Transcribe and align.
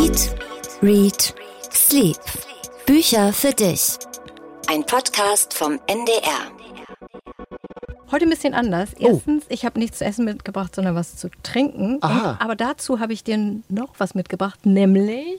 Eat, 0.00 0.34
Read, 0.80 1.34
Sleep. 1.70 2.16
Bücher 2.86 3.34
für 3.34 3.52
dich. 3.52 3.98
Ein 4.66 4.82
Podcast 4.86 5.52
vom 5.52 5.78
NDR. 5.86 6.50
Heute 8.10 8.24
ein 8.24 8.30
bisschen 8.30 8.54
anders. 8.54 8.94
Erstens, 8.98 9.44
ich 9.50 9.66
habe 9.66 9.78
nichts 9.78 9.98
zu 9.98 10.06
essen 10.06 10.24
mitgebracht, 10.24 10.74
sondern 10.74 10.94
was 10.94 11.16
zu 11.16 11.28
trinken. 11.42 11.98
Aha. 12.00 12.30
Und, 12.30 12.40
aber 12.40 12.56
dazu 12.56 12.98
habe 12.98 13.12
ich 13.12 13.24
dir 13.24 13.36
noch 13.68 13.90
was 13.98 14.14
mitgebracht, 14.14 14.64
nämlich 14.64 15.38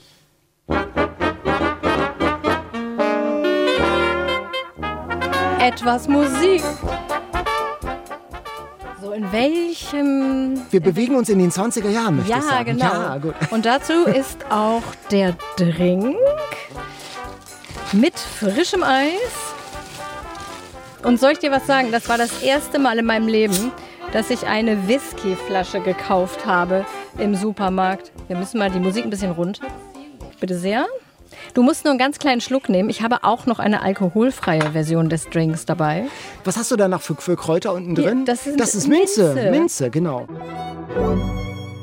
etwas 5.58 6.06
Musik. 6.06 6.62
In 9.14 9.30
welchem 9.30 10.62
Wir 10.70 10.80
bewegen 10.80 11.16
uns 11.16 11.28
in 11.28 11.38
den 11.38 11.50
20er 11.50 11.90
Jahren, 11.90 12.16
möchte 12.16 12.30
ich 12.30 12.36
ja, 12.36 12.42
sagen. 12.42 12.78
genau. 12.78 12.84
Ja, 12.84 13.18
gut. 13.18 13.34
Und 13.50 13.66
dazu 13.66 14.04
ist 14.04 14.38
auch 14.50 14.82
der 15.10 15.36
Drink 15.56 16.16
mit 17.92 18.18
frischem 18.18 18.82
Eis. 18.82 19.10
Und 21.02 21.20
soll 21.20 21.32
ich 21.32 21.38
dir 21.40 21.50
was 21.50 21.66
sagen? 21.66 21.92
Das 21.92 22.08
war 22.08 22.16
das 22.16 22.42
erste 22.42 22.78
Mal 22.78 22.98
in 22.98 23.04
meinem 23.04 23.28
Leben, 23.28 23.72
dass 24.12 24.30
ich 24.30 24.46
eine 24.46 24.88
Whiskyflasche 24.88 25.80
gekauft 25.80 26.46
habe 26.46 26.86
im 27.18 27.34
Supermarkt. 27.34 28.12
Wir 28.28 28.36
müssen 28.36 28.58
mal 28.58 28.70
die 28.70 28.80
Musik 28.80 29.04
ein 29.04 29.10
bisschen 29.10 29.32
runter. 29.32 29.66
Bitte 30.40 30.56
sehr. 30.56 30.86
Du 31.54 31.62
musst 31.62 31.84
nur 31.84 31.90
einen 31.92 31.98
ganz 31.98 32.18
kleinen 32.18 32.40
Schluck 32.40 32.68
nehmen. 32.68 32.88
Ich 32.90 33.02
habe 33.02 33.24
auch 33.24 33.46
noch 33.46 33.58
eine 33.58 33.82
alkoholfreie 33.82 34.72
Version 34.72 35.08
des 35.08 35.28
Drinks 35.30 35.66
dabei. 35.66 36.04
Was 36.44 36.56
hast 36.56 36.70
du 36.70 36.76
da 36.76 36.88
noch 36.88 37.02
für, 37.02 37.14
für 37.14 37.36
Kräuter 37.36 37.72
unten 37.72 37.94
drin? 37.94 38.24
das 38.24 38.44
sind 38.44 38.56
Minze. 38.88 39.34
Minze. 39.34 39.50
Minze, 39.50 39.90
genau. 39.90 40.26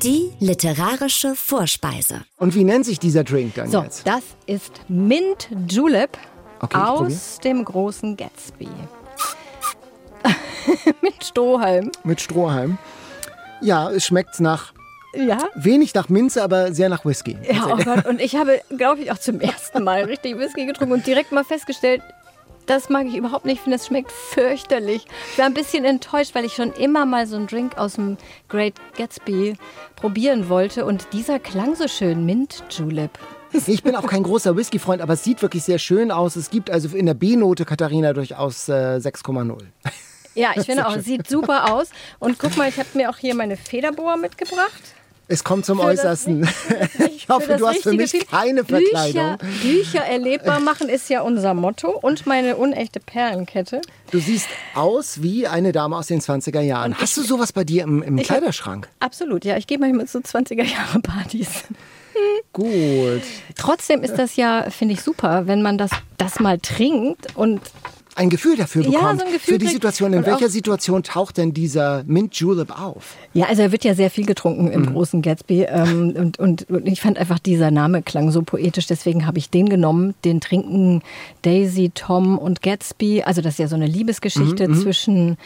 Die 0.02 0.32
literarische 0.40 1.34
Vorspeise. 1.34 2.22
Und 2.38 2.54
wie 2.54 2.64
nennt 2.64 2.86
sich 2.86 2.98
dieser 2.98 3.22
Drink 3.24 3.54
dann 3.54 3.70
So, 3.70 3.82
jetzt? 3.82 4.06
das 4.06 4.22
ist 4.46 4.80
Mint 4.88 5.48
Julep 5.68 6.16
Okay, 6.62 6.76
aus 6.78 7.38
dem 7.42 7.64
großen 7.64 8.16
Gatsby. 8.16 8.68
Mit 11.02 11.24
Strohhalm. 11.24 11.90
Mit 12.04 12.20
Strohhalm. 12.20 12.78
Ja, 13.62 13.90
es 13.90 14.04
schmeckt 14.06 14.40
nach 14.40 14.72
Ja. 15.14 15.38
wenig 15.54 15.94
nach 15.94 16.08
Minze, 16.08 16.42
aber 16.42 16.72
sehr 16.72 16.88
nach 16.88 17.04
Whisky. 17.04 17.36
Ja, 17.50 17.66
oh 17.66 17.76
Gott. 17.76 18.06
Und 18.06 18.20
ich 18.20 18.36
habe, 18.36 18.60
glaube 18.76 19.02
ich, 19.02 19.10
auch 19.12 19.18
zum 19.18 19.40
ersten 19.40 19.82
Mal 19.82 20.04
richtig 20.04 20.38
Whisky 20.38 20.66
getrunken 20.66 20.92
und 20.94 21.06
direkt 21.06 21.32
mal 21.32 21.44
festgestellt, 21.44 22.02
das 22.66 22.88
mag 22.88 23.06
ich 23.06 23.16
überhaupt 23.16 23.44
nicht. 23.44 23.56
Ich 23.56 23.60
finde, 23.62 23.78
das 23.78 23.86
schmeckt 23.88 24.12
fürchterlich. 24.12 25.04
Ich 25.32 25.38
war 25.38 25.46
ein 25.46 25.54
bisschen 25.54 25.84
enttäuscht, 25.84 26.34
weil 26.34 26.44
ich 26.44 26.52
schon 26.54 26.72
immer 26.72 27.04
mal 27.04 27.26
so 27.26 27.34
einen 27.34 27.48
Drink 27.48 27.76
aus 27.76 27.94
dem 27.94 28.16
Great 28.48 28.74
Gatsby 28.96 29.54
probieren 29.96 30.48
wollte. 30.48 30.84
Und 30.84 31.08
dieser 31.12 31.40
klang 31.40 31.74
so 31.74 31.88
schön. 31.88 32.24
Mint 32.24 32.62
Julep. 32.70 33.18
Ich 33.66 33.82
bin 33.82 33.96
auch 33.96 34.06
kein 34.06 34.22
großer 34.22 34.56
Whisky-Freund, 34.56 35.02
aber 35.02 35.14
es 35.14 35.24
sieht 35.24 35.42
wirklich 35.42 35.64
sehr 35.64 35.80
schön 35.80 36.12
aus. 36.12 36.36
Es 36.36 36.50
gibt 36.50 36.70
also 36.70 36.96
in 36.96 37.06
der 37.06 37.14
B-Note 37.14 37.64
Katharina 37.64 38.12
durchaus 38.12 38.68
äh, 38.68 39.00
6,0. 39.02 39.58
Ja, 40.36 40.50
ich 40.54 40.66
finde 40.66 40.86
auch, 40.86 40.94
es 40.94 41.04
sieht 41.04 41.28
super 41.28 41.72
aus. 41.74 41.88
Und 42.20 42.38
guck 42.38 42.56
mal, 42.56 42.68
ich 42.68 42.78
habe 42.78 42.88
mir 42.94 43.10
auch 43.10 43.16
hier 43.16 43.34
meine 43.34 43.56
Federboa 43.56 44.16
mitgebracht. 44.16 44.94
Es 45.30 45.44
kommt 45.44 45.64
zum 45.64 45.78
Für 45.78 45.84
das 45.86 46.00
Äußersten. 46.00 46.48
Ich 47.16 47.28
hoffe, 47.28 47.56
du 47.56 47.66
hast 47.68 47.84
für 47.84 47.92
mich 47.92 48.10
Film. 48.10 48.24
keine 48.28 48.64
Verkleidung. 48.64 49.36
Bücher, 49.38 49.62
Bücher 49.62 50.00
erlebbar 50.04 50.58
machen 50.58 50.88
ist 50.88 51.08
ja 51.10 51.20
unser 51.20 51.54
Motto. 51.54 51.96
Und 51.96 52.26
meine 52.26 52.56
unechte 52.56 52.98
Perlenkette. 52.98 53.80
Du 54.10 54.18
siehst 54.18 54.48
aus 54.74 55.22
wie 55.22 55.46
eine 55.46 55.70
Dame 55.70 55.96
aus 55.96 56.08
den 56.08 56.20
20er 56.20 56.60
Jahren. 56.60 56.96
Hast 56.98 57.16
du 57.16 57.22
sowas 57.22 57.52
bei 57.52 57.62
dir 57.62 57.84
im, 57.84 58.02
im 58.02 58.18
Ich 58.18 58.28
hab- 58.28 58.38
Kleiderschrank? 58.38 58.88
Absolut, 58.98 59.44
ja. 59.44 59.56
Ich 59.56 59.68
gehe 59.68 59.78
manchmal 59.78 60.08
zu 60.08 60.18
20er 60.18 60.64
Jahre 60.64 60.98
Partys. 61.00 61.62
Gut. 62.52 63.22
Trotzdem 63.56 64.02
ist 64.02 64.14
das 64.16 64.34
ja, 64.34 64.68
finde 64.70 64.94
ich, 64.94 65.02
super, 65.02 65.46
wenn 65.46 65.62
man 65.62 65.78
das, 65.78 65.90
das 66.18 66.40
mal 66.40 66.58
trinkt 66.58 67.36
und 67.36 67.60
Ein 68.16 68.28
Gefühl 68.28 68.56
dafür 68.56 68.82
Ja, 68.82 68.90
bekommt. 68.90 69.20
so 69.20 69.26
ein 69.26 69.32
Gefühl 69.32 69.54
für 69.54 69.58
die 69.58 69.68
Situation. 69.68 70.12
In 70.12 70.26
welcher 70.26 70.48
Situation 70.48 71.02
taucht 71.02 71.36
denn 71.38 71.54
dieser 71.54 72.02
Mint 72.06 72.34
Julep 72.34 72.70
auf? 72.78 73.14
ja, 73.34 73.46
also 73.46 73.62
er 73.62 73.72
wird 73.72 73.84
ja 73.84 73.94
sehr 73.94 74.10
viel 74.10 74.26
getrunken 74.26 74.70
im 74.70 74.86
großen 74.92 75.22
Gatsby 75.22 75.62
ähm, 75.68 76.14
und, 76.16 76.38
und, 76.38 76.68
und 76.68 76.86
ich 76.88 77.00
fand 77.00 77.18
einfach 77.18 77.38
dieser 77.38 77.70
Name 77.70 78.02
klang 78.02 78.30
so 78.32 78.42
poetisch, 78.42 78.86
deswegen 78.86 79.26
habe 79.26 79.38
ich 79.38 79.48
den 79.50 79.68
genommen, 79.68 80.14
den 80.24 80.40
trinken 80.40 81.02
Daisy, 81.42 81.90
Tom 81.94 82.36
und 82.36 82.62
Gatsby, 82.62 83.22
also 83.22 83.40
das 83.42 83.54
ist 83.54 83.58
ja 83.58 83.68
so 83.68 83.76
eine 83.76 83.86
Liebesgeschichte 83.86 84.70
zwischen, 84.72 85.36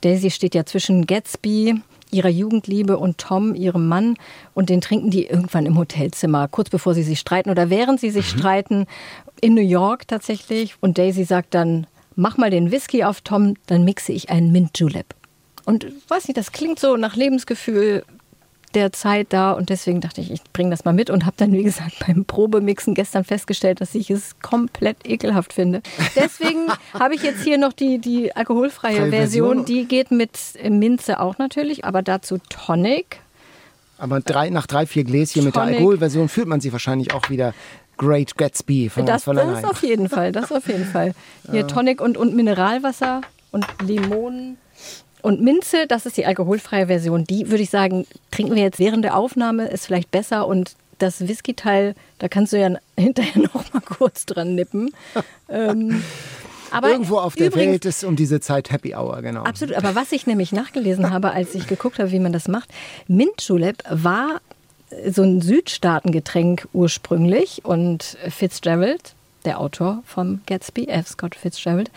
Daisy 0.00 0.30
steht 0.30 0.54
ja 0.54 0.64
zwischen 0.66 1.06
Gatsby, 1.06 1.80
ihrer 2.10 2.30
Jugendliebe 2.30 2.98
und 2.98 3.18
Tom, 3.18 3.54
ihrem 3.54 3.86
Mann 3.86 4.16
und 4.54 4.70
den 4.70 4.80
trinken 4.80 5.10
die 5.10 5.26
irgendwann 5.26 5.66
im 5.66 5.78
Hotelzimmer, 5.78 6.48
kurz 6.48 6.70
bevor 6.70 6.94
sie 6.94 7.02
sich 7.02 7.20
streiten 7.20 7.50
oder 7.50 7.70
während 7.70 8.00
sie 8.00 8.10
sich 8.10 8.28
streiten, 8.28 8.86
in 9.40 9.54
New 9.54 9.60
York 9.62 10.08
tatsächlich 10.08 10.74
und 10.80 10.98
Daisy 10.98 11.24
sagt 11.24 11.54
dann, 11.54 11.86
mach 12.18 12.36
mal 12.36 12.50
den 12.50 12.70
Whisky 12.70 13.04
auf 13.04 13.22
Tom, 13.22 13.54
dann 13.66 13.84
mixe 13.84 14.12
ich 14.12 14.28
einen 14.28 14.52
Mint 14.52 14.78
Julep. 14.78 15.14
Und 15.64 15.86
weiß 16.08 16.28
nicht, 16.28 16.36
das 16.36 16.52
klingt 16.52 16.78
so 16.78 16.96
nach 16.96 17.16
Lebensgefühl 17.16 18.04
der 18.74 18.92
Zeit 18.92 19.28
da 19.30 19.52
und 19.52 19.70
deswegen 19.70 20.02
dachte 20.02 20.20
ich, 20.20 20.30
ich 20.30 20.42
bringe 20.52 20.70
das 20.70 20.84
mal 20.84 20.92
mit 20.92 21.08
und 21.08 21.24
habe 21.24 21.36
dann, 21.38 21.52
wie 21.52 21.62
gesagt, 21.62 21.92
beim 22.06 22.24
Probemixen 22.24 22.94
gestern 22.94 23.24
festgestellt, 23.24 23.80
dass 23.80 23.94
ich 23.94 24.10
es 24.10 24.38
komplett 24.40 25.06
ekelhaft 25.06 25.52
finde. 25.52 25.80
Deswegen 26.16 26.66
habe 26.92 27.14
ich 27.14 27.22
jetzt 27.22 27.44
hier 27.44 27.56
noch 27.56 27.72
die, 27.72 27.98
die 27.98 28.34
alkoholfreie 28.34 28.96
Freie 28.96 29.10
Version. 29.10 29.64
Die 29.64 29.86
geht 29.86 30.10
mit 30.10 30.38
Minze 30.68 31.20
auch 31.20 31.38
natürlich, 31.38 31.84
aber 31.84 32.02
dazu 32.02 32.38
Tonic. 32.50 33.20
Aber 33.96 34.20
drei, 34.20 34.50
nach 34.50 34.66
drei, 34.66 34.86
vier 34.86 35.04
Gläschen 35.04 35.44
mit 35.44 35.54
der 35.54 35.62
Tonic. 35.62 35.76
Alkoholversion 35.76 36.28
fühlt 36.28 36.48
man 36.48 36.60
sich 36.60 36.72
wahrscheinlich 36.72 37.14
auch 37.14 37.30
wieder 37.30 37.54
Great 37.98 38.36
Gatsby 38.36 38.88
von, 38.88 39.04
Das, 39.04 39.24
von 39.24 39.36
das 39.36 39.64
auf 39.64 39.82
jeden 39.82 40.08
Fall, 40.08 40.32
das 40.32 40.50
auf 40.50 40.66
jeden 40.68 40.86
Fall. 40.86 41.12
Hier 41.50 41.66
Tonic 41.66 42.00
und, 42.00 42.16
und 42.16 42.34
Mineralwasser 42.34 43.20
und 43.50 43.66
Limonen. 43.82 44.56
Und 45.20 45.42
Minze, 45.42 45.86
das 45.86 46.06
ist 46.06 46.16
die 46.16 46.24
alkoholfreie 46.24 46.86
Version. 46.86 47.24
Die 47.24 47.50
würde 47.50 47.62
ich 47.62 47.70
sagen, 47.70 48.06
trinken 48.30 48.54
wir 48.54 48.62
jetzt 48.62 48.78
während 48.78 49.04
der 49.04 49.16
Aufnahme, 49.16 49.66
ist 49.68 49.86
vielleicht 49.86 50.10
besser. 50.10 50.46
Und 50.46 50.76
das 50.98 51.26
Whisky-Teil, 51.26 51.94
da 52.18 52.28
kannst 52.28 52.52
du 52.52 52.60
ja 52.60 52.70
hinterher 52.98 53.42
noch 53.42 53.72
mal 53.72 53.80
kurz 53.80 54.26
dran 54.26 54.54
nippen. 54.54 54.90
ähm, 55.48 56.02
aber 56.70 56.90
Irgendwo 56.90 57.18
auf 57.18 57.34
der 57.34 57.48
übrigens, 57.48 57.72
Welt 57.72 57.84
ist 57.86 58.04
um 58.04 58.14
diese 58.14 58.40
Zeit 58.40 58.70
Happy 58.70 58.94
Hour, 58.94 59.22
genau. 59.22 59.42
Absolut, 59.42 59.74
aber 59.74 59.94
was 59.94 60.12
ich 60.12 60.26
nämlich 60.26 60.52
nachgelesen 60.52 61.10
habe, 61.10 61.32
als 61.32 61.54
ich 61.54 61.66
geguckt 61.66 61.98
habe, 61.98 62.10
wie 62.12 62.18
man 62.18 62.32
das 62.32 62.46
macht, 62.46 62.68
Mint 63.06 63.40
Julep 63.40 63.82
war 63.88 64.40
so 65.08 65.22
ein 65.22 65.40
Südstaatengetränk 65.40 66.68
ursprünglich 66.72 67.64
und 67.64 68.16
Fitzgerald, 68.28 69.14
der 69.44 69.60
Autor 69.60 70.02
vom 70.04 70.40
Gatsby, 70.46 70.88
F. 70.88 71.08
Scott 71.08 71.34
Fitzgerald, 71.34 71.90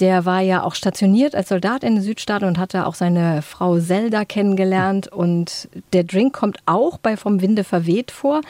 der 0.00 0.24
war 0.24 0.40
ja 0.40 0.62
auch 0.62 0.74
stationiert 0.74 1.34
als 1.34 1.48
Soldat 1.48 1.82
in 1.82 1.96
den 1.96 2.04
Südstaaten 2.04 2.44
und 2.44 2.58
hatte 2.58 2.86
auch 2.86 2.94
seine 2.94 3.42
Frau 3.42 3.78
Zelda 3.80 4.24
kennengelernt 4.24 5.08
und 5.08 5.68
der 5.92 6.04
Drink 6.04 6.34
kommt 6.34 6.58
auch 6.66 6.98
bei 6.98 7.16
Vom 7.16 7.40
Winde 7.40 7.64
verweht 7.64 8.10
vor 8.10 8.42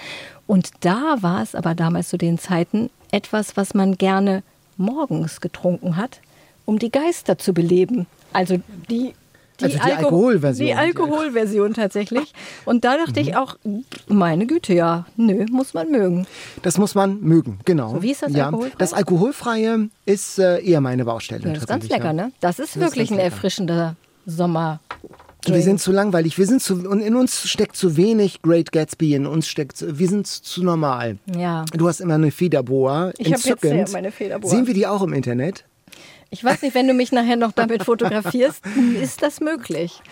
und 0.46 0.70
da 0.80 1.16
war 1.20 1.42
es 1.42 1.54
aber 1.54 1.74
damals 1.74 2.08
zu 2.08 2.18
den 2.18 2.38
Zeiten 2.38 2.90
etwas, 3.12 3.56
was 3.56 3.74
man 3.74 3.96
gerne 3.96 4.42
morgens 4.76 5.40
getrunken 5.40 5.96
hat, 5.96 6.20
um 6.64 6.78
die 6.78 6.90
Geister 6.90 7.38
zu 7.38 7.54
beleben. 7.54 8.06
Also 8.32 8.60
die 8.90 9.14
Also 9.62 9.76
die 9.76 9.80
Alko- 9.82 9.96
Alkoholversion. 10.06 10.66
Die 10.66 10.74
Alkoholversion 10.74 11.74
tatsächlich. 11.74 12.32
Und 12.64 12.84
da 12.84 12.96
dachte 12.96 13.20
Mhm. 13.20 13.28
ich 13.28 13.36
auch, 13.36 13.56
meine 14.08 14.46
Güte, 14.46 14.74
ja, 14.74 15.06
nö, 15.16 15.46
muss 15.50 15.74
man 15.74 15.90
mögen. 15.90 16.26
Das 16.62 16.76
muss 16.78 16.94
man 16.94 17.20
mögen, 17.20 17.58
genau. 17.64 17.90
So, 17.94 18.02
wie 18.02 18.10
ist 18.10 18.22
das 18.22 18.32
ja, 18.32 18.46
alkoholfrei? 18.46 18.74
Das 18.78 18.92
Alkoholfreie 18.92 19.88
ist 20.06 20.38
äh, 20.38 20.60
eher 20.60 20.80
meine 20.80 21.04
Baustelle. 21.04 21.44
Ja, 21.46 21.52
das 21.52 21.62
ist 21.62 21.68
ganz 21.68 21.88
lecker, 21.88 22.12
ne? 22.12 22.32
Das 22.40 22.58
ist 22.58 22.70
Das 22.70 22.76
ist 22.76 22.80
wirklich 22.82 23.10
ganz 23.10 23.20
ein 23.20 23.24
erfrischender 23.24 23.96
Sommer. 24.26 24.80
Wir 25.46 25.60
sind 25.60 25.78
zu 25.78 25.92
langweilig. 25.92 26.38
Wir 26.38 26.46
sind 26.46 26.62
zu, 26.62 26.74
und 26.88 27.00
in 27.00 27.14
uns 27.14 27.46
steckt 27.46 27.76
zu 27.76 27.98
wenig 27.98 28.40
Great 28.40 28.72
Gatsby. 28.72 29.14
In 29.14 29.26
uns 29.26 29.46
steckt, 29.46 29.84
wir 29.86 30.08
sind 30.08 30.26
zu 30.26 30.64
normal. 30.64 31.18
Ja. 31.36 31.66
Du 31.76 31.86
hast 31.86 32.00
immer 32.00 32.14
eine 32.14 32.30
Federboa. 32.30 33.12
Ich 33.18 33.30
hab 33.30 33.44
jetzt 33.62 33.92
meine 33.92 34.10
Federboa. 34.10 34.50
Sehen 34.50 34.66
wir 34.66 34.72
die 34.72 34.86
auch 34.86 35.02
im 35.02 35.12
Internet? 35.12 35.64
Ich 36.34 36.42
weiß 36.42 36.62
nicht, 36.62 36.74
wenn 36.74 36.88
du 36.88 36.94
mich 36.94 37.12
nachher 37.12 37.36
noch 37.36 37.52
damit 37.52 37.84
fotografierst, 37.90 38.60
ist 39.00 39.22
das 39.22 39.38
möglich. 39.38 40.02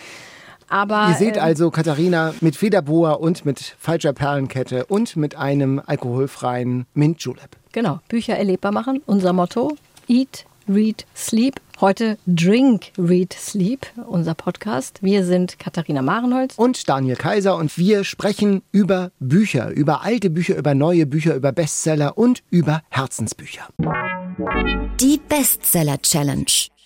Aber 0.69 1.07
Ihr 1.09 1.15
seht 1.15 1.35
ähm, 1.35 1.43
also 1.43 1.69
Katharina 1.69 2.33
mit 2.39 2.55
Federboa 2.55 3.11
und 3.11 3.43
mit 3.43 3.75
falscher 3.77 4.13
Perlenkette 4.13 4.85
und 4.85 5.17
mit 5.17 5.35
einem 5.35 5.81
alkoholfreien 5.85 6.85
Mint 6.93 7.19
Julep. 7.19 7.57
genau, 7.73 7.99
Bücher 8.07 8.37
erlebbar 8.37 8.71
machen, 8.71 9.01
unser 9.05 9.33
Motto. 9.33 9.75
Eat, 10.07 10.45
read, 10.67 11.05
sleep. 11.15 11.59
Heute 11.81 12.17
Drink, 12.27 12.91
read, 12.97 13.33
sleep, 13.33 13.85
unser 14.07 14.35
Podcast. 14.35 14.99
Wir 15.01 15.25
sind 15.25 15.59
Katharina 15.59 16.01
Marenholz. 16.01 16.53
und 16.55 16.87
Daniel 16.87 17.15
Kaiser 17.15 17.55
und 17.57 17.77
wir 17.77 18.03
sprechen 18.03 18.61
über 18.71 19.11
Bücher, 19.19 19.69
über 19.71 20.03
alte 20.03 20.29
Bücher, 20.29 20.55
über 20.55 20.75
neue 20.75 21.05
Bücher, 21.05 21.35
über 21.35 21.51
Bestseller 21.51 22.17
und 22.17 22.43
über 22.49 22.83
Herzensbücher. 22.89 23.67
Die 25.01 25.19
Bestseller 25.27 26.01
Challenge. 26.01 26.45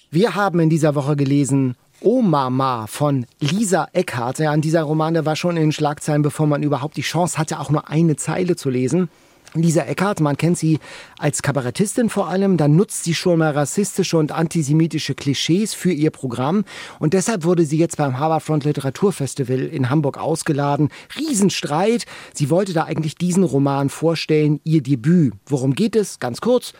Wir 0.09 0.35
haben 0.35 0.59
in 0.59 0.69
dieser 0.69 0.95
Woche 0.95 1.15
gelesen 1.15 1.75
Oh 2.01 2.21
Mama 2.21 2.85
von 2.87 3.25
Lisa 3.39 3.87
Eckhardt. 3.91 4.39
Ja, 4.39 4.51
an 4.51 4.61
dieser 4.61 4.83
Roman, 4.83 5.15
der 5.15 5.25
war 5.25 5.35
schon 5.35 5.57
in 5.57 5.63
den 5.63 5.71
Schlagzeilen, 5.71 6.21
bevor 6.21 6.47
man 6.47 6.63
überhaupt 6.63 6.95
die 6.95 7.01
Chance 7.01 7.37
hatte, 7.37 7.59
auch 7.59 7.69
nur 7.69 7.89
eine 7.89 8.15
Zeile 8.15 8.55
zu 8.55 8.69
lesen. 8.69 9.09
Lisa 9.53 9.81
Eckhardt, 9.81 10.19
man 10.19 10.37
kennt 10.37 10.57
sie 10.57 10.79
als 11.17 11.41
Kabarettistin 11.41 12.09
vor 12.09 12.27
allem, 12.27 12.57
dann 12.57 12.75
nutzt 12.75 13.03
sie 13.03 13.15
schon 13.15 13.39
mal 13.39 13.51
rassistische 13.51 14.17
und 14.17 14.31
antisemitische 14.31 15.15
Klischees 15.15 15.73
für 15.73 15.91
ihr 15.91 16.11
Programm 16.11 16.65
und 16.99 17.13
deshalb 17.13 17.43
wurde 17.43 17.65
sie 17.65 17.77
jetzt 17.77 17.97
beim 17.97 18.19
Haberfront 18.19 18.65
Literaturfestival 18.65 19.59
in 19.59 19.89
Hamburg 19.89 20.17
ausgeladen. 20.17 20.89
Riesenstreit. 21.17 22.05
Sie 22.33 22.49
wollte 22.49 22.73
da 22.73 22.83
eigentlich 22.83 23.15
diesen 23.15 23.43
Roman 23.43 23.89
vorstellen, 23.89 24.59
ihr 24.63 24.83
Debüt. 24.83 25.33
Worum 25.45 25.73
geht 25.73 25.95
es? 25.95 26.19
Ganz 26.19 26.41
kurz. 26.41 26.73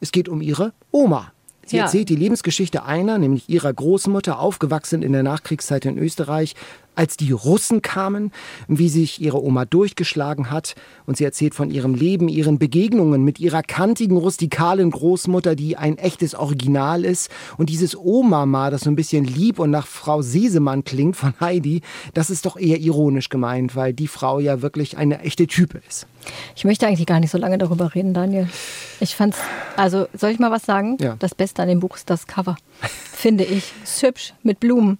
Es 0.00 0.12
geht 0.12 0.28
um 0.28 0.40
ihre 0.40 0.72
Oma. 0.90 1.32
Sie 1.68 1.76
ja. 1.76 1.84
erzählt 1.84 2.08
die 2.08 2.16
Lebensgeschichte 2.16 2.84
einer, 2.84 3.18
nämlich 3.18 3.48
ihrer 3.48 3.72
Großmutter, 3.72 4.38
aufgewachsen 4.38 5.02
in 5.02 5.12
der 5.12 5.22
Nachkriegszeit 5.22 5.84
in 5.84 5.98
Österreich, 5.98 6.54
als 6.98 7.16
die 7.16 7.30
Russen 7.30 7.80
kamen, 7.80 8.32
wie 8.66 8.88
sich 8.88 9.20
ihre 9.20 9.40
Oma 9.40 9.64
durchgeschlagen 9.64 10.50
hat. 10.50 10.74
Und 11.06 11.16
sie 11.16 11.24
erzählt 11.24 11.54
von 11.54 11.70
ihrem 11.70 11.94
Leben, 11.94 12.28
ihren 12.28 12.58
Begegnungen 12.58 13.22
mit 13.22 13.38
ihrer 13.38 13.62
kantigen, 13.62 14.16
rustikalen 14.16 14.90
Großmutter, 14.90 15.54
die 15.54 15.76
ein 15.76 15.96
echtes 15.96 16.34
Original 16.34 17.04
ist. 17.04 17.30
Und 17.56 17.70
dieses 17.70 17.96
Oma-Ma, 17.96 18.70
das 18.70 18.80
so 18.80 18.90
ein 18.90 18.96
bisschen 18.96 19.24
lieb 19.24 19.60
und 19.60 19.70
nach 19.70 19.86
Frau 19.86 20.22
Sesemann 20.22 20.82
klingt 20.82 21.14
von 21.14 21.34
Heidi, 21.38 21.82
das 22.14 22.30
ist 22.30 22.46
doch 22.46 22.56
eher 22.56 22.80
ironisch 22.80 23.28
gemeint, 23.28 23.76
weil 23.76 23.92
die 23.92 24.08
Frau 24.08 24.40
ja 24.40 24.60
wirklich 24.60 24.98
eine 24.98 25.20
echte 25.20 25.46
Type 25.46 25.80
ist. 25.88 26.08
Ich 26.56 26.64
möchte 26.64 26.88
eigentlich 26.88 27.06
gar 27.06 27.20
nicht 27.20 27.30
so 27.30 27.38
lange 27.38 27.58
darüber 27.58 27.94
reden, 27.94 28.12
Daniel. 28.12 28.48
Ich 28.98 29.14
fand's, 29.14 29.38
also 29.76 30.08
soll 30.14 30.30
ich 30.30 30.40
mal 30.40 30.50
was 30.50 30.64
sagen? 30.64 30.96
Ja. 31.00 31.14
Das 31.20 31.36
Beste 31.36 31.62
an 31.62 31.68
dem 31.68 31.78
Buch 31.78 31.94
ist 31.94 32.10
das 32.10 32.26
Cover. 32.26 32.56
Finde 32.80 33.44
ich. 33.44 33.72
Ist 33.84 34.02
hübsch 34.02 34.34
mit 34.42 34.58
Blumen. 34.58 34.98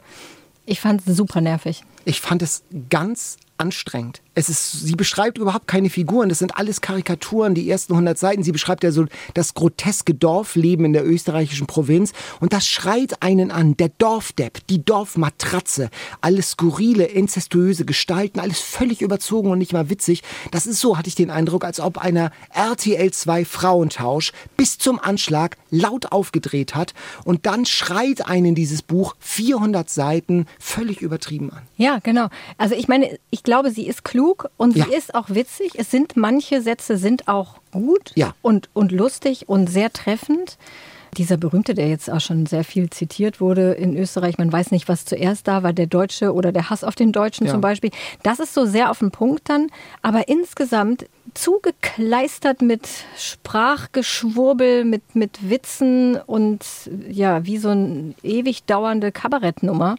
Ich 0.69 0.81
fand 0.81 1.00
es 1.06 1.17
super 1.17 1.41
nervig. 1.41 1.82
Ich 2.05 2.20
fand 2.20 2.43
es 2.43 2.62
ganz 2.91 3.38
anstrengend. 3.56 4.20
Es 4.38 4.49
ist, 4.49 4.87
sie 4.87 4.94
beschreibt 4.94 5.38
überhaupt 5.38 5.67
keine 5.67 5.90
Figuren. 5.90 6.29
Das 6.29 6.38
sind 6.38 6.56
alles 6.56 6.81
Karikaturen, 6.81 7.56
die 7.56 7.69
ersten 7.69 7.94
100 7.94 8.17
Seiten. 8.17 8.44
Sie 8.44 8.52
beschreibt 8.52 8.85
ja 8.85 8.93
so 8.93 9.06
das 9.35 9.55
groteske 9.55 10.14
Dorfleben 10.14 10.85
in 10.85 10.93
der 10.93 11.05
österreichischen 11.05 11.67
Provinz. 11.67 12.12
Und 12.38 12.52
das 12.52 12.64
schreit 12.64 13.20
einen 13.20 13.50
an. 13.50 13.76
Der 13.76 13.88
Dorfdepp, 13.88 14.64
die 14.69 14.85
Dorfmatratze, 14.85 15.90
alles 16.20 16.50
skurrile, 16.50 17.06
inzestuöse 17.06 17.85
Gestalten, 17.85 18.38
alles 18.38 18.61
völlig 18.61 19.02
überzogen 19.02 19.50
und 19.50 19.58
nicht 19.58 19.73
mal 19.73 19.90
witzig. 19.90 20.23
Das 20.52 20.69
ist 20.69 20.79
so, 20.79 20.96
hatte 20.96 21.08
ich 21.08 21.17
den 21.17 21.32
Eindruck, 21.32 21.64
als 21.64 21.81
ob 21.81 21.99
einer 21.99 22.31
RTL 22.55 23.11
2 23.11 23.44
Frauentausch 23.44 24.31
bis 24.56 24.79
zum 24.79 25.00
Anschlag 25.00 25.56
laut 25.70 26.12
aufgedreht 26.12 26.76
hat. 26.76 26.94
Und 27.25 27.44
dann 27.44 27.67
schreit 27.67 28.29
einen 28.29 28.55
dieses 28.55 28.82
Buch 28.82 29.17
400 29.19 29.90
Seiten 29.90 30.46
völlig 30.61 31.02
übertrieben 31.02 31.50
an. 31.50 31.62
Ja, 31.76 31.99
genau. 32.00 32.29
Also 32.56 32.76
ich 32.76 32.87
meine, 32.87 33.19
ich 33.31 33.43
glaube, 33.43 33.73
sie 33.73 33.88
ist 33.88 34.05
klug 34.05 34.28
klug 34.29 34.51
und 34.57 34.77
ja. 34.77 34.85
sie 34.85 34.95
ist 34.95 35.15
auch 35.15 35.31
witzig. 35.31 35.73
Es 35.75 35.91
sind 35.91 36.17
manche 36.17 36.61
Sätze 36.61 36.97
sind 36.97 37.29
auch 37.29 37.57
gut 37.73 38.13
ja. 38.15 38.35
und, 38.43 38.69
und 38.75 38.93
lustig 38.93 39.49
und 39.49 39.69
sehr 39.69 39.93
treffend. 39.93 40.59
Dieser 41.17 41.39
berühmte, 41.39 41.75
der 41.75 41.89
jetzt 41.89 42.11
auch 42.11 42.21
schon 42.21 42.45
sehr 42.45 42.65
viel 42.65 42.91
zitiert 42.91 43.41
wurde 43.41 43.73
in 43.73 43.97
Österreich, 43.97 44.37
man 44.37 44.53
weiß 44.53 44.71
nicht, 44.73 44.89
was 44.89 45.07
zuerst 45.07 45.49
da 45.49 45.63
war, 45.63 45.73
der 45.73 45.87
Deutsche 45.87 46.35
oder 46.35 46.53
der 46.53 46.69
Hass 46.69 46.85
auf 46.85 46.95
den 46.95 47.13
Deutschen 47.13 47.47
ja. 47.47 47.53
zum 47.53 47.63
Beispiel. 47.63 47.91
Das 48.23 48.41
ist 48.41 48.53
so 48.53 48.67
sehr 48.67 48.91
auf 48.91 48.99
den 48.99 49.11
Punkt 49.11 49.49
dann, 49.49 49.69
aber 50.03 50.29
insgesamt 50.29 51.07
zugekleistert 51.33 52.61
mit 52.61 52.87
Sprachgeschwurbel, 53.17 54.85
mit, 54.85 55.15
mit 55.15 55.49
Witzen 55.49 56.17
und 56.17 56.65
ja, 57.09 57.45
wie 57.47 57.57
so 57.57 57.71
eine 57.71 58.15
ewig 58.23 58.65
dauernde 58.65 59.11
Kabarettnummer. 59.11 59.97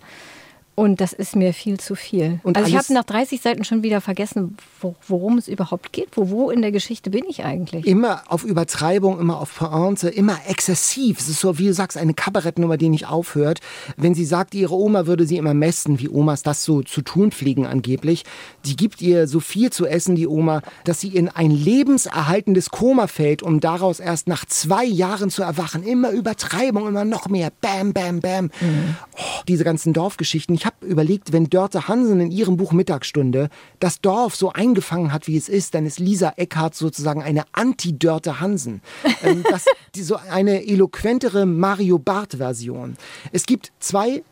Und 0.79 1.01
das 1.01 1.11
ist 1.11 1.35
mir 1.35 1.53
viel 1.53 1.77
zu 1.77 1.93
viel. 1.93 2.39
Und 2.41 2.55
also 2.55 2.69
ich 2.69 2.77
habe 2.77 2.93
nach 2.93 3.03
30 3.03 3.41
Seiten 3.41 3.65
schon 3.65 3.83
wieder 3.83 3.99
vergessen, 3.99 4.55
wo, 4.79 4.95
worum 5.09 5.37
es 5.37 5.49
überhaupt 5.49 5.91
geht. 5.91 6.07
Wo, 6.15 6.29
wo 6.29 6.49
in 6.51 6.61
der 6.61 6.71
Geschichte 6.71 7.09
bin 7.09 7.25
ich 7.27 7.43
eigentlich? 7.43 7.85
Immer 7.85 8.21
auf 8.29 8.45
Übertreibung, 8.45 9.19
immer 9.19 9.41
auf 9.41 9.57
Pointe, 9.57 10.07
immer 10.07 10.39
exzessiv. 10.47 11.19
Es 11.19 11.27
ist 11.27 11.41
so, 11.41 11.57
wie 11.57 11.65
du 11.65 11.73
sagst, 11.73 11.97
eine 11.97 12.13
Kabarettnummer, 12.13 12.77
die 12.77 12.87
nicht 12.87 13.07
aufhört. 13.07 13.59
Wenn 13.97 14.15
sie 14.15 14.23
sagt, 14.23 14.55
ihre 14.55 14.73
Oma 14.73 15.05
würde 15.05 15.27
sie 15.27 15.35
immer 15.35 15.53
messen, 15.53 15.99
wie 15.99 16.07
Omas 16.07 16.43
das 16.43 16.63
so 16.63 16.81
zu 16.81 17.01
tun 17.01 17.33
pflegen 17.33 17.65
angeblich. 17.65 18.23
Die 18.63 18.77
gibt 18.77 19.01
ihr 19.01 19.27
so 19.27 19.41
viel 19.41 19.71
zu 19.71 19.85
essen, 19.85 20.15
die 20.15 20.27
Oma, 20.27 20.61
dass 20.85 21.01
sie 21.01 21.09
in 21.09 21.27
ein 21.27 21.51
lebenserhaltendes 21.51 22.69
Koma 22.69 23.07
fällt, 23.07 23.43
um 23.43 23.59
daraus 23.59 23.99
erst 23.99 24.29
nach 24.29 24.45
zwei 24.45 24.85
Jahren 24.85 25.29
zu 25.29 25.43
erwachen. 25.43 25.83
Immer 25.83 26.11
Übertreibung, 26.11 26.87
immer 26.87 27.03
noch 27.03 27.27
mehr. 27.27 27.51
Bam, 27.59 27.91
bam, 27.91 28.21
bam. 28.21 28.45
Mhm. 28.45 28.95
Oh, 29.17 29.41
diese 29.45 29.65
ganzen 29.65 29.91
Dorfgeschichten. 29.91 30.55
Ich 30.55 30.68
habe 30.69 30.85
überlegt, 30.85 31.33
wenn 31.33 31.49
Dörte 31.49 31.87
Hansen 31.87 32.19
in 32.19 32.31
ihrem 32.31 32.57
Buch 32.57 32.71
Mittagsstunde 32.71 33.49
das 33.79 34.01
Dorf 34.01 34.35
so 34.35 34.51
eingefangen 34.51 35.11
hat, 35.11 35.27
wie 35.27 35.37
es 35.37 35.49
ist, 35.49 35.73
dann 35.73 35.85
ist 35.85 35.99
Lisa 35.99 36.33
Eckhardt 36.37 36.75
sozusagen 36.75 37.23
eine 37.23 37.43
Anti-Dörte 37.51 38.39
Hansen. 38.39 38.81
Ähm, 39.21 39.43
das, 39.49 39.65
die, 39.95 40.03
so 40.03 40.15
eine 40.15 40.65
eloquentere 40.65 41.45
Mario 41.45 41.99
Barth-Version. 41.99 42.95
Es 43.33 43.45
gibt 43.45 43.71
zwei 43.79 44.23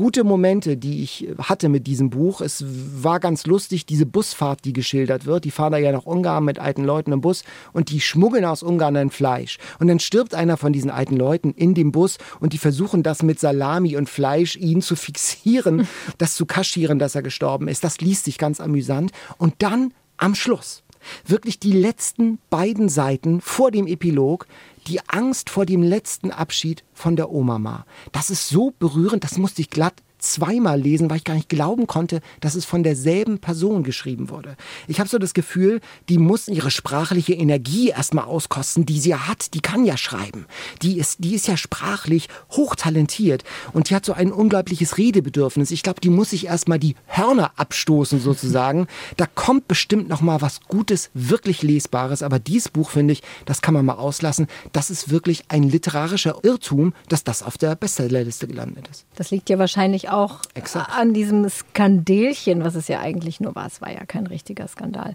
gute 0.00 0.24
Momente, 0.24 0.78
die 0.78 1.02
ich 1.02 1.28
hatte 1.38 1.68
mit 1.68 1.86
diesem 1.86 2.08
Buch. 2.08 2.40
Es 2.40 2.64
war 2.66 3.20
ganz 3.20 3.44
lustig, 3.44 3.84
diese 3.84 4.06
Busfahrt, 4.06 4.64
die 4.64 4.72
geschildert 4.72 5.26
wird. 5.26 5.44
Die 5.44 5.50
fahren 5.50 5.72
da 5.72 5.78
ja 5.78 5.92
nach 5.92 6.06
Ungarn 6.06 6.42
mit 6.42 6.58
alten 6.58 6.84
Leuten 6.84 7.12
im 7.12 7.20
Bus 7.20 7.44
und 7.74 7.90
die 7.90 8.00
schmuggeln 8.00 8.46
aus 8.46 8.62
Ungarn 8.62 8.96
ein 8.96 9.10
Fleisch. 9.10 9.58
Und 9.78 9.88
dann 9.88 10.00
stirbt 10.00 10.34
einer 10.34 10.56
von 10.56 10.72
diesen 10.72 10.90
alten 10.90 11.18
Leuten 11.18 11.52
in 11.52 11.74
dem 11.74 11.92
Bus 11.92 12.16
und 12.40 12.54
die 12.54 12.58
versuchen 12.58 13.02
das 13.02 13.22
mit 13.22 13.38
Salami 13.38 13.94
und 13.94 14.08
Fleisch 14.08 14.56
ihn 14.56 14.80
zu 14.80 14.96
fixieren, 14.96 15.86
das 16.16 16.34
zu 16.34 16.46
kaschieren, 16.46 16.98
dass 16.98 17.14
er 17.14 17.20
gestorben 17.20 17.68
ist. 17.68 17.84
Das 17.84 18.00
liest 18.00 18.24
sich 18.24 18.38
ganz 18.38 18.58
amüsant. 18.58 19.12
Und 19.36 19.56
dann 19.58 19.92
am 20.16 20.34
Schluss 20.34 20.82
wirklich 21.26 21.58
die 21.58 21.72
letzten 21.72 22.38
beiden 22.48 22.88
Seiten 22.88 23.40
vor 23.40 23.70
dem 23.70 23.86
Epilog 23.86 24.46
die 24.86 25.00
Angst 25.08 25.50
vor 25.50 25.66
dem 25.66 25.82
letzten 25.82 26.30
Abschied 26.30 26.84
von 26.92 27.16
der 27.16 27.30
Oma. 27.30 27.84
Das 28.12 28.30
ist 28.30 28.48
so 28.48 28.72
berührend, 28.78 29.24
das 29.24 29.38
musste 29.38 29.62
ich 29.62 29.70
glatt 29.70 30.02
zweimal 30.20 30.80
lesen, 30.80 31.10
weil 31.10 31.18
ich 31.18 31.24
gar 31.24 31.34
nicht 31.34 31.48
glauben 31.48 31.86
konnte, 31.86 32.20
dass 32.40 32.54
es 32.54 32.64
von 32.64 32.82
derselben 32.82 33.38
Person 33.38 33.82
geschrieben 33.82 34.30
wurde. 34.30 34.56
Ich 34.86 35.00
habe 35.00 35.08
so 35.08 35.18
das 35.18 35.34
Gefühl, 35.34 35.80
die 36.08 36.18
muss 36.18 36.48
ihre 36.48 36.70
sprachliche 36.70 37.34
Energie 37.34 37.88
erstmal 37.88 38.24
auskosten, 38.24 38.86
die 38.86 39.00
sie 39.00 39.10
ja 39.10 39.26
hat. 39.26 39.54
Die 39.54 39.60
kann 39.60 39.84
ja 39.84 39.96
schreiben. 39.96 40.46
Die 40.82 40.98
ist, 40.98 41.24
die 41.24 41.34
ist 41.34 41.48
ja 41.48 41.56
sprachlich 41.56 42.28
hochtalentiert 42.52 43.44
und 43.72 43.90
die 43.90 43.94
hat 43.94 44.04
so 44.04 44.12
ein 44.12 44.32
unglaubliches 44.32 44.98
Redebedürfnis. 44.98 45.70
Ich 45.70 45.82
glaube, 45.82 46.00
die 46.00 46.10
muss 46.10 46.30
sich 46.30 46.46
erstmal 46.46 46.78
die 46.78 46.94
Hörner 47.06 47.52
abstoßen 47.56 48.20
sozusagen. 48.20 48.86
Da 49.16 49.26
kommt 49.26 49.68
bestimmt 49.68 50.08
noch 50.08 50.20
mal 50.20 50.40
was 50.40 50.60
Gutes, 50.68 51.10
wirklich 51.14 51.62
Lesbares. 51.62 52.22
Aber 52.22 52.38
dieses 52.38 52.68
Buch 52.68 52.90
finde 52.90 53.12
ich, 53.12 53.22
das 53.44 53.60
kann 53.60 53.74
man 53.74 53.84
mal 53.84 53.94
auslassen. 53.94 54.46
Das 54.72 54.90
ist 54.90 55.10
wirklich 55.10 55.44
ein 55.48 55.64
literarischer 55.64 56.38
Irrtum, 56.42 56.94
dass 57.08 57.24
das 57.24 57.42
auf 57.42 57.58
der 57.58 57.74
Bestsellerliste 57.74 58.46
gelandet 58.46 58.88
ist. 58.88 59.04
Das 59.16 59.30
liegt 59.30 59.50
ja 59.50 59.58
wahrscheinlich 59.58 60.09
auch 60.12 60.40
Exakt. 60.54 60.90
an 60.96 61.14
diesem 61.14 61.48
Skandelchen, 61.48 62.64
was 62.64 62.74
es 62.74 62.88
ja 62.88 63.00
eigentlich 63.00 63.40
nur 63.40 63.54
war. 63.54 63.66
Es 63.66 63.80
war 63.80 63.92
ja 63.92 64.04
kein 64.04 64.26
richtiger 64.26 64.66
Skandal. 64.68 65.14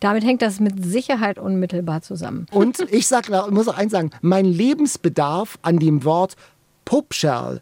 Damit 0.00 0.24
hängt 0.24 0.42
das 0.42 0.60
mit 0.60 0.84
Sicherheit 0.84 1.38
unmittelbar 1.38 2.02
zusammen. 2.02 2.46
Und 2.50 2.80
ich 2.92 3.06
sag, 3.06 3.28
muss 3.50 3.68
auch 3.68 3.76
eins 3.76 3.92
sagen, 3.92 4.10
mein 4.20 4.44
Lebensbedarf 4.44 5.58
an 5.62 5.78
dem 5.78 6.04
Wort 6.04 6.36
Pupscherl 6.84 7.60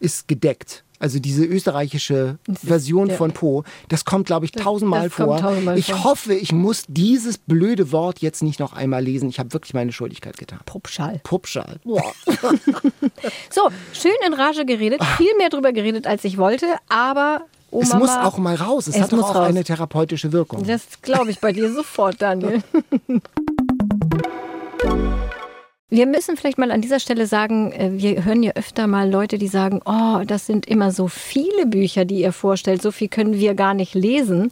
ist 0.00 0.28
gedeckt. 0.28 0.84
Also 0.98 1.18
diese 1.18 1.44
österreichische 1.44 2.38
Version 2.48 3.10
von 3.10 3.32
Po, 3.32 3.64
das 3.88 4.04
kommt, 4.04 4.26
glaube 4.26 4.46
ich, 4.46 4.52
tausendmal 4.52 5.10
vor. 5.10 5.38
Tausendmal 5.38 5.78
ich 5.78 5.92
vor. 5.92 6.04
hoffe, 6.04 6.34
ich 6.34 6.52
muss 6.52 6.84
dieses 6.88 7.38
blöde 7.38 7.92
Wort 7.92 8.20
jetzt 8.20 8.42
nicht 8.42 8.60
noch 8.60 8.72
einmal 8.72 9.02
lesen. 9.02 9.28
Ich 9.28 9.38
habe 9.38 9.52
wirklich 9.52 9.74
meine 9.74 9.92
Schuldigkeit 9.92 10.38
getan. 10.38 10.60
Puppschall. 10.64 11.20
Puppschall. 11.22 11.80
so, 13.50 13.68
schön 13.92 14.12
in 14.26 14.34
Rage 14.34 14.64
geredet, 14.64 15.02
viel 15.16 15.34
mehr 15.38 15.50
drüber 15.50 15.72
geredet, 15.72 16.06
als 16.06 16.24
ich 16.24 16.38
wollte, 16.38 16.66
aber 16.88 17.42
Oh, 17.72 17.80
es 17.82 17.92
muss 17.92 18.10
auch 18.10 18.38
mal 18.38 18.54
raus. 18.54 18.86
Es, 18.86 18.94
es 18.94 19.02
hat 19.02 19.12
auch 19.12 19.34
raus. 19.34 19.48
eine 19.48 19.64
therapeutische 19.64 20.32
Wirkung. 20.32 20.64
Das 20.64 20.82
glaube 21.02 21.30
ich 21.30 21.40
bei 21.40 21.52
dir 21.52 21.70
sofort, 21.72 22.22
Daniel. 22.22 22.62
Wir 25.88 26.06
müssen 26.06 26.36
vielleicht 26.36 26.58
mal 26.58 26.72
an 26.72 26.80
dieser 26.80 26.98
Stelle 26.98 27.28
sagen, 27.28 27.70
äh, 27.70 27.90
wir 27.92 28.24
hören 28.24 28.42
ja 28.42 28.52
öfter 28.56 28.88
mal 28.88 29.08
Leute, 29.08 29.38
die 29.38 29.46
sagen, 29.46 29.80
oh, 29.84 30.24
das 30.26 30.44
sind 30.44 30.66
immer 30.66 30.90
so 30.90 31.06
viele 31.06 31.64
Bücher, 31.64 32.04
die 32.04 32.22
ihr 32.22 32.32
vorstellt, 32.32 32.82
so 32.82 32.90
viel 32.90 33.06
können 33.06 33.34
wir 33.34 33.54
gar 33.54 33.72
nicht 33.72 33.94
lesen. 33.94 34.50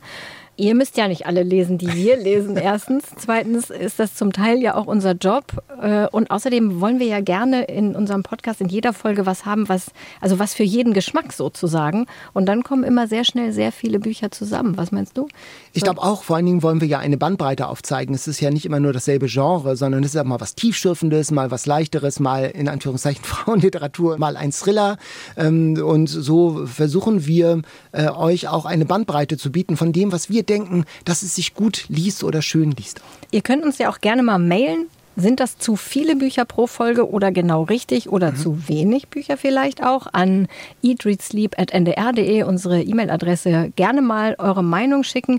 Ihr 0.57 0.75
müsst 0.75 0.97
ja 0.97 1.09
nicht 1.09 1.27
alle 1.27 1.43
lesen, 1.43 1.79
die 1.79 1.93
wir 1.93 2.17
lesen. 2.17 2.57
Erstens. 2.57 3.05
Zweitens 3.17 3.71
ist 3.71 3.99
das 3.99 4.15
zum 4.15 4.33
Teil 4.33 4.59
ja 4.61 4.75
auch 4.77 4.87
unser 4.87 5.13
Job. 5.13 5.45
Äh, 5.81 6.07
und 6.09 6.31
außerdem 6.31 6.81
wollen 6.81 7.01
wir 7.01 7.07
ja 7.07 7.21
gerne 7.21 7.65
in 7.65 7.97
unserem 7.97 8.23
Podcast 8.23 8.61
in 8.61 8.69
jeder 8.69 8.93
Folge 8.93 9.27
was 9.27 9.45
haben, 9.45 9.69
was, 9.69 9.87
also 10.21 10.39
was 10.39 10.55
für 10.55 10.63
jeden 10.63 10.93
Geschmack 10.93 11.33
sozusagen. 11.33 12.07
Und 12.33 12.47
dann 12.47 12.63
kommen 12.63 12.85
immer 12.85 13.09
sehr 13.09 13.25
schnell 13.25 13.53
sehr 13.53 13.73
viele 13.73 13.99
Bücher 13.99 14.31
zusammen. 14.31 14.77
Was 14.77 14.93
meinst 14.93 15.19
du? 15.19 15.29
Ich 15.73 15.83
glaube 15.83 16.03
auch, 16.03 16.23
vor 16.23 16.37
allen 16.37 16.47
Dingen 16.47 16.63
wollen 16.63 16.81
wir 16.81 16.89
ja 16.89 16.99
eine 16.99 17.17
Bandbreite 17.17 17.69
aufzeigen. 17.69 18.15
Es 18.15 18.29
ist 18.29 18.41
ja 18.41 18.51
nicht 18.51 18.65
immer 18.65 18.81
nur 18.81 18.93
dasselbe 18.93 19.27
Genre, 19.27 19.77
sondern 19.77 20.05
es 20.05 20.15
ist 20.15 20.21
auch 20.21 20.25
mal 20.25 20.41
was 20.41 20.55
Tiefschürfendes, 20.55 21.31
mal 21.31 21.51
was 21.51 21.67
Leichteres, 21.67 22.21
mal 22.21 22.45
in 22.45 22.69
Anführungszeichen 22.69 23.25
Frauenliteratur, 23.25 24.19
mal 24.19 24.37
ein 24.37 24.53
Thriller. 24.53 24.99
Ähm, 25.37 25.83
und 25.85 26.07
so 26.07 26.67
versuchen 26.67 27.27
wir 27.27 27.63
äh, 27.93 28.09
euch 28.09 28.49
auch 28.49 28.67
eine 28.67 28.85
Bandbreite 28.85 29.37
zu 29.37 29.51
bieten 29.51 29.77
von 29.77 29.93
dem, 29.93 30.13
was 30.13 30.31
wir 30.31 30.44
denken, 30.49 30.85
dass 31.05 31.23
es 31.23 31.35
sich 31.35 31.55
gut 31.55 31.87
liest 31.89 32.25
oder 32.25 32.43
schön 32.43 32.73
liest. 32.73 33.01
Ihr 33.31 33.43
könnt 33.43 33.65
uns 33.65 33.79
ja 33.79 33.91
auch 33.91 34.01
gerne 34.01 34.23
mal 34.23 34.39
mailen. 34.39 34.87
Sind 35.17 35.39
das 35.39 35.59
zu 35.59 35.77
viele 35.77 36.17
Bücher 36.17 36.45
pro 36.45 36.67
Folge 36.67 37.09
oder 37.09 37.31
genau 37.31 37.63
richtig 37.63 38.09
oder 38.09 38.33
mhm. 38.33 38.37
zu 38.37 38.69
wenig 38.69 39.09
Bücher 39.09 39.37
vielleicht 39.37 39.85
auch? 39.85 40.09
An 40.13 40.49
eatreadsleep.ndr.de, 40.83 42.43
unsere 42.43 42.83
E-Mail-Adresse, 42.83 43.73
gerne 43.77 44.03
mal 44.03 44.35
eure 44.39 44.65
Meinung 44.65 45.05
schicken. 45.05 45.39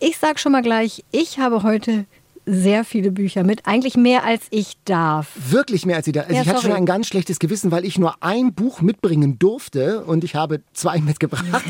Ich 0.00 0.18
sage 0.18 0.38
schon 0.38 0.50
mal 0.50 0.62
gleich, 0.62 1.04
ich 1.12 1.38
habe 1.38 1.62
heute 1.62 2.04
sehr 2.44 2.84
viele 2.84 3.12
Bücher 3.12 3.44
mit, 3.44 3.66
eigentlich 3.66 3.96
mehr 3.96 4.24
als 4.24 4.42
ich 4.50 4.76
darf. 4.84 5.28
Wirklich 5.50 5.86
mehr 5.86 5.96
als 5.96 6.06
ich 6.06 6.12
darf. 6.12 6.24
Also 6.24 6.36
ja, 6.36 6.42
ich 6.42 6.48
hatte 6.48 6.62
schon 6.62 6.72
ein 6.72 6.86
ganz 6.86 7.06
schlechtes 7.06 7.38
Gewissen, 7.38 7.70
weil 7.70 7.84
ich 7.84 7.98
nur 7.98 8.16
ein 8.20 8.52
Buch 8.52 8.80
mitbringen 8.80 9.38
durfte 9.38 10.04
und 10.04 10.24
ich 10.24 10.34
habe 10.34 10.60
zwei 10.72 10.98
mitgebracht. 11.02 11.44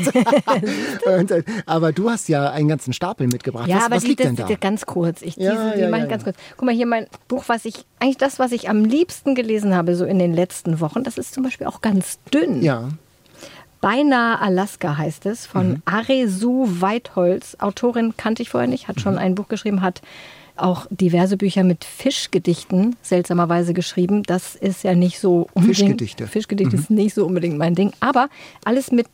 und, 1.05 1.33
aber 1.65 1.91
du 1.91 2.09
hast 2.09 2.27
ja 2.27 2.51
einen 2.51 2.67
ganzen 2.67 2.93
Stapel 2.93 3.27
mitgebracht. 3.27 3.67
Ja, 3.67 3.77
was, 3.77 3.85
aber 3.85 3.95
was 3.95 4.03
die, 4.03 4.09
liegt 4.09 4.21
das, 4.21 4.33
denn 4.33 4.47
da? 4.47 4.55
Ganz 4.55 4.85
kurz. 4.85 5.21
Ich, 5.21 5.35
diese, 5.35 5.53
ja, 5.53 5.75
ja, 5.75 5.97
ich 5.97 6.09
ganz 6.09 6.23
kurz. 6.23 6.37
Guck 6.57 6.65
mal 6.65 6.73
hier 6.73 6.87
mein 6.87 7.07
Buch, 7.27 7.43
was 7.47 7.65
ich 7.65 7.85
eigentlich 7.99 8.17
das, 8.17 8.39
was 8.39 8.51
ich 8.51 8.69
am 8.69 8.83
liebsten 8.83 9.35
gelesen 9.35 9.75
habe, 9.75 9.95
so 9.95 10.05
in 10.05 10.17
den 10.17 10.33
letzten 10.33 10.79
Wochen. 10.79 11.03
Das 11.03 11.17
ist 11.17 11.33
zum 11.33 11.43
Beispiel 11.43 11.67
auch 11.67 11.81
ganz 11.81 12.19
dünn. 12.33 12.63
Ja. 12.63 12.89
Beinahe 13.83 14.39
Alaska 14.39 14.97
heißt 14.97 15.25
es, 15.25 15.45
von 15.45 15.69
mhm. 15.69 15.81
Aresu 15.83 16.65
Weitholz. 16.79 17.57
Autorin 17.59 18.15
kannte 18.15 18.41
ich 18.41 18.49
vorher 18.49 18.69
nicht, 18.69 18.87
hat 18.87 19.01
schon 19.01 19.13
mhm. 19.13 19.19
ein 19.19 19.35
Buch 19.35 19.49
geschrieben, 19.49 19.81
hat 19.81 20.01
auch 20.55 20.87
diverse 20.89 21.37
Bücher 21.37 21.63
mit 21.63 21.83
Fischgedichten 21.83 22.95
seltsamerweise 23.01 23.73
geschrieben. 23.73 24.23
Das 24.23 24.55
ist 24.55 24.83
ja 24.83 24.95
nicht 24.95 25.19
so 25.19 25.47
unbedingt. 25.53 25.77
Fischgedichte. 25.77 26.27
Fischgedichte 26.27 26.75
mhm. 26.75 26.81
ist 26.81 26.89
nicht 26.89 27.13
so 27.13 27.25
unbedingt 27.25 27.57
mein 27.57 27.75
Ding. 27.75 27.91
Aber 27.99 28.29
alles 28.63 28.91
mit 28.91 29.07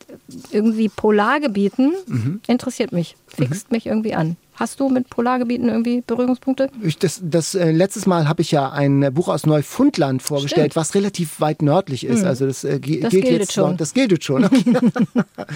irgendwie 0.51 0.89
Polargebieten 0.89 1.93
mhm. 2.07 2.41
interessiert 2.47 2.91
mich, 2.91 3.15
fixt 3.27 3.71
mhm. 3.71 3.75
mich 3.75 3.85
irgendwie 3.85 4.15
an. 4.15 4.37
Hast 4.59 4.81
du 4.81 4.89
mit 4.89 5.09
Polargebieten 5.09 5.69
irgendwie 5.69 6.03
Berührungspunkte? 6.05 6.69
Ich, 6.83 6.97
das, 6.97 7.21
das 7.23 7.55
äh, 7.55 7.71
letztes 7.71 8.05
Mal 8.05 8.27
habe 8.27 8.41
ich 8.41 8.51
ja 8.51 8.69
ein 8.69 9.13
Buch 9.13 9.29
aus 9.29 9.45
Neufundland 9.45 10.21
vorgestellt, 10.21 10.73
Stimmt. 10.73 10.75
was 10.75 10.95
relativ 10.95 11.39
weit 11.39 11.61
nördlich 11.61 12.05
ist. 12.05 12.23
Mhm. 12.23 12.27
Also 12.27 12.45
das, 12.45 12.65
äh, 12.65 12.77
das 12.77 13.11
gilt 13.11 13.29
jetzt 13.29 13.53
schon. 13.53 13.77
Das 13.77 13.93
gilt 13.93 14.21
schon. 14.21 14.43
Okay. 14.43 14.65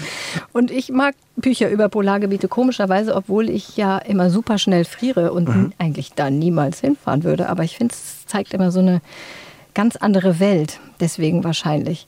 und 0.54 0.70
ich 0.70 0.90
mag 0.90 1.14
Bücher 1.36 1.68
über 1.68 1.90
Polargebiete 1.90 2.48
komischerweise, 2.48 3.14
obwohl 3.14 3.50
ich 3.50 3.76
ja 3.76 3.98
immer 3.98 4.30
super 4.30 4.56
schnell 4.56 4.86
friere 4.86 5.34
und 5.34 5.50
mhm. 5.50 5.72
eigentlich 5.76 6.12
da 6.14 6.30
niemals 6.30 6.80
hinfahren 6.80 7.24
würde. 7.24 7.50
Aber 7.50 7.62
ich 7.62 7.76
finde, 7.76 7.92
es 7.92 8.26
zeigt 8.26 8.54
immer 8.54 8.70
so 8.70 8.80
eine 8.80 9.02
ganz 9.74 9.96
andere 9.96 10.40
Welt. 10.40 10.80
Deswegen 10.98 11.44
wahrscheinlich. 11.44 12.06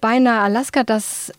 Beinahe 0.00 0.42
Alaska, 0.42 0.84
das 0.84 1.30
äh, 1.30 1.32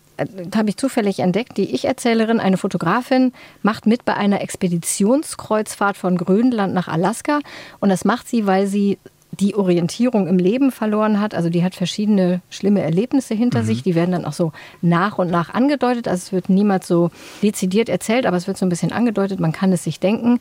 habe 0.56 0.70
ich 0.70 0.78
zufällig 0.78 1.20
entdeckt, 1.20 1.58
die 1.58 1.74
Ich-Erzählerin, 1.74 2.40
eine 2.40 2.58
Fotografin, 2.58 3.34
macht 3.62 3.86
mit 3.86 4.06
bei 4.06 4.16
einer 4.16 4.42
Expeditionskreuzfahrt 4.42 5.98
von 5.98 6.18
Grönland 6.18 6.74
nach 6.74 6.88
Alaska. 6.88 7.40
Und 7.80 7.90
das 7.90 8.06
macht 8.06 8.28
sie, 8.28 8.46
weil 8.46 8.68
sie 8.68 8.98
die 9.40 9.56
Orientierung 9.56 10.28
im 10.28 10.38
Leben 10.38 10.72
verloren 10.72 11.20
hat. 11.20 11.34
Also 11.34 11.50
die 11.50 11.64
hat 11.64 11.76
verschiedene 11.76 12.42
schlimme 12.50 12.82
Erlebnisse 12.82 13.34
hinter 13.34 13.62
mhm. 13.62 13.66
sich. 13.66 13.84
Die 13.84 13.96
werden 13.96 14.12
dann 14.12 14.26
auch 14.26 14.34
so 14.34 14.52
nach 14.82 15.18
und 15.18 15.30
nach 15.32 15.54
angedeutet. 15.54 16.08
Also 16.08 16.22
es 16.22 16.32
wird 16.32 16.50
niemals 16.50 16.88
so 16.88 17.12
dezidiert 17.42 17.90
erzählt, 17.90 18.26
aber 18.26 18.38
es 18.38 18.48
wird 18.48 18.58
so 18.58 18.66
ein 18.66 18.70
bisschen 18.70 18.92
angedeutet. 18.92 19.40
Man 19.40 19.54
kann 19.54 19.72
es 19.72 19.84
sich 19.84 20.00
denken. 20.00 20.40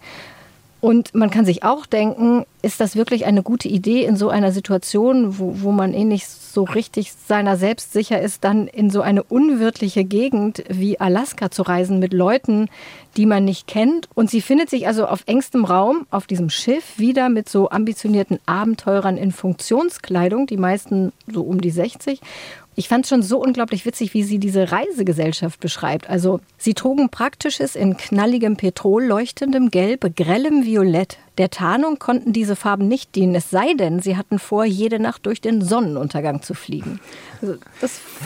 Und 0.81 1.15
man 1.15 1.31
kann 1.31 1.45
sich 1.45 1.63
auch 1.63 1.85
denken, 1.85 2.45
ist 2.63 2.81
das 2.81 2.97
wirklich 2.97 3.27
eine 3.27 3.43
gute 3.43 3.69
Idee 3.69 4.05
in 4.05 4.17
so 4.17 4.31
einer 4.31 4.51
Situation, 4.53 5.39
wo, 5.39 5.57
wo 5.61 5.73
man 5.73 5.93
eh 5.93 6.05
nicht 6.05 6.29
so 6.29 6.65
richtig 6.65 7.13
seiner 7.13 7.57
selbst 7.57 7.93
sicher 7.93 8.21
ist, 8.21 8.45
dann 8.45 8.67
in 8.67 8.91
so 8.91 9.03
eine 9.03 9.23
unwirtliche 9.23 10.05
Gegend 10.05 10.65
wie 10.69 10.99
Alaska 10.99 11.51
zu 11.51 11.63
reisen 11.63 11.99
mit 11.99 12.13
Leuten, 12.13 12.69
die 13.17 13.27
man 13.27 13.45
nicht 13.45 13.67
kennt. 13.67 14.09
Und 14.15 14.31
sie 14.31 14.41
findet 14.41 14.71
sich 14.71 14.87
also 14.87 15.07
auf 15.07 15.23
engstem 15.27 15.65
Raum 15.65 16.07
auf 16.11 16.27
diesem 16.27 16.51
Schiff 16.51 16.99
wieder 16.99 17.29
mit 17.29 17.49
so 17.49 17.71
ambitionierten 17.71 18.39
Abenteurern 18.47 19.17
in 19.17 19.33
Funktionskleidung, 19.33 20.47
die 20.47 20.57
meisten 20.57 21.13
so 21.31 21.43
um 21.43 21.61
die 21.61 21.71
60. 21.71 22.21
Ich 22.77 22.89
fand 22.89 23.05
es 23.05 23.11
schon 23.11 23.23
so 23.23 23.43
unglaublich 23.43 23.85
witzig, 23.85 24.15
wie 24.15 24.23
sie 24.23 24.39
diese 24.39 24.73
Reisegesellschaft 24.73 25.61
beschreibt. 25.61 26.09
Also 26.09 26.41
sie 26.57 26.75
trugen 26.75 27.11
praktisches 27.11 27.77
in 27.77 27.97
knalligem 27.97 28.57
Petrol, 28.57 29.05
leuchtendem 29.05 29.71
Gelb, 29.71 30.17
grellem 30.17 30.65
Violett. 30.65 31.19
Der 31.37 31.51
Tarnung 31.51 31.99
konnten 31.99 32.33
diese 32.33 32.57
Farben 32.57 32.89
nicht 32.89 33.15
dienen, 33.17 33.35
es 33.35 33.51
sei 33.51 33.75
denn, 33.75 34.01
sie 34.01 34.17
hatten 34.17 34.39
vor, 34.39 34.65
jede 34.65 35.01
Nacht 35.01 35.27
durch 35.27 35.41
den 35.41 35.63
Sonnenuntergang 35.63 36.43
zu 36.43 36.55
fliegen. 36.55 37.01
Also, 37.43 37.55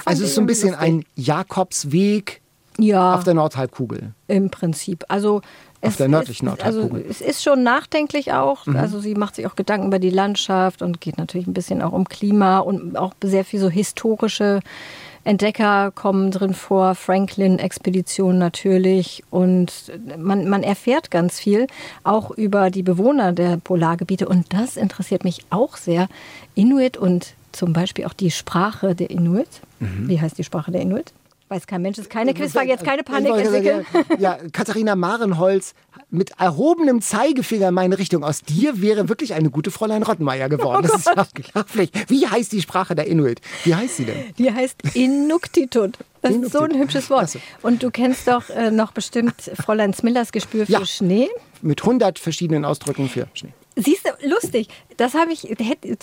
also 0.04 0.22
es 0.22 0.30
ist 0.30 0.34
so 0.34 0.40
ein 0.40 0.46
bisschen 0.46 0.70
lustig. 0.70 0.88
ein 0.88 1.04
Jakobsweg 1.16 2.40
ja, 2.78 3.14
auf 3.14 3.24
der 3.24 3.34
Nordhalbkugel. 3.34 4.14
Im 4.26 4.50
Prinzip. 4.50 5.04
Also 5.08 5.42
auf 5.86 5.96
der 5.96 6.08
nördlichen 6.08 6.46
Nordhalbkugel. 6.46 7.02
Also 7.02 7.10
es 7.10 7.20
ist 7.20 7.42
schon 7.42 7.62
nachdenklich 7.62 8.32
auch. 8.32 8.66
Mhm. 8.66 8.76
Also 8.76 9.00
sie 9.00 9.14
macht 9.14 9.36
sich 9.36 9.46
auch 9.46 9.56
Gedanken 9.56 9.88
über 9.88 9.98
die 9.98 10.10
Landschaft 10.10 10.82
und 10.82 11.00
geht 11.00 11.18
natürlich 11.18 11.46
ein 11.46 11.54
bisschen 11.54 11.82
auch 11.82 11.92
um 11.92 12.08
Klima 12.08 12.58
und 12.58 12.96
auch 12.96 13.14
sehr 13.22 13.44
viel 13.44 13.60
so 13.60 13.68
historische 13.68 14.60
Entdecker 15.24 15.90
kommen 15.90 16.30
drin 16.30 16.52
vor, 16.52 16.94
Franklin-Expedition 16.94 18.38
natürlich. 18.38 19.24
Und 19.30 19.92
man, 20.18 20.48
man 20.48 20.62
erfährt 20.62 21.10
ganz 21.10 21.40
viel 21.40 21.66
auch 22.04 22.30
über 22.30 22.70
die 22.70 22.82
Bewohner 22.82 23.32
der 23.32 23.56
Polargebiete. 23.56 24.28
Und 24.28 24.52
das 24.52 24.76
interessiert 24.76 25.24
mich 25.24 25.40
auch 25.50 25.76
sehr. 25.76 26.08
Inuit 26.54 26.96
und 26.96 27.34
zum 27.52 27.72
Beispiel 27.72 28.04
auch 28.04 28.12
die 28.12 28.30
Sprache 28.30 28.94
der 28.94 29.10
Inuit. 29.10 29.48
Mhm. 29.80 30.08
Wie 30.08 30.20
heißt 30.20 30.36
die 30.36 30.44
Sprache 30.44 30.70
der 30.70 30.82
Inuit? 30.82 31.12
Weiß 31.48 31.66
kein 31.66 31.82
Mensch, 31.82 31.98
ist 31.98 32.08
keine 32.08 32.32
Quizfrage, 32.32 32.68
jetzt 32.68 32.84
keine 32.84 33.02
Panik 33.02 33.32
entwickeln. 33.36 33.86
Ja, 34.18 34.38
Katharina 34.52 34.96
Marenholz 34.96 35.74
mit 36.10 36.32
erhobenem 36.38 37.02
Zeigefinger 37.02 37.68
in 37.68 37.74
meine 37.74 37.98
Richtung. 37.98 38.24
Aus 38.24 38.40
dir 38.42 38.80
wäre 38.80 39.08
wirklich 39.08 39.34
eine 39.34 39.50
gute 39.50 39.70
Fräulein 39.70 40.02
Rottenmeier 40.02 40.48
geworden. 40.48 40.74
Oh 40.74 40.80
das 40.86 41.06
ist 41.06 41.36
unglaublich. 41.36 41.90
Wie 42.08 42.26
heißt 42.26 42.52
die 42.52 42.60
Sprache 42.60 42.94
der 42.94 43.06
Inuit? 43.06 43.40
Wie 43.64 43.74
heißt 43.74 43.96
sie 43.96 44.04
denn? 44.04 44.16
Die 44.38 44.52
heißt 44.52 44.94
Inuktitut. 44.94 45.98
Das 46.22 46.34
ist 46.34 46.52
so 46.52 46.60
ein 46.60 46.78
hübsches 46.78 47.10
Wort. 47.10 47.38
Und 47.62 47.82
du 47.82 47.90
kennst 47.90 48.26
doch 48.28 48.48
äh, 48.50 48.70
noch 48.70 48.92
bestimmt 48.92 49.34
Fräulein 49.54 49.92
Smillers 49.92 50.32
Gespür 50.32 50.66
für 50.66 50.72
ja. 50.72 50.86
Schnee. 50.86 51.28
Mit 51.62 51.82
100 51.82 52.18
verschiedenen 52.18 52.64
Ausdrücken 52.64 53.08
für 53.08 53.28
Schnee. 53.34 53.52
Siehst 53.76 54.06
du, 54.06 54.28
lustig. 54.28 54.68
Das 54.96 55.14
habe 55.14 55.32
ich, 55.32 55.42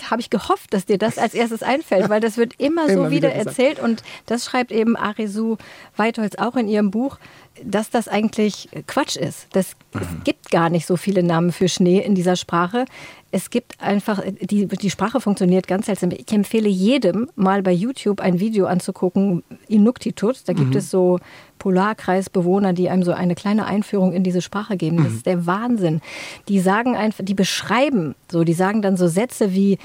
hab 0.09 0.19
ich 0.19 0.29
gehofft, 0.29 0.73
dass 0.73 0.85
dir 0.85 0.97
das 0.97 1.17
als 1.17 1.33
erstes 1.33 1.63
einfällt, 1.63 2.09
weil 2.09 2.19
das 2.19 2.37
wird 2.37 2.53
immer, 2.57 2.85
immer 2.89 3.05
so 3.05 3.11
wieder, 3.11 3.29
wieder 3.29 3.33
erzählt. 3.33 3.79
Und 3.79 4.03
das 4.25 4.45
schreibt 4.45 4.71
eben 4.71 4.97
Arisu 4.97 5.57
Weitholz 5.95 6.35
auch 6.35 6.55
in 6.55 6.67
ihrem 6.67 6.91
Buch, 6.91 7.17
dass 7.63 7.89
das 7.89 8.07
eigentlich 8.07 8.69
Quatsch 8.87 9.15
ist. 9.15 9.47
Das, 9.53 9.75
mhm. 9.93 10.01
Es 10.01 10.23
gibt 10.25 10.51
gar 10.51 10.69
nicht 10.69 10.85
so 10.85 10.97
viele 10.97 11.23
Namen 11.23 11.51
für 11.51 11.69
Schnee 11.69 11.99
in 11.99 12.15
dieser 12.15 12.35
Sprache 12.35 12.85
es 13.31 13.49
gibt 13.49 13.81
einfach, 13.81 14.21
die, 14.41 14.67
die 14.67 14.89
Sprache 14.89 15.21
funktioniert 15.21 15.67
ganz 15.67 15.85
seltsam. 15.85 16.11
Ich 16.11 16.31
empfehle 16.31 16.67
jedem, 16.67 17.29
mal 17.35 17.63
bei 17.63 17.71
YouTube 17.71 18.19
ein 18.19 18.39
Video 18.39 18.65
anzugucken, 18.65 19.43
Inuktitut. 19.67 20.41
Da 20.47 20.53
gibt 20.53 20.71
mhm. 20.71 20.77
es 20.77 20.91
so 20.91 21.19
Polarkreisbewohner, 21.57 22.73
die 22.73 22.89
einem 22.89 23.03
so 23.03 23.13
eine 23.13 23.35
kleine 23.35 23.65
Einführung 23.65 24.11
in 24.11 24.23
diese 24.23 24.41
Sprache 24.41 24.75
geben. 24.75 24.97
Das 24.97 25.09
mhm. 25.09 25.15
ist 25.15 25.25
der 25.25 25.45
Wahnsinn. 25.45 26.01
Die 26.49 26.59
sagen 26.59 26.95
einfach, 26.97 27.23
die 27.23 27.33
beschreiben 27.33 28.15
so, 28.29 28.43
die 28.43 28.53
sagen 28.53 28.81
dann 28.81 28.97
so 28.97 29.07
Sätze 29.07 29.53
wie, 29.53 29.77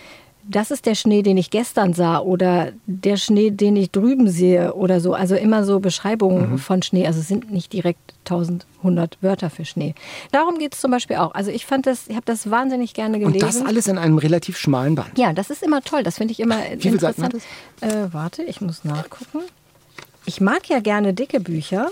das 0.48 0.70
ist 0.70 0.86
der 0.86 0.94
Schnee, 0.94 1.22
den 1.22 1.36
ich 1.36 1.50
gestern 1.50 1.92
sah 1.92 2.18
oder 2.18 2.72
der 2.86 3.16
Schnee, 3.16 3.50
den 3.50 3.76
ich 3.76 3.90
drüben 3.90 4.28
sehe 4.28 4.74
oder 4.74 5.00
so. 5.00 5.14
Also 5.14 5.34
immer 5.34 5.64
so 5.64 5.80
Beschreibungen 5.80 6.52
mhm. 6.52 6.58
von 6.58 6.82
Schnee. 6.82 7.06
Also 7.06 7.20
es 7.20 7.28
sind 7.28 7.50
nicht 7.50 7.72
direkt 7.72 8.14
1100 8.24 9.18
Wörter 9.22 9.50
für 9.50 9.64
Schnee. 9.64 9.94
Darum 10.32 10.58
geht 10.58 10.74
es 10.74 10.80
zum 10.80 10.90
Beispiel 10.90 11.16
auch. 11.16 11.34
Also 11.34 11.50
ich 11.50 11.66
fand 11.66 11.86
das, 11.86 12.08
ich 12.08 12.14
habe 12.14 12.26
das 12.26 12.50
wahnsinnig 12.50 12.94
gerne 12.94 13.18
gelesen. 13.18 13.34
Und 13.34 13.42
das 13.42 13.62
alles 13.62 13.88
in 13.88 13.98
einem 13.98 14.18
relativ 14.18 14.56
schmalen 14.56 14.94
Band. 14.94 15.18
Ja, 15.18 15.32
das 15.32 15.50
ist 15.50 15.62
immer 15.62 15.82
toll. 15.82 16.02
Das 16.02 16.18
finde 16.18 16.32
ich 16.32 16.40
immer 16.40 16.58
Wie 16.74 16.80
viele 16.80 17.00
Seiten 17.00 17.22
hat 17.22 17.34
das? 17.34 17.42
Äh, 17.80 18.12
warte, 18.12 18.42
ich 18.42 18.60
muss 18.60 18.84
nachgucken. 18.84 19.40
Ich 20.26 20.40
mag 20.40 20.68
ja 20.68 20.80
gerne 20.80 21.14
dicke 21.14 21.40
Bücher. 21.40 21.90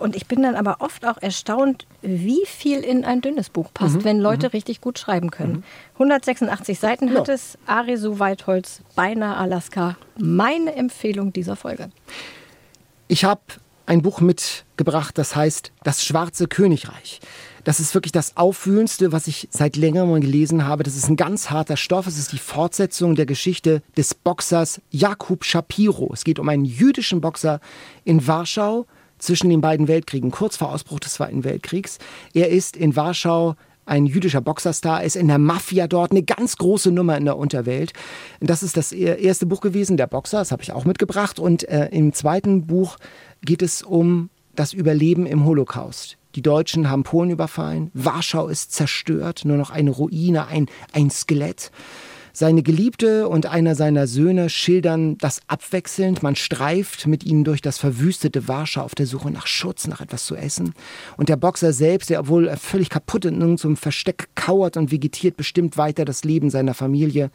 Und 0.00 0.16
ich 0.16 0.26
bin 0.26 0.42
dann 0.42 0.56
aber 0.56 0.78
oft 0.80 1.06
auch 1.06 1.18
erstaunt, 1.18 1.86
wie 2.00 2.44
viel 2.46 2.80
in 2.80 3.04
ein 3.04 3.20
dünnes 3.20 3.50
Buch 3.50 3.68
passt, 3.72 3.96
mhm. 3.96 4.04
wenn 4.04 4.18
Leute 4.18 4.46
mhm. 4.46 4.52
richtig 4.52 4.80
gut 4.80 4.98
schreiben 4.98 5.30
können. 5.30 5.52
Mhm. 5.52 5.62
186 5.94 6.80
Seiten 6.80 7.08
ja. 7.08 7.20
hat 7.20 7.28
es, 7.28 7.58
Arisu 7.66 8.18
Weitholz, 8.18 8.80
beinahe 8.96 9.36
Alaska. 9.36 9.98
Meine 10.18 10.74
Empfehlung 10.74 11.34
dieser 11.34 11.54
Folge. 11.54 11.90
Ich 13.08 13.24
habe 13.24 13.42
ein 13.84 14.00
Buch 14.00 14.20
mitgebracht, 14.20 15.18
das 15.18 15.36
heißt 15.36 15.72
Das 15.82 16.02
Schwarze 16.02 16.48
Königreich. 16.48 17.20
Das 17.64 17.78
ist 17.78 17.92
wirklich 17.92 18.12
das 18.12 18.38
Auffühlendste, 18.38 19.12
was 19.12 19.26
ich 19.26 19.48
seit 19.50 19.76
längerem 19.76 20.18
gelesen 20.22 20.66
habe. 20.66 20.82
Das 20.82 20.96
ist 20.96 21.08
ein 21.08 21.16
ganz 21.16 21.50
harter 21.50 21.76
Stoff. 21.76 22.06
Es 22.06 22.16
ist 22.16 22.32
die 22.32 22.38
Fortsetzung 22.38 23.16
der 23.16 23.26
Geschichte 23.26 23.82
des 23.98 24.14
Boxers 24.14 24.80
Jakub 24.90 25.44
Shapiro. 25.44 26.10
Es 26.14 26.24
geht 26.24 26.38
um 26.38 26.48
einen 26.48 26.64
jüdischen 26.64 27.20
Boxer 27.20 27.60
in 28.04 28.26
Warschau 28.26 28.86
zwischen 29.20 29.50
den 29.50 29.60
beiden 29.60 29.86
Weltkriegen, 29.86 30.30
kurz 30.32 30.56
vor 30.56 30.72
Ausbruch 30.72 30.98
des 31.00 31.14
Zweiten 31.14 31.44
Weltkriegs. 31.44 31.98
Er 32.34 32.48
ist 32.48 32.76
in 32.76 32.96
Warschau 32.96 33.54
ein 33.86 34.06
jüdischer 34.06 34.40
Boxerstar, 34.40 35.02
ist 35.02 35.16
in 35.16 35.28
der 35.28 35.38
Mafia 35.38 35.86
dort, 35.86 36.12
eine 36.12 36.22
ganz 36.22 36.56
große 36.56 36.92
Nummer 36.92 37.16
in 37.16 37.24
der 37.24 37.36
Unterwelt. 37.36 37.92
Das 38.40 38.62
ist 38.62 38.76
das 38.76 38.92
erste 38.92 39.46
Buch 39.46 39.60
gewesen, 39.60 39.96
der 39.96 40.06
Boxer, 40.06 40.38
das 40.38 40.52
habe 40.52 40.62
ich 40.62 40.72
auch 40.72 40.84
mitgebracht. 40.84 41.38
Und 41.38 41.68
äh, 41.68 41.88
im 41.90 42.12
zweiten 42.12 42.66
Buch 42.66 42.96
geht 43.42 43.62
es 43.62 43.82
um 43.82 44.30
das 44.54 44.72
Überleben 44.72 45.26
im 45.26 45.44
Holocaust. 45.44 46.18
Die 46.36 46.42
Deutschen 46.42 46.88
haben 46.88 47.02
Polen 47.02 47.30
überfallen, 47.30 47.90
Warschau 47.92 48.46
ist 48.46 48.72
zerstört, 48.72 49.44
nur 49.44 49.56
noch 49.56 49.70
eine 49.70 49.90
Ruine, 49.90 50.46
ein, 50.46 50.66
ein 50.92 51.10
Skelett. 51.10 51.72
Seine 52.32 52.62
Geliebte 52.62 53.28
und 53.28 53.46
einer 53.46 53.74
seiner 53.74 54.06
Söhne 54.06 54.48
schildern 54.50 55.18
das 55.18 55.40
abwechselnd. 55.46 56.22
Man 56.22 56.36
streift 56.36 57.06
mit 57.06 57.24
ihnen 57.24 57.44
durch 57.44 57.60
das 57.60 57.78
verwüstete 57.78 58.46
Warschau 58.48 58.82
auf 58.82 58.94
der 58.94 59.06
Suche 59.06 59.30
nach 59.30 59.46
Schutz, 59.46 59.86
nach 59.86 60.00
etwas 60.00 60.24
zu 60.26 60.36
essen. 60.36 60.74
Und 61.16 61.28
der 61.28 61.36
Boxer 61.36 61.72
selbst, 61.72 62.10
der 62.10 62.20
obwohl 62.20 62.54
völlig 62.56 62.88
kaputt 62.88 63.24
in 63.24 63.40
irgendeinem 63.40 63.76
Versteck 63.76 64.28
kauert 64.34 64.76
und 64.76 64.92
vegetiert, 64.92 65.36
bestimmt 65.36 65.76
weiter 65.76 66.04
das 66.04 66.24
Leben 66.24 66.50
seiner 66.50 66.74
Familie 66.74 67.30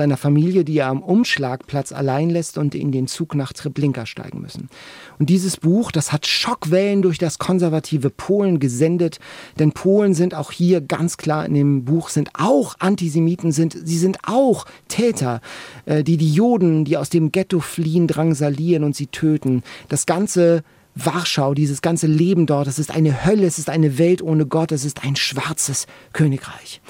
seiner 0.00 0.16
Familie, 0.16 0.64
die 0.64 0.78
er 0.78 0.86
am 0.86 1.02
Umschlagplatz 1.02 1.92
allein 1.92 2.30
lässt 2.30 2.56
und 2.56 2.74
in 2.74 2.90
den 2.90 3.06
Zug 3.06 3.34
nach 3.34 3.52
Treblinka 3.52 4.06
steigen 4.06 4.40
müssen. 4.40 4.70
Und 5.18 5.28
dieses 5.28 5.58
Buch, 5.58 5.92
das 5.92 6.10
hat 6.10 6.26
Schockwellen 6.26 7.02
durch 7.02 7.18
das 7.18 7.38
konservative 7.38 8.08
Polen 8.08 8.60
gesendet, 8.60 9.18
denn 9.58 9.72
Polen 9.72 10.14
sind 10.14 10.34
auch 10.34 10.52
hier 10.52 10.80
ganz 10.80 11.18
klar 11.18 11.44
in 11.44 11.52
dem 11.52 11.84
Buch, 11.84 12.08
sind 12.08 12.30
auch 12.32 12.76
Antisemiten, 12.78 13.52
sind, 13.52 13.76
sie 13.84 13.98
sind 13.98 14.16
auch 14.26 14.64
Täter, 14.88 15.42
äh, 15.84 16.02
die 16.02 16.16
die 16.16 16.32
Juden, 16.32 16.86
die 16.86 16.96
aus 16.96 17.10
dem 17.10 17.30
Ghetto 17.30 17.60
fliehen, 17.60 18.06
drangsalieren 18.06 18.84
und 18.84 18.96
sie 18.96 19.08
töten. 19.08 19.62
Das 19.90 20.06
ganze 20.06 20.62
Warschau, 20.94 21.52
dieses 21.52 21.82
ganze 21.82 22.06
Leben 22.06 22.46
dort, 22.46 22.68
es 22.68 22.78
ist 22.78 22.90
eine 22.90 23.26
Hölle, 23.26 23.46
es 23.46 23.58
ist 23.58 23.68
eine 23.68 23.98
Welt 23.98 24.22
ohne 24.22 24.46
Gott, 24.46 24.72
es 24.72 24.86
ist 24.86 25.04
ein 25.04 25.16
schwarzes 25.16 25.86
Königreich. 26.14 26.80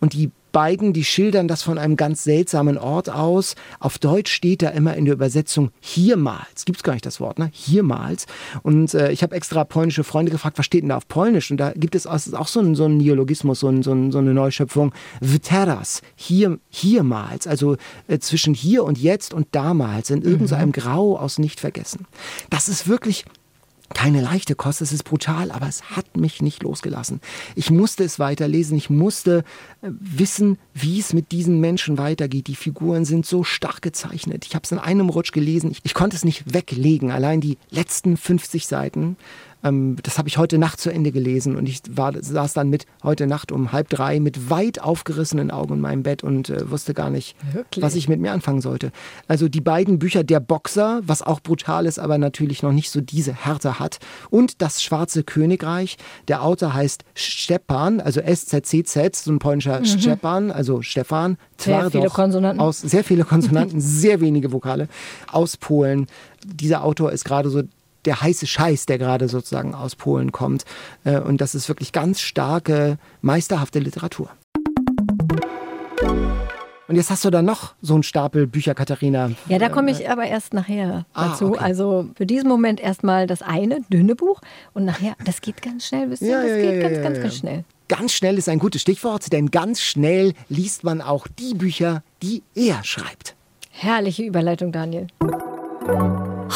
Und 0.00 0.14
die 0.14 0.30
beiden, 0.54 0.94
die 0.94 1.04
schildern 1.04 1.48
das 1.48 1.62
von 1.62 1.76
einem 1.76 1.96
ganz 1.96 2.24
seltsamen 2.24 2.78
Ort 2.78 3.10
aus. 3.10 3.56
Auf 3.80 3.98
Deutsch 3.98 4.32
steht 4.32 4.62
da 4.62 4.70
immer 4.70 4.96
in 4.96 5.04
der 5.04 5.12
Übersetzung 5.12 5.70
hiermals. 5.80 6.64
Gibt 6.64 6.78
es 6.78 6.82
gar 6.82 6.94
nicht 6.94 7.04
das 7.04 7.20
Wort, 7.20 7.38
ne? 7.38 7.50
Hiermals. 7.52 8.26
Und 8.62 8.94
äh, 8.94 9.10
ich 9.10 9.22
habe 9.22 9.34
extra 9.34 9.64
polnische 9.64 10.04
Freunde 10.04 10.32
gefragt, 10.32 10.56
was 10.56 10.64
steht 10.64 10.82
denn 10.82 10.88
da 10.88 10.96
auf 10.96 11.08
Polnisch? 11.08 11.50
Und 11.50 11.58
da 11.58 11.72
gibt 11.72 11.94
es 11.94 12.06
auch 12.06 12.46
so 12.46 12.60
einen, 12.60 12.74
so 12.74 12.84
einen 12.84 12.96
Neologismus, 12.96 13.60
so, 13.60 13.68
einen, 13.68 13.82
so, 13.82 13.90
einen, 13.90 14.12
so 14.12 14.18
eine 14.18 14.32
Neuschöpfung. 14.32 14.94
Vteras, 15.20 16.00
hier, 16.14 16.58
hiermals. 16.70 17.46
Also 17.46 17.76
äh, 18.06 18.20
zwischen 18.20 18.54
hier 18.54 18.84
und 18.84 18.96
jetzt 18.96 19.34
und 19.34 19.48
damals 19.50 20.10
in 20.10 20.22
irgendeinem 20.22 20.68
mhm. 20.68 20.72
Grau 20.72 21.18
aus 21.18 21.38
nicht 21.38 21.58
vergessen. 21.58 22.06
Das 22.48 22.68
ist 22.68 22.88
wirklich 22.88 23.24
keine 23.92 24.22
leichte 24.22 24.54
Kost, 24.54 24.80
es 24.80 24.92
ist 24.92 25.04
brutal, 25.04 25.50
aber 25.50 25.68
es 25.68 25.90
hat 25.90 26.16
mich 26.16 26.40
nicht 26.40 26.62
losgelassen. 26.62 27.20
Ich 27.54 27.70
musste 27.70 28.02
es 28.04 28.18
weiterlesen, 28.18 28.76
ich 28.76 28.88
musste 28.88 29.44
äh, 29.82 29.90
wissen, 29.90 30.58
wie 30.72 30.98
es 30.98 31.12
mit 31.12 31.32
diesen 31.32 31.60
Menschen 31.60 31.98
weitergeht. 31.98 32.46
Die 32.46 32.56
Figuren 32.56 33.04
sind 33.04 33.26
so 33.26 33.44
stark 33.44 33.82
gezeichnet. 33.82 34.46
Ich 34.46 34.54
habe 34.54 34.64
es 34.64 34.72
in 34.72 34.78
einem 34.78 35.10
Rutsch 35.10 35.32
gelesen, 35.32 35.70
ich, 35.70 35.80
ich 35.84 35.94
konnte 35.94 36.16
es 36.16 36.24
nicht 36.24 36.54
weglegen. 36.54 37.10
Allein 37.10 37.40
die 37.40 37.58
letzten 37.70 38.16
50 38.16 38.66
Seiten 38.66 39.16
ähm, 39.64 39.96
das 40.02 40.18
habe 40.18 40.28
ich 40.28 40.38
heute 40.38 40.58
Nacht 40.58 40.80
zu 40.80 40.90
Ende 40.90 41.10
gelesen 41.10 41.56
und 41.56 41.68
ich 41.68 41.80
war, 41.90 42.12
saß 42.20 42.52
dann 42.52 42.68
mit 42.68 42.86
heute 43.02 43.26
Nacht 43.26 43.50
um 43.50 43.72
halb 43.72 43.88
drei 43.88 44.20
mit 44.20 44.50
weit 44.50 44.80
aufgerissenen 44.80 45.50
Augen 45.50 45.74
in 45.74 45.80
meinem 45.80 46.02
Bett 46.02 46.22
und 46.22 46.50
äh, 46.50 46.70
wusste 46.70 46.94
gar 46.94 47.10
nicht, 47.10 47.34
Wirklich? 47.52 47.82
was 47.82 47.94
ich 47.94 48.08
mit 48.08 48.20
mir 48.20 48.32
anfangen 48.32 48.60
sollte. 48.60 48.92
Also 49.26 49.48
die 49.48 49.60
beiden 49.60 49.98
Bücher 49.98 50.22
Der 50.22 50.40
Boxer, 50.40 51.00
was 51.06 51.22
auch 51.22 51.40
brutal 51.40 51.86
ist, 51.86 51.98
aber 51.98 52.18
natürlich 52.18 52.62
noch 52.62 52.72
nicht 52.72 52.90
so 52.90 53.00
diese 53.00 53.32
Härte 53.32 53.78
hat 53.78 53.98
und 54.30 54.60
Das 54.60 54.82
Schwarze 54.82 55.24
Königreich. 55.24 55.96
Der 56.28 56.42
Autor 56.42 56.74
heißt 56.74 57.04
Stepan, 57.14 58.00
also 58.00 58.20
S-Z-C-Z, 58.20 59.16
so 59.16 59.32
ein 59.32 59.38
polnischer 59.38 59.80
mhm. 59.80 59.86
Stepan, 59.86 60.50
also 60.50 60.82
Stefan. 60.82 61.38
Sehr 61.56 61.90
viele 61.90 62.08
Konsonanten. 62.08 62.60
Aus, 62.60 62.80
sehr 62.80 63.04
viele 63.04 63.24
Konsonanten, 63.24 63.80
sehr 63.80 64.20
wenige 64.20 64.52
Vokale 64.52 64.88
aus 65.30 65.56
Polen. 65.56 66.06
Dieser 66.44 66.84
Autor 66.84 67.12
ist 67.12 67.24
gerade 67.24 67.48
so 67.48 67.62
der 68.04 68.20
heiße 68.20 68.46
Scheiß, 68.46 68.86
der 68.86 68.98
gerade 68.98 69.28
sozusagen 69.28 69.74
aus 69.74 69.96
Polen 69.96 70.32
kommt. 70.32 70.64
Äh, 71.04 71.18
und 71.18 71.40
das 71.40 71.54
ist 71.54 71.68
wirklich 71.68 71.92
ganz 71.92 72.20
starke, 72.20 72.98
meisterhafte 73.22 73.78
Literatur. 73.78 74.30
Und 76.86 76.96
jetzt 76.96 77.10
hast 77.10 77.24
du 77.24 77.30
da 77.30 77.40
noch 77.40 77.74
so 77.80 77.94
einen 77.94 78.02
Stapel 78.02 78.46
Bücher, 78.46 78.74
Katharina. 78.74 79.30
Ja, 79.48 79.58
da 79.58 79.70
komme 79.70 79.90
ich 79.90 80.10
aber 80.10 80.26
erst 80.26 80.52
nachher 80.52 81.06
ah, 81.14 81.28
dazu. 81.28 81.48
Okay. 81.48 81.58
Also 81.58 82.10
für 82.14 82.26
diesen 82.26 82.48
Moment 82.48 82.78
erstmal 82.78 83.26
das 83.26 83.40
eine, 83.40 83.80
dünne 83.88 84.14
Buch. 84.14 84.40
Und 84.74 84.84
nachher, 84.84 85.14
das 85.24 85.40
geht 85.40 85.62
ganz 85.62 85.86
schnell, 85.86 86.10
wisst 86.10 86.22
ihr? 86.22 86.28
Ja, 86.28 86.42
das 86.42 86.50
ja, 86.50 86.56
geht 86.56 86.82
ja, 86.82 86.88
ganz, 86.88 87.02
ganz, 87.02 87.20
ganz 87.20 87.36
schnell. 87.36 87.64
Ganz 87.88 88.12
schnell 88.12 88.36
ist 88.36 88.48
ein 88.48 88.58
gutes 88.58 88.82
Stichwort, 88.82 89.32
denn 89.32 89.50
ganz 89.50 89.80
schnell 89.80 90.34
liest 90.48 90.84
man 90.84 91.00
auch 91.00 91.26
die 91.26 91.54
Bücher, 91.54 92.02
die 92.22 92.42
er 92.54 92.84
schreibt. 92.84 93.34
Herrliche 93.70 94.22
Überleitung, 94.22 94.70
Daniel. 94.70 95.06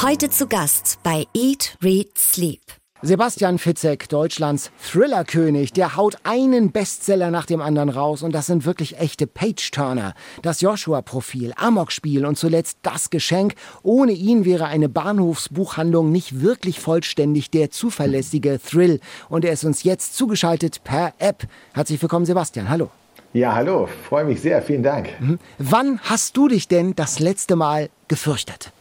Heute 0.03 0.31
zu 0.31 0.47
Gast 0.47 1.01
bei 1.03 1.27
Eat, 1.35 1.77
Read, 1.83 2.17
Sleep. 2.17 2.61
Sebastian 3.03 3.59
Fitzek, 3.59 4.09
Deutschlands 4.09 4.71
Thriller-König, 4.81 5.73
der 5.73 5.97
haut 5.97 6.19
einen 6.23 6.71
Bestseller 6.71 7.33
nach 7.33 7.47
dem 7.47 7.61
anderen 7.61 7.89
raus 7.89 8.23
und 8.23 8.33
das 8.33 8.47
sind 8.47 8.65
wirklich 8.65 9.01
echte 9.01 9.27
Page-Turner. 9.27 10.15
Das 10.43 10.61
Joshua-Profil, 10.61 11.53
Amok-Spiel 11.57 12.27
und 12.27 12.39
zuletzt 12.39 12.79
das 12.83 13.11
Geschenk. 13.11 13.55
Ohne 13.83 14.13
ihn 14.13 14.45
wäre 14.45 14.67
eine 14.67 14.89
Bahnhofsbuchhandlung 14.89 16.13
nicht 16.13 16.43
wirklich 16.43 16.79
vollständig 16.79 17.51
der 17.51 17.71
zuverlässige 17.71 18.61
Thrill. 18.65 19.01
Und 19.29 19.45
er 19.45 19.53
ist 19.53 19.65
uns 19.65 19.83
jetzt 19.83 20.17
zugeschaltet 20.17 20.85
per 20.85 21.13
App. 21.19 21.43
Herzlich 21.75 22.01
willkommen, 22.01 22.25
Sebastian. 22.25 22.69
Hallo. 22.69 22.91
Ja, 23.33 23.53
hallo. 23.53 23.89
Freue 24.09 24.25
mich 24.25 24.41
sehr. 24.43 24.63
Vielen 24.63 24.85
Dank. 24.85 25.09
Mhm. 25.21 25.41
Wann 25.59 25.99
hast 26.03 26.37
du 26.37 26.47
dich 26.47 26.69
denn 26.69 26.95
das 26.95 27.19
letzte 27.19 27.57
Mal 27.57 27.91
gefürchtet? 28.07 28.73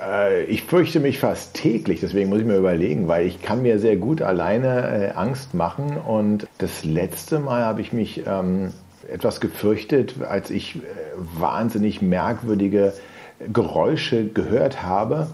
Äh, 0.00 0.44
ich 0.44 0.64
fürchte 0.64 1.00
mich 1.00 1.18
fast 1.18 1.54
täglich, 1.54 2.00
deswegen 2.00 2.28
muss 2.28 2.40
ich 2.40 2.46
mir 2.46 2.56
überlegen, 2.56 3.08
weil 3.08 3.26
ich 3.26 3.42
kann 3.42 3.62
mir 3.62 3.78
sehr 3.78 3.96
gut 3.96 4.22
alleine 4.22 5.12
äh, 5.12 5.16
Angst 5.16 5.54
machen. 5.54 5.96
Und 5.96 6.46
das 6.58 6.84
letzte 6.84 7.38
Mal 7.38 7.64
habe 7.64 7.80
ich 7.80 7.92
mich 7.92 8.22
ähm, 8.26 8.72
etwas 9.10 9.40
gefürchtet, 9.40 10.16
als 10.22 10.50
ich 10.50 10.76
äh, 10.76 10.80
wahnsinnig 11.38 12.02
merkwürdige 12.02 12.92
Geräusche 13.52 14.26
gehört 14.26 14.82
habe 14.82 15.28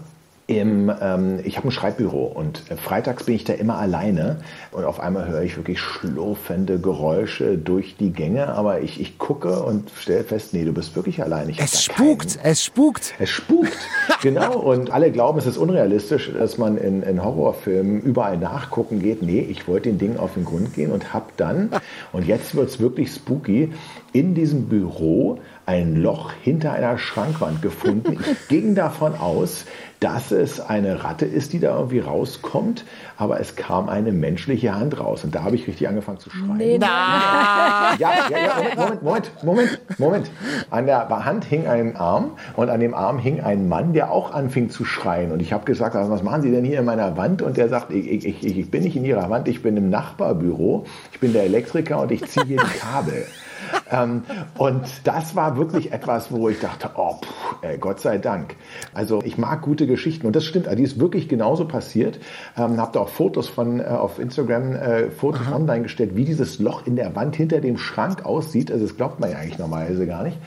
im, 0.49 0.91
ähm, 0.99 1.39
ich 1.43 1.57
habe 1.57 1.67
ein 1.67 1.71
Schreibbüro 1.71 2.25
und 2.25 2.63
äh, 2.71 2.75
freitags 2.75 3.25
bin 3.25 3.35
ich 3.35 3.43
da 3.43 3.53
immer 3.53 3.77
alleine 3.77 4.37
und 4.71 4.83
auf 4.83 4.99
einmal 4.99 5.27
höre 5.27 5.43
ich 5.43 5.57
wirklich 5.57 5.79
schlurfende 5.79 6.79
Geräusche 6.79 7.55
durch 7.55 7.97
die 7.97 8.11
Gänge, 8.11 8.47
aber 8.47 8.81
ich, 8.81 8.99
ich 8.99 9.19
gucke 9.19 9.61
und 9.61 9.91
stelle 9.91 10.23
fest, 10.23 10.55
nee, 10.55 10.65
du 10.65 10.73
bist 10.73 10.95
wirklich 10.95 11.21
alleine. 11.21 11.53
es 11.55 11.83
spukt, 11.83 12.37
keinen. 12.37 12.51
es 12.51 12.63
spukt. 12.63 13.13
Es 13.19 13.29
spukt, 13.29 13.77
genau. 14.23 14.57
Und 14.57 14.89
alle 14.89 15.11
glauben, 15.11 15.37
es 15.37 15.45
ist 15.45 15.57
unrealistisch, 15.57 16.31
dass 16.33 16.57
man 16.57 16.77
in, 16.79 17.03
in 17.03 17.23
Horrorfilmen 17.23 18.01
überall 18.01 18.37
nachgucken 18.37 19.03
geht. 19.03 19.21
Nee, 19.21 19.41
ich 19.41 19.67
wollte 19.67 19.89
den 19.89 19.99
Dingen 19.99 20.17
auf 20.17 20.33
den 20.33 20.45
Grund 20.45 20.73
gehen 20.73 20.91
und 20.91 21.13
habe 21.13 21.27
dann, 21.37 21.69
und 22.11 22.25
jetzt 22.25 22.55
wird's 22.55 22.79
wirklich 22.79 23.11
spooky, 23.11 23.71
in 24.13 24.33
diesem 24.33 24.67
Büro 24.67 25.37
ein 25.69 25.95
Loch 25.95 26.31
hinter 26.41 26.73
einer 26.73 26.97
Schrankwand 26.97 27.61
gefunden. 27.61 28.13
Ich 28.19 28.47
ging 28.47 28.73
davon 28.73 29.13
aus, 29.13 29.65
dass 29.99 30.31
es 30.31 30.59
eine 30.59 31.03
Ratte 31.03 31.25
ist, 31.25 31.53
die 31.53 31.59
da 31.59 31.77
irgendwie 31.77 31.99
rauskommt, 31.99 32.85
aber 33.17 33.39
es 33.39 33.55
kam 33.55 33.87
eine 33.87 34.11
menschliche 34.11 34.73
Hand 34.73 34.99
raus 34.99 35.23
und 35.23 35.35
da 35.35 35.43
habe 35.43 35.55
ich 35.57 35.67
richtig 35.67 35.87
angefangen 35.87 36.17
zu 36.17 36.31
schreien. 36.31 36.57
Nee, 36.57 36.77
ja, 36.79 37.95
ja, 37.99 38.11
ja, 38.29 38.75
Moment, 38.75 39.03
Moment, 39.03 39.31
Moment, 39.43 39.79
Moment. 39.99 40.31
An 40.71 40.87
der 40.87 41.07
Hand 41.23 41.45
hing 41.45 41.67
ein 41.67 41.95
Arm 41.97 42.31
und 42.55 42.69
an 42.69 42.79
dem 42.79 42.95
Arm 42.95 43.19
hing 43.19 43.41
ein 43.41 43.69
Mann, 43.69 43.93
der 43.93 44.11
auch 44.11 44.33
anfing 44.33 44.71
zu 44.71 44.85
schreien 44.85 45.31
und 45.31 45.39
ich 45.39 45.53
habe 45.53 45.65
gesagt, 45.65 45.95
also 45.95 46.09
was 46.09 46.23
machen 46.23 46.41
Sie 46.41 46.49
denn 46.49 46.65
hier 46.65 46.79
in 46.79 46.85
meiner 46.85 47.15
Wand? 47.15 47.43
Und 47.43 47.57
der 47.57 47.69
sagt, 47.69 47.91
ich, 47.91 48.09
ich, 48.09 48.25
ich, 48.25 48.57
ich 48.57 48.71
bin 48.71 48.81
nicht 48.81 48.95
in 48.95 49.05
Ihrer 49.05 49.29
Wand, 49.29 49.47
ich 49.47 49.61
bin 49.61 49.77
im 49.77 49.91
Nachbarbüro, 49.91 50.85
ich 51.11 51.19
bin 51.19 51.31
der 51.33 51.43
Elektriker 51.43 52.01
und 52.01 52.11
ich 52.11 52.25
ziehe 52.25 52.45
hier 52.47 52.57
die 52.57 52.79
Kabel 52.79 53.27
ähm, 53.91 54.23
und 54.57 54.85
das 55.03 55.35
war 55.35 55.57
wirklich 55.57 55.91
etwas, 55.91 56.31
wo 56.31 56.49
ich 56.49 56.59
dachte, 56.59 56.91
oh, 56.95 57.15
pff, 57.15 57.63
ey, 57.63 57.77
Gott 57.77 57.99
sei 57.99 58.17
Dank. 58.17 58.55
Also 58.93 59.21
ich 59.23 59.37
mag 59.37 59.61
gute 59.61 59.87
Geschichten 59.87 60.27
und 60.27 60.35
das 60.35 60.45
stimmt, 60.45 60.67
die 60.77 60.83
ist 60.83 60.99
wirklich 60.99 61.27
genauso 61.29 61.65
passiert. 61.65 62.19
Ähm, 62.57 62.79
habt 62.79 62.97
auch 62.97 63.09
Fotos 63.09 63.47
von 63.47 63.79
äh, 63.79 63.83
auf 63.83 64.19
Instagram 64.19 64.73
äh, 64.73 65.09
Fotos 65.11 65.47
Aha. 65.47 65.55
online 65.55 65.83
gestellt, 65.83 66.15
wie 66.15 66.25
dieses 66.25 66.59
Loch 66.59 66.85
in 66.85 66.95
der 66.95 67.15
Wand 67.15 67.35
hinter 67.35 67.61
dem 67.61 67.77
Schrank 67.77 68.25
aussieht. 68.25 68.71
Also 68.71 68.85
das 68.85 68.95
glaubt 68.95 69.19
man 69.19 69.31
ja 69.31 69.37
eigentlich 69.37 69.59
normalerweise 69.59 70.05
gar 70.07 70.23
nicht. 70.23 70.37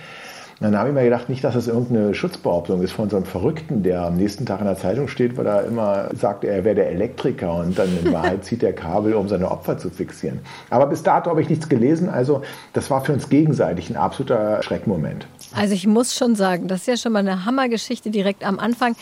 Dann 0.63 0.77
habe 0.77 0.91
ich 0.91 0.95
mir 0.95 1.05
gedacht, 1.05 1.29
nicht, 1.29 1.43
dass 1.45 1.55
das 1.55 1.67
irgendeine 1.67 2.15
Schutzbehauptung 2.15 2.83
ist 2.83 2.93
von 2.93 3.11
so 3.11 3.17
einem 3.17 3.25
Verrückten, 3.25 3.83
der 3.83 4.03
am 4.03 4.17
nächsten 4.17 4.47
Tag 4.47 4.61
in 4.61 4.67
der 4.67 4.77
Zeitung 4.77 5.09
steht, 5.09 5.37
weil 5.37 5.47
er 5.47 5.65
immer 5.65 6.09
sagt, 6.15 6.45
er 6.45 6.65
wäre 6.65 6.75
der 6.75 6.91
Elektriker 6.91 7.55
und 7.55 7.79
dann 7.79 7.89
in 8.05 8.13
Wahrheit 8.13 8.45
zieht 8.45 8.63
er 8.63 8.73
Kabel, 8.73 9.15
um 9.15 9.29
seine 9.29 9.51
Opfer 9.51 9.79
zu 9.79 9.91
fixieren. 9.91 10.41
Aber 10.71 10.87
bis 10.87 11.03
dato 11.03 11.31
habe 11.31 11.43
ich 11.43 11.49
nichts 11.49 11.69
gelesen, 11.69 12.09
also 12.09 12.43
das 12.73 12.91
war 12.91 13.05
für 13.05 13.13
uns 13.13 13.29
gegenseitig 13.29 13.91
ein 13.91 13.97
absoluter 13.97 14.63
Schreckmoment. 14.63 15.27
Also 15.55 15.75
ich 15.75 15.87
muss 15.87 16.15
schon 16.15 16.35
sagen, 16.35 16.69
das 16.69 16.81
ist 16.81 16.87
ja 16.87 16.97
schon 16.97 17.13
mal 17.13 17.21
eine 17.21 17.45
Hammergeschichte 17.45 18.11
direkt 18.11 18.45
am 18.45 18.59
Anfang. 18.59 18.95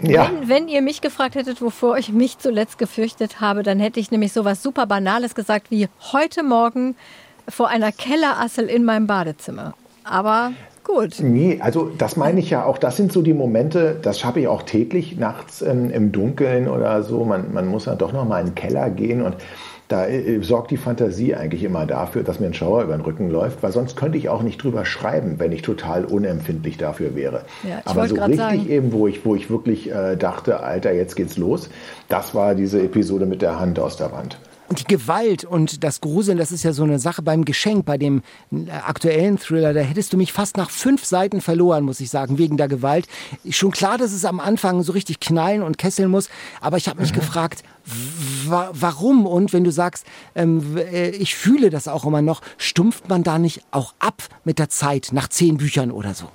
Ja. 0.00 0.30
Wenn, 0.40 0.48
wenn, 0.48 0.68
ihr 0.68 0.82
mich 0.82 1.00
gefragt 1.00 1.34
hättet, 1.34 1.62
wovor 1.62 1.98
ich 1.98 2.12
mich 2.12 2.38
zuletzt 2.38 2.78
gefürchtet 2.78 3.40
habe, 3.40 3.62
dann 3.62 3.78
hätte 3.78 4.00
ich 4.00 4.10
nämlich 4.10 4.32
so 4.32 4.44
was 4.44 4.62
super 4.62 4.86
Banales 4.86 5.34
gesagt 5.34 5.70
wie 5.70 5.88
heute 6.12 6.42
Morgen 6.42 6.96
vor 7.48 7.68
einer 7.68 7.92
Kellerassel 7.92 8.66
in 8.66 8.84
meinem 8.84 9.06
Badezimmer. 9.06 9.74
Aber 10.04 10.52
gut. 10.84 11.16
Nee, 11.20 11.58
also 11.60 11.90
das 11.96 12.16
meine 12.16 12.40
ich 12.40 12.50
ja 12.50 12.64
auch, 12.64 12.78
das 12.78 12.96
sind 12.96 13.12
so 13.12 13.22
die 13.22 13.34
Momente, 13.34 13.98
das 14.00 14.24
habe 14.24 14.40
ich 14.40 14.48
auch 14.48 14.62
täglich 14.62 15.16
nachts 15.16 15.62
ähm, 15.62 15.90
im 15.90 16.12
Dunkeln 16.12 16.68
oder 16.68 17.02
so. 17.02 17.24
Man, 17.24 17.52
man 17.52 17.66
muss 17.66 17.86
ja 17.86 17.94
doch 17.94 18.12
noch 18.12 18.26
mal 18.26 18.40
in 18.40 18.46
den 18.48 18.54
Keller 18.54 18.90
gehen 18.90 19.22
und 19.22 19.36
da 19.88 20.06
äh, 20.06 20.40
sorgt 20.42 20.70
die 20.70 20.76
Fantasie 20.76 21.34
eigentlich 21.34 21.64
immer 21.64 21.86
dafür, 21.86 22.22
dass 22.22 22.40
mir 22.40 22.46
ein 22.46 22.54
Schauer 22.54 22.82
über 22.82 22.96
den 22.96 23.02
Rücken 23.02 23.30
läuft, 23.30 23.62
weil 23.62 23.72
sonst 23.72 23.96
könnte 23.96 24.16
ich 24.16 24.28
auch 24.28 24.42
nicht 24.42 24.62
drüber 24.62 24.84
schreiben, 24.84 25.34
wenn 25.38 25.52
ich 25.52 25.62
total 25.62 26.04
unempfindlich 26.04 26.78
dafür 26.78 27.14
wäre. 27.14 27.44
Ja, 27.62 27.82
Aber 27.84 28.08
so 28.08 28.14
richtig 28.14 28.36
sagen. 28.36 28.68
eben, 28.68 28.92
wo 28.92 29.06
ich, 29.06 29.24
wo 29.24 29.34
ich 29.34 29.50
wirklich 29.50 29.92
äh, 29.92 30.16
dachte, 30.16 30.60
Alter, 30.60 30.92
jetzt 30.92 31.14
geht's 31.14 31.36
los, 31.36 31.68
das 32.08 32.34
war 32.34 32.54
diese 32.54 32.82
Episode 32.82 33.26
mit 33.26 33.42
der 33.42 33.60
Hand 33.60 33.78
aus 33.78 33.96
der 33.96 34.12
Wand 34.12 34.38
die 34.78 34.84
Gewalt 34.84 35.44
und 35.44 35.84
das 35.84 36.00
Gruseln, 36.00 36.38
das 36.38 36.52
ist 36.52 36.62
ja 36.62 36.72
so 36.72 36.82
eine 36.82 36.98
Sache 36.98 37.22
beim 37.22 37.44
Geschenk, 37.44 37.84
bei 37.84 37.98
dem 37.98 38.22
äh, 38.50 38.70
aktuellen 38.70 39.38
Thriller, 39.38 39.72
da 39.72 39.80
hättest 39.80 40.12
du 40.12 40.16
mich 40.16 40.32
fast 40.32 40.56
nach 40.56 40.70
fünf 40.70 41.04
Seiten 41.04 41.40
verloren, 41.40 41.84
muss 41.84 42.00
ich 42.00 42.10
sagen, 42.10 42.38
wegen 42.38 42.56
der 42.56 42.68
Gewalt. 42.68 43.06
Schon 43.50 43.70
klar, 43.70 43.98
dass 43.98 44.12
es 44.12 44.24
am 44.24 44.40
Anfang 44.40 44.82
so 44.82 44.92
richtig 44.92 45.20
knallen 45.20 45.62
und 45.62 45.78
kesseln 45.78 46.10
muss, 46.10 46.28
aber 46.60 46.76
ich 46.76 46.88
habe 46.88 47.00
mich 47.00 47.12
mhm. 47.12 47.16
gefragt, 47.16 47.62
wa 48.46 48.70
warum? 48.72 49.26
Und 49.26 49.52
wenn 49.52 49.64
du 49.64 49.72
sagst, 49.72 50.06
ähm, 50.34 50.76
äh, 50.76 51.10
ich 51.10 51.34
fühle 51.34 51.70
das 51.70 51.88
auch 51.88 52.04
immer 52.04 52.22
noch, 52.22 52.42
stumpft 52.58 53.08
man 53.08 53.22
da 53.22 53.38
nicht 53.38 53.62
auch 53.70 53.94
ab 53.98 54.22
mit 54.44 54.58
der 54.58 54.68
Zeit, 54.68 55.10
nach 55.12 55.28
zehn 55.28 55.56
Büchern 55.56 55.90
oder 55.90 56.14
so? 56.14 56.28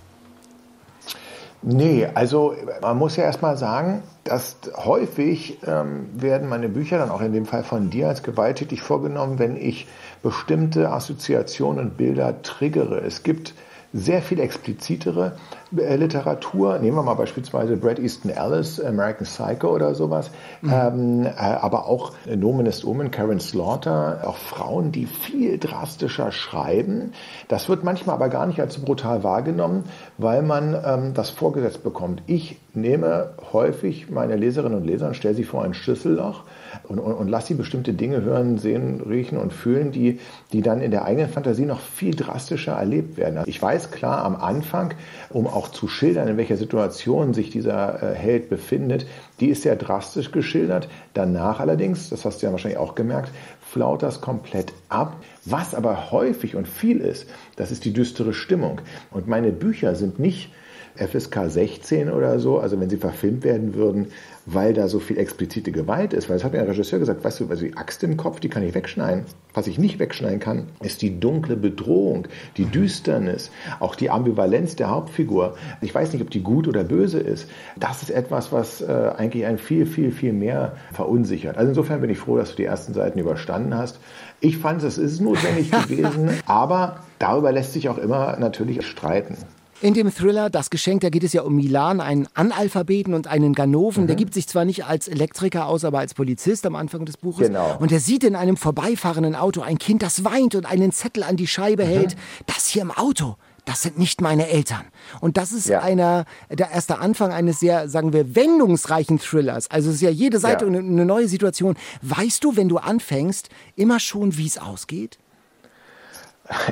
Nee, 1.64 2.08
also 2.14 2.56
man 2.82 2.98
muss 2.98 3.16
ja 3.16 3.24
erstmal 3.24 3.58
sagen, 3.58 4.04
dass 4.24 4.58
häufig 4.76 5.60
ähm, 5.66 6.08
werden 6.14 6.50
meine 6.50 6.70
Bücher 6.70 7.00
dann 7.00 7.10
auch 7.10 7.22
in 7.22 7.34
dem 7.34 7.46
Fall 7.46 7.64
von 7.64 7.90
dir 7.90 8.10
als 8.10 8.22
gewalttätig 8.22 8.82
vorgenommen, 8.82 9.40
wenn 9.40 9.58
ich 9.58 9.88
bestimmte 10.22 10.92
Assoziationen 10.92 11.84
und 11.84 11.98
Bilder 11.98 12.42
triggere. 12.44 13.02
Es 13.02 13.24
gibt 13.24 13.56
sehr 13.98 14.22
viel 14.22 14.40
explizitere 14.40 15.34
äh, 15.76 15.96
Literatur. 15.96 16.78
Nehmen 16.80 16.98
wir 16.98 17.04
mal 17.04 17.16
beispielsweise 17.16 17.76
Brad 17.78 18.00
Easton 18.00 18.32
Ellis, 18.32 18.80
American 18.80 19.26
Psycho 19.26 19.74
oder 19.74 19.96
sowas. 19.96 20.30
Mhm. 20.62 20.74
Ähm, 20.74 21.26
äh, 21.26 21.30
aber 21.36 21.88
auch 21.88 22.14
Nomen 22.26 22.66
ist 22.68 22.86
Omen, 22.86 23.12
Karen 23.12 23.40
Slaughter, 23.40 24.22
auch 24.26 24.38
Frauen, 24.38 24.92
die 24.92 25.06
viel 25.06 25.58
drastischer 25.58 26.32
schreiben. 26.32 27.14
Das 27.48 27.70
wird 27.70 27.84
manchmal 27.84 28.16
aber 28.16 28.30
gar 28.30 28.46
nicht 28.46 28.62
als 28.62 28.76
so 28.76 28.82
brutal 28.82 29.24
wahrgenommen, 29.24 29.86
weil 30.18 30.44
man 30.44 30.76
ähm, 30.86 31.14
das 31.14 31.32
vorgesetzt 31.32 31.84
bekommt. 31.84 32.22
Ich 32.28 32.60
nehme 32.74 33.32
häufig 33.52 34.10
meine 34.12 34.36
Leserinnen 34.36 34.78
und 34.78 34.86
Leser 34.86 35.08
und 35.08 35.16
stelle 35.16 35.36
sie 35.36 35.44
vor 35.44 35.64
ein 35.64 35.74
Schlüsselloch 35.74 36.44
und, 36.84 37.00
und, 37.00 37.14
und 37.14 37.28
lass 37.28 37.48
sie 37.48 37.54
bestimmte 37.54 37.94
Dinge 37.94 38.22
hören, 38.22 38.58
sehen, 38.58 39.02
riechen 39.02 39.38
und 39.38 39.54
fühlen, 39.54 39.92
die, 39.92 40.20
die 40.54 40.62
dann 40.62 40.82
in 40.82 40.92
der 40.92 41.06
eigenen 41.06 41.30
Fantasie 41.30 41.66
noch 41.66 41.80
viel 41.80 42.16
drastischer 42.16 42.74
erlebt 42.74 43.18
werden. 43.18 43.44
Ich 43.46 43.62
weiß 43.62 43.92
klar 43.92 44.24
am 44.24 44.36
Anfang, 44.36 44.94
um 45.30 45.48
auch 45.48 45.70
zu 45.70 45.88
schildern, 45.88 46.28
in 46.28 46.38
welcher 46.38 46.58
Situation 46.58 47.34
sich 47.34 47.50
dieser 47.50 48.02
äh, 48.02 48.16
Held 48.16 48.50
befindet, 48.50 49.06
die 49.40 49.48
ist 49.48 49.64
sehr 49.64 49.76
drastisch 49.76 50.32
geschildert. 50.32 50.90
Danach 51.14 51.60
allerdings, 51.60 52.10
das 52.10 52.26
hast 52.26 52.42
du 52.42 52.48
ja 52.48 52.52
wahrscheinlich 52.52 52.80
auch 52.80 52.96
gemerkt, 52.96 53.32
flaut 53.62 54.04
das 54.04 54.22
komplett 54.22 54.74
ab. 54.90 55.18
Was 55.46 55.76
aber 55.76 56.12
häufig 56.12 56.56
und 56.56 56.68
viel 56.68 57.00
ist, 57.00 57.28
das 57.56 57.72
ist 57.72 57.86
die 57.86 57.94
düstere 57.94 58.34
Stimmung. 58.34 58.82
Und 59.12 59.28
meine 59.28 59.52
Bücher 59.52 59.96
sind 59.96 60.20
nicht 60.20 60.52
FSK 60.98 61.50
16 61.50 62.12
oder 62.12 62.40
so, 62.40 62.60
also 62.60 62.80
wenn 62.80 62.90
sie 62.90 62.98
verfilmt 62.98 63.44
werden 63.44 63.76
würden, 63.76 64.08
weil 64.48 64.74
da 64.74 64.88
so 64.88 65.00
viel 65.00 65.18
explizite 65.18 65.72
Gewalt 65.72 66.14
ist. 66.14 66.30
Weil 66.30 66.38
es 66.38 66.44
hat 66.44 66.54
mir 66.54 66.60
ein 66.60 66.68
Regisseur 66.68 67.00
gesagt, 67.00 67.24
weißt 67.24 67.42
du, 67.42 67.50
also 67.50 67.66
die 67.66 67.76
Axt 67.76 68.02
im 68.04 68.16
Kopf, 68.16 68.40
die 68.40 68.50
kann 68.50 68.64
ich 68.64 68.74
wegschneiden. 68.74 69.26
Was 69.54 69.68
ich 69.68 69.78
nicht 69.78 70.00
wegschneiden 70.00 70.40
kann, 70.40 70.68
ist 70.82 71.02
die 71.02 71.20
dunkle 71.20 71.58
Bedrohung, 71.58 72.28
die 72.56 72.66
Düsternis, 72.66 73.52
auch 73.80 73.96
die 73.96 74.10
Ambivalenz 74.10 74.76
der 74.78 74.90
Hauptfigur. 74.90 75.58
Ich 75.82 75.94
weiß 75.94 76.14
nicht, 76.14 76.22
ob 76.22 76.30
die 76.30 76.42
gut 76.42 76.68
oder 76.68 76.86
böse 76.86 77.20
ist. 77.20 77.50
Das 77.78 78.02
ist 78.02 78.10
etwas, 78.10 78.52
was 78.54 78.82
äh, 78.82 79.12
eigentlich 79.18 79.46
einen 79.46 79.58
viel, 79.58 79.86
viel, 79.86 80.12
viel 80.12 80.32
mehr 80.32 80.78
verunsichert. 80.94 81.58
Also 81.58 81.70
insofern 81.70 82.00
bin 82.00 82.10
ich 82.10 82.18
froh, 82.18 82.38
dass 82.38 82.52
du 82.52 82.56
die 82.56 82.66
ersten 82.66 82.94
Seiten 82.94 83.20
überstanden 83.20 83.76
hast. 83.76 84.00
Ich 84.40 84.58
fand, 84.58 84.82
es 84.84 84.98
ist 84.98 85.20
notwendig 85.20 85.72
gewesen, 85.88 86.30
aber 86.46 87.02
darüber 87.20 87.52
lässt 87.52 87.74
sich 87.74 87.90
auch 87.90 87.98
immer 87.98 88.38
natürlich 88.40 88.86
streiten. 88.86 89.36
In 89.80 89.94
dem 89.94 90.14
Thriller 90.14 90.50
Das 90.50 90.72
Geschenk, 90.72 91.02
da 91.02 91.10
geht 91.10 91.24
es 91.24 91.34
ja 91.34 91.44
um 91.44 91.56
Milan, 91.56 92.02
einen 92.02 92.28
Analphabeten 92.34 93.14
und 93.14 93.28
einen 93.28 93.54
Ganoven. 93.54 94.04
Mhm. 94.04 94.08
Der 94.08 94.16
gibt 94.16 94.34
sich 94.34 94.48
zwar 94.48 94.66
nicht 94.66 94.86
als 94.86 95.08
Elektriker 95.08 95.68
aus, 95.68 95.86
aber 95.86 96.00
als 96.00 96.16
Polizist 96.16 96.66
am 96.66 96.76
Anfang 96.76 97.06
des 97.06 97.18
Buches. 97.18 97.48
Genau. 97.48 97.78
Und 97.80 97.92
er 97.92 98.00
sieht 98.00 98.24
in 98.24 98.36
einem 98.36 98.58
vorbeifahrenden 98.58 99.36
Auto 99.36 99.62
ein 99.62 99.78
Kind, 99.78 100.02
das 100.02 100.24
weint 100.24 100.56
und 100.56 100.66
einen 100.66 100.92
Zettel 100.92 101.24
an 101.24 101.38
die 101.38 101.48
Scheibe 101.48 101.86
mhm. 101.86 101.90
hält. 101.90 102.16
Das 102.48 102.66
hier 102.68 102.82
im 102.82 102.92
Auto, 102.92 103.36
das 103.66 103.84
sind 103.84 104.00
nicht 104.00 104.20
meine 104.20 104.48
Eltern. 104.48 104.86
Und 105.22 105.38
das 105.38 105.52
ist 105.52 105.68
ja. 105.68 105.82
einer, 105.82 106.26
der 106.50 106.72
erste 106.72 106.98
Anfang 106.98 107.32
eines 107.32 107.60
sehr, 107.60 107.88
sagen 107.88 108.14
wir, 108.14 108.36
wendungsreichen 108.36 109.20
Thrillers. 109.20 109.70
Also 109.70 109.90
es 109.90 109.96
ist 109.96 110.02
ja 110.02 110.10
jede 110.10 110.40
Seite 110.40 110.66
ja. 110.66 110.72
eine 110.72 111.06
neue 111.06 111.28
Situation. 111.28 111.76
Weißt 112.02 112.44
du, 112.44 112.56
wenn 112.56 112.68
du 112.68 112.78
anfängst, 112.78 113.50
immer 113.76 114.00
schon, 114.00 114.38
wie 114.38 114.48
es 114.48 114.58
ausgeht? 114.58 115.20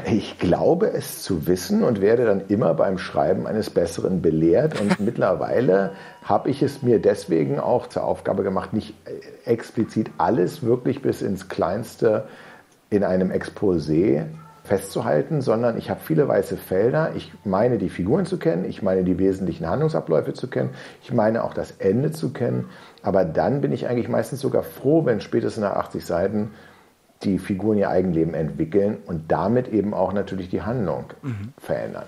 Ich 0.06 0.40
glaube 0.40 0.92
es 0.92 1.22
zu 1.22 1.48
wissen 1.48 1.84
und 1.84 2.00
werde 2.00 2.26
dann 2.26 2.44
immer 2.48 2.74
beim 2.74 2.98
Schreiben 2.98 3.46
eines 3.46 3.70
Besseren 3.70 4.22
belehrt. 4.22 4.80
Und 4.80 5.00
mittlerweile 5.02 5.92
habe 6.24 6.50
ich 6.50 6.62
es 6.62 6.82
mir 6.82 7.00
deswegen 7.00 7.60
auch 7.60 7.88
zur 7.88 8.06
Aufgabe 8.06 8.44
gemacht, 8.44 8.72
nicht 8.72 8.94
explizit 9.46 10.12
alles 10.18 10.64
wirklich 10.64 11.02
bis 11.02 11.22
ins 11.22 11.50
Kleinste 11.50 12.26
in 12.90 13.04
einem 13.04 13.32
Exposé 13.32 14.26
festzuhalten, 14.64 15.42
sondern 15.42 15.78
ich 15.78 15.90
habe 15.90 16.00
viele 16.04 16.28
weiße 16.28 16.58
Felder. 16.58 17.12
Ich 17.16 17.32
meine 17.44 17.78
die 17.78 17.90
Figuren 17.90 18.26
zu 18.26 18.38
kennen, 18.38 18.66
ich 18.66 18.82
meine 18.82 19.04
die 19.04 19.20
wesentlichen 19.20 19.70
Handlungsabläufe 19.70 20.34
zu 20.34 20.50
kennen, 20.50 20.72
ich 21.04 21.14
meine 21.14 21.44
auch 21.44 21.54
das 21.54 21.72
Ende 21.72 22.12
zu 22.12 22.32
kennen. 22.34 22.70
Aber 23.04 23.26
dann 23.26 23.62
bin 23.62 23.72
ich 23.72 23.88
eigentlich 23.88 24.10
meistens 24.10 24.40
sogar 24.40 24.64
froh, 24.64 25.06
wenn 25.06 25.22
spätestens 25.22 25.62
nach 25.62 25.76
80 25.76 26.06
Seiten 26.06 26.52
die 27.24 27.40
Figuren 27.40 27.78
ihr 27.78 27.90
Eigenleben 27.90 28.34
entwickeln 28.34 28.98
und 29.06 29.32
damit 29.32 29.68
eben 29.68 29.94
auch 29.94 30.14
natürlich 30.14 30.50
die 30.50 30.62
Handlung 30.62 31.06
mhm. 31.22 31.54
verändern. 31.58 32.06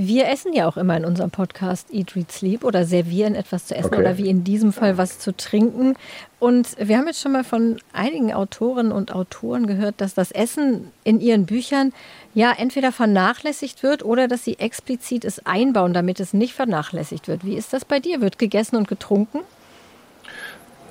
Wir 0.00 0.28
essen 0.28 0.52
ja 0.52 0.68
auch 0.68 0.76
immer 0.76 0.96
in 0.96 1.04
unserem 1.04 1.32
Podcast 1.32 1.92
Eat, 1.92 2.14
Read, 2.14 2.30
Sleep 2.30 2.62
oder 2.62 2.84
servieren 2.84 3.34
etwas 3.34 3.66
zu 3.66 3.74
essen 3.74 3.88
okay. 3.88 3.98
oder 3.98 4.16
wie 4.16 4.28
in 4.28 4.44
diesem 4.44 4.72
Fall 4.72 4.96
was 4.96 5.18
zu 5.18 5.36
trinken. 5.36 5.96
Und 6.38 6.76
wir 6.78 6.96
haben 6.96 7.08
jetzt 7.08 7.20
schon 7.20 7.32
mal 7.32 7.42
von 7.42 7.80
einigen 7.92 8.32
Autorinnen 8.32 8.92
und 8.92 9.12
Autoren 9.12 9.66
gehört, 9.66 10.00
dass 10.00 10.14
das 10.14 10.30
Essen 10.30 10.92
in 11.02 11.20
ihren 11.20 11.46
Büchern 11.46 11.92
ja 12.32 12.52
entweder 12.56 12.92
vernachlässigt 12.92 13.82
wird 13.82 14.04
oder 14.04 14.28
dass 14.28 14.44
sie 14.44 14.60
explizit 14.60 15.24
es 15.24 15.44
einbauen, 15.44 15.92
damit 15.92 16.20
es 16.20 16.32
nicht 16.32 16.54
vernachlässigt 16.54 17.26
wird. 17.26 17.44
Wie 17.44 17.56
ist 17.56 17.72
das 17.72 17.84
bei 17.84 17.98
dir? 17.98 18.20
Wird 18.20 18.38
gegessen 18.38 18.76
und 18.76 18.86
getrunken? 18.86 19.40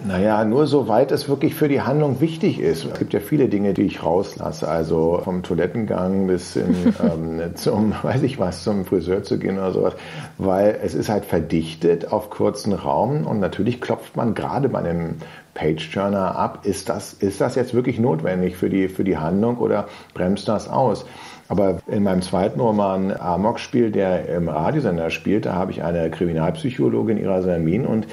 Naja, 0.06 0.46
nur 0.46 0.68
soweit 0.68 1.12
es 1.12 1.28
wirklich 1.28 1.56
für 1.56 1.68
die 1.68 1.82
Handlung 1.82 2.22
wichtig 2.22 2.60
ist. 2.60 2.86
Es 2.86 3.00
gibt 3.00 3.14
ja 3.14 3.20
viele 3.20 3.50
Dinge, 3.50 3.74
die 3.74 3.84
ich 3.84 4.04
rauslasse. 4.04 4.68
Also 4.68 5.22
vom 5.24 5.42
Toilettengang 5.42 6.28
bis 6.28 6.54
hin 6.54 6.76
ähm, 7.04 7.56
zum, 7.56 7.94
weiß 8.04 8.22
ich 8.24 8.40
was, 8.40 8.64
zum 8.64 8.86
Friseur 8.86 9.24
zu 9.24 9.40
gehen 9.40 9.58
oder 9.58 9.72
sowas. 9.72 9.94
Weil 10.38 10.80
es 10.84 10.94
ist 10.94 11.10
halt 11.10 11.26
verdichtet 11.26 12.12
auf 12.12 12.30
kurzen 12.30 12.74
Raum 12.74 13.26
und 13.26 13.40
natürlich 13.40 13.82
klopft 13.82 14.16
man 14.16 14.36
gerade 14.36 14.70
bei 14.70 14.80
einem 14.80 15.16
Page-Turner 15.56 16.36
ab. 16.36 16.60
Ist 16.64 16.90
das, 16.90 17.14
ist 17.14 17.42
das 17.42 17.56
jetzt 17.56 17.74
wirklich 17.74 18.00
notwendig 18.00 18.56
für 18.56 18.70
die, 18.70 18.90
für 18.90 19.04
die 19.04 19.18
Handlung 19.18 19.58
oder 19.58 19.88
bremst 20.14 20.48
das 20.48 20.70
aus? 20.70 21.06
Aber 21.50 21.80
in 21.88 22.04
meinem 22.04 22.22
zweiten 22.22 22.60
Roman 22.60 23.12
Amok-Spiel, 23.12 23.90
der 23.92 24.28
im 24.30 24.50
Radiosender 24.50 25.10
spielt, 25.10 25.46
da 25.46 25.54
habe 25.56 25.72
ich 25.72 25.82
eine 25.82 26.12
Kriminalpsychologin, 26.12 27.18
Ira 27.18 27.42
Salmin, 27.42 27.86
und 27.86 28.06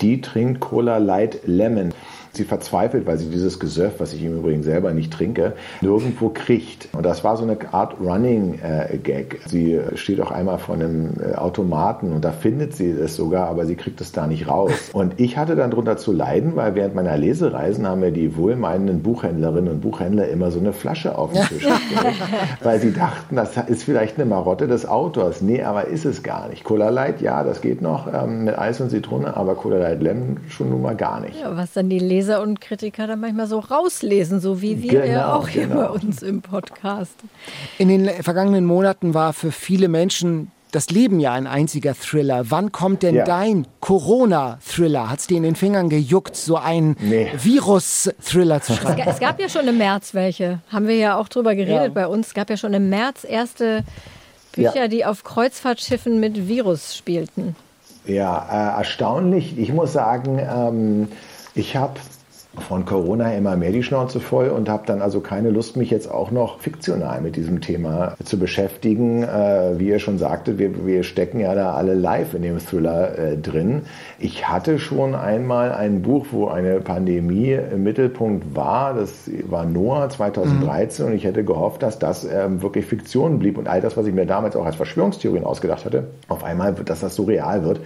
die 0.00 0.20
trinkt 0.20 0.60
Cola 0.60 0.98
Light 0.98 1.40
Lemon. 1.44 1.92
Sie 2.32 2.44
verzweifelt, 2.44 3.06
weil 3.06 3.18
sie 3.18 3.28
dieses 3.28 3.58
Gesöff, 3.58 3.94
was 3.98 4.12
ich 4.12 4.24
im 4.24 4.38
Übrigen 4.38 4.62
selber 4.62 4.92
nicht 4.92 5.12
trinke, 5.12 5.54
nirgendwo 5.80 6.28
kriegt. 6.30 6.88
Und 6.92 7.04
das 7.04 7.24
war 7.24 7.36
so 7.36 7.42
eine 7.42 7.58
Art 7.72 8.00
Running 8.00 8.58
äh, 8.62 8.98
Gag. 8.98 9.40
Sie 9.46 9.80
steht 9.94 10.20
auch 10.20 10.30
einmal 10.30 10.58
vor 10.58 10.74
einem 10.74 11.14
äh, 11.20 11.34
Automaten 11.34 12.12
und 12.12 12.24
da 12.24 12.32
findet 12.32 12.74
sie 12.74 12.90
es 12.90 13.16
sogar, 13.16 13.48
aber 13.48 13.66
sie 13.66 13.76
kriegt 13.76 14.00
es 14.00 14.12
da 14.12 14.26
nicht 14.26 14.48
raus. 14.48 14.72
Und 14.92 15.18
ich 15.18 15.36
hatte 15.36 15.56
dann 15.56 15.70
drunter 15.70 15.96
zu 15.96 16.12
leiden, 16.12 16.56
weil 16.56 16.74
während 16.74 16.94
meiner 16.94 17.16
Lesereisen 17.16 17.86
haben 17.86 18.00
mir 18.00 18.10
die 18.10 18.36
wohlmeinenden 18.36 19.02
Buchhändlerinnen 19.02 19.72
und 19.72 19.80
Buchhändler 19.80 20.28
immer 20.28 20.50
so 20.50 20.58
eine 20.58 20.72
Flasche 20.72 21.16
auf 21.16 21.32
den 21.32 21.42
Tisch 21.42 21.62
gelegt, 21.88 22.22
weil 22.62 22.80
sie 22.80 22.92
dachten, 22.92 23.36
das 23.36 23.56
ist 23.56 23.84
vielleicht 23.84 24.16
eine 24.16 24.26
Marotte 24.26 24.66
des 24.66 24.86
Autors. 24.86 25.40
Nee, 25.40 25.62
aber 25.62 25.86
ist 25.86 26.04
es 26.04 26.22
gar 26.22 26.48
nicht. 26.48 26.64
Cola 26.64 26.90
Light, 26.90 27.20
ja, 27.20 27.44
das 27.44 27.60
geht 27.60 27.82
noch 27.82 28.12
ähm, 28.12 28.44
mit 28.44 28.58
Eis 28.58 28.80
und 28.80 28.90
Zitrone, 28.90 29.36
aber 29.36 29.54
Cola 29.54 29.78
Light 29.78 30.02
Lemon 30.02 30.38
schon 30.48 30.70
nun 30.70 30.82
mal 30.82 30.96
gar 30.96 31.20
nicht. 31.20 31.40
Ja, 31.40 31.56
was 31.56 31.72
dann 31.72 31.88
die 31.88 31.98
Leser 31.98 32.19
und 32.28 32.60
Kritiker 32.60 33.06
dann 33.06 33.20
manchmal 33.20 33.46
so 33.46 33.58
rauslesen, 33.58 34.40
so 34.40 34.62
wie 34.62 34.82
wir 34.82 35.02
genau, 35.02 35.12
ja 35.12 35.34
auch 35.34 35.48
hier 35.48 35.66
genau. 35.66 35.80
bei 35.80 35.88
uns 35.88 36.22
im 36.22 36.42
Podcast. 36.42 37.14
In 37.78 37.88
den 37.88 38.08
vergangenen 38.22 38.64
Monaten 38.64 39.14
war 39.14 39.32
für 39.32 39.52
viele 39.52 39.88
Menschen 39.88 40.50
das 40.72 40.90
Leben 40.90 41.20
ja 41.20 41.32
ein 41.32 41.46
einziger 41.46 41.94
Thriller. 41.94 42.50
Wann 42.50 42.72
kommt 42.72 43.02
denn 43.02 43.16
ja. 43.16 43.24
dein 43.24 43.66
Corona-Thriller? 43.80 45.10
Hat 45.10 45.20
es 45.20 45.26
dir 45.26 45.36
in 45.36 45.42
den 45.42 45.56
Fingern 45.56 45.88
gejuckt, 45.88 46.36
so 46.36 46.56
ein 46.56 46.96
nee. 47.00 47.30
Virus-Thriller 47.36 48.62
zu 48.62 48.74
schreiben? 48.74 49.02
Es, 49.06 49.18
gab 49.18 49.40
ja 49.40 49.48
schon 49.48 49.66
im 49.66 49.78
März 49.78 50.14
welche. 50.14 50.60
Haben 50.70 50.86
wir 50.86 50.96
ja 50.96 51.18
auch 51.18 51.28
drüber 51.28 51.54
geredet 51.54 51.86
ja. 51.86 51.88
bei 51.88 52.06
uns. 52.06 52.28
Es 52.28 52.34
gab 52.34 52.50
ja 52.50 52.56
schon 52.56 52.72
im 52.74 52.88
März 52.88 53.24
erste 53.28 53.84
Bücher, 54.52 54.76
ja. 54.76 54.88
die 54.88 55.04
auf 55.04 55.24
Kreuzfahrtschiffen 55.24 56.20
mit 56.20 56.48
Virus 56.48 56.96
spielten. 56.96 57.56
Ja, 58.06 58.46
äh, 58.50 58.78
erstaunlich. 58.78 59.58
Ich 59.58 59.72
muss 59.72 59.92
sagen, 59.92 60.38
ähm, 60.38 61.08
ich 61.60 61.76
habe 61.76 62.00
von 62.58 62.84
Corona 62.84 63.32
immer 63.34 63.54
mehr 63.56 63.70
die 63.70 63.82
Schnauze 63.82 64.18
voll 64.18 64.48
und 64.48 64.68
habe 64.68 64.82
dann 64.86 65.02
also 65.02 65.20
keine 65.20 65.50
Lust, 65.50 65.76
mich 65.76 65.90
jetzt 65.90 66.10
auch 66.10 66.30
noch 66.30 66.58
fiktional 66.58 67.20
mit 67.20 67.36
diesem 67.36 67.60
Thema 67.60 68.16
zu 68.24 68.38
beschäftigen. 68.38 69.22
Äh, 69.22 69.78
wie 69.78 69.88
ihr 69.88 70.00
schon 70.00 70.18
sagte, 70.18 70.58
wir, 70.58 70.84
wir 70.84 71.04
stecken 71.04 71.38
ja 71.38 71.54
da 71.54 71.74
alle 71.74 71.94
live 71.94 72.34
in 72.34 72.42
dem 72.42 72.58
Thriller 72.58 73.16
äh, 73.16 73.36
drin. 73.36 73.82
Ich 74.18 74.48
hatte 74.48 74.78
schon 74.78 75.14
einmal 75.14 75.70
ein 75.72 76.02
Buch, 76.02 76.26
wo 76.32 76.48
eine 76.48 76.80
Pandemie 76.80 77.52
im 77.52 77.84
Mittelpunkt 77.84 78.56
war. 78.56 78.94
Das 78.94 79.30
war 79.48 79.64
Noah 79.64 80.08
2013 80.08 81.04
mhm. 81.04 81.12
und 81.12 81.16
ich 81.16 81.24
hätte 81.24 81.44
gehofft, 81.44 81.82
dass 81.82 82.00
das 82.00 82.24
ähm, 82.24 82.62
wirklich 82.62 82.86
Fiktion 82.86 83.38
blieb 83.38 83.58
und 83.58 83.68
all 83.68 83.80
das, 83.80 83.96
was 83.96 84.06
ich 84.06 84.14
mir 84.14 84.26
damals 84.26 84.56
auch 84.56 84.64
als 84.64 84.76
Verschwörungstheorien 84.76 85.44
ausgedacht 85.44 85.84
hatte, 85.84 86.08
auf 86.28 86.42
einmal, 86.42 86.72
dass 86.72 87.00
das 87.00 87.14
so 87.14 87.24
real 87.24 87.64
wird, 87.64 87.80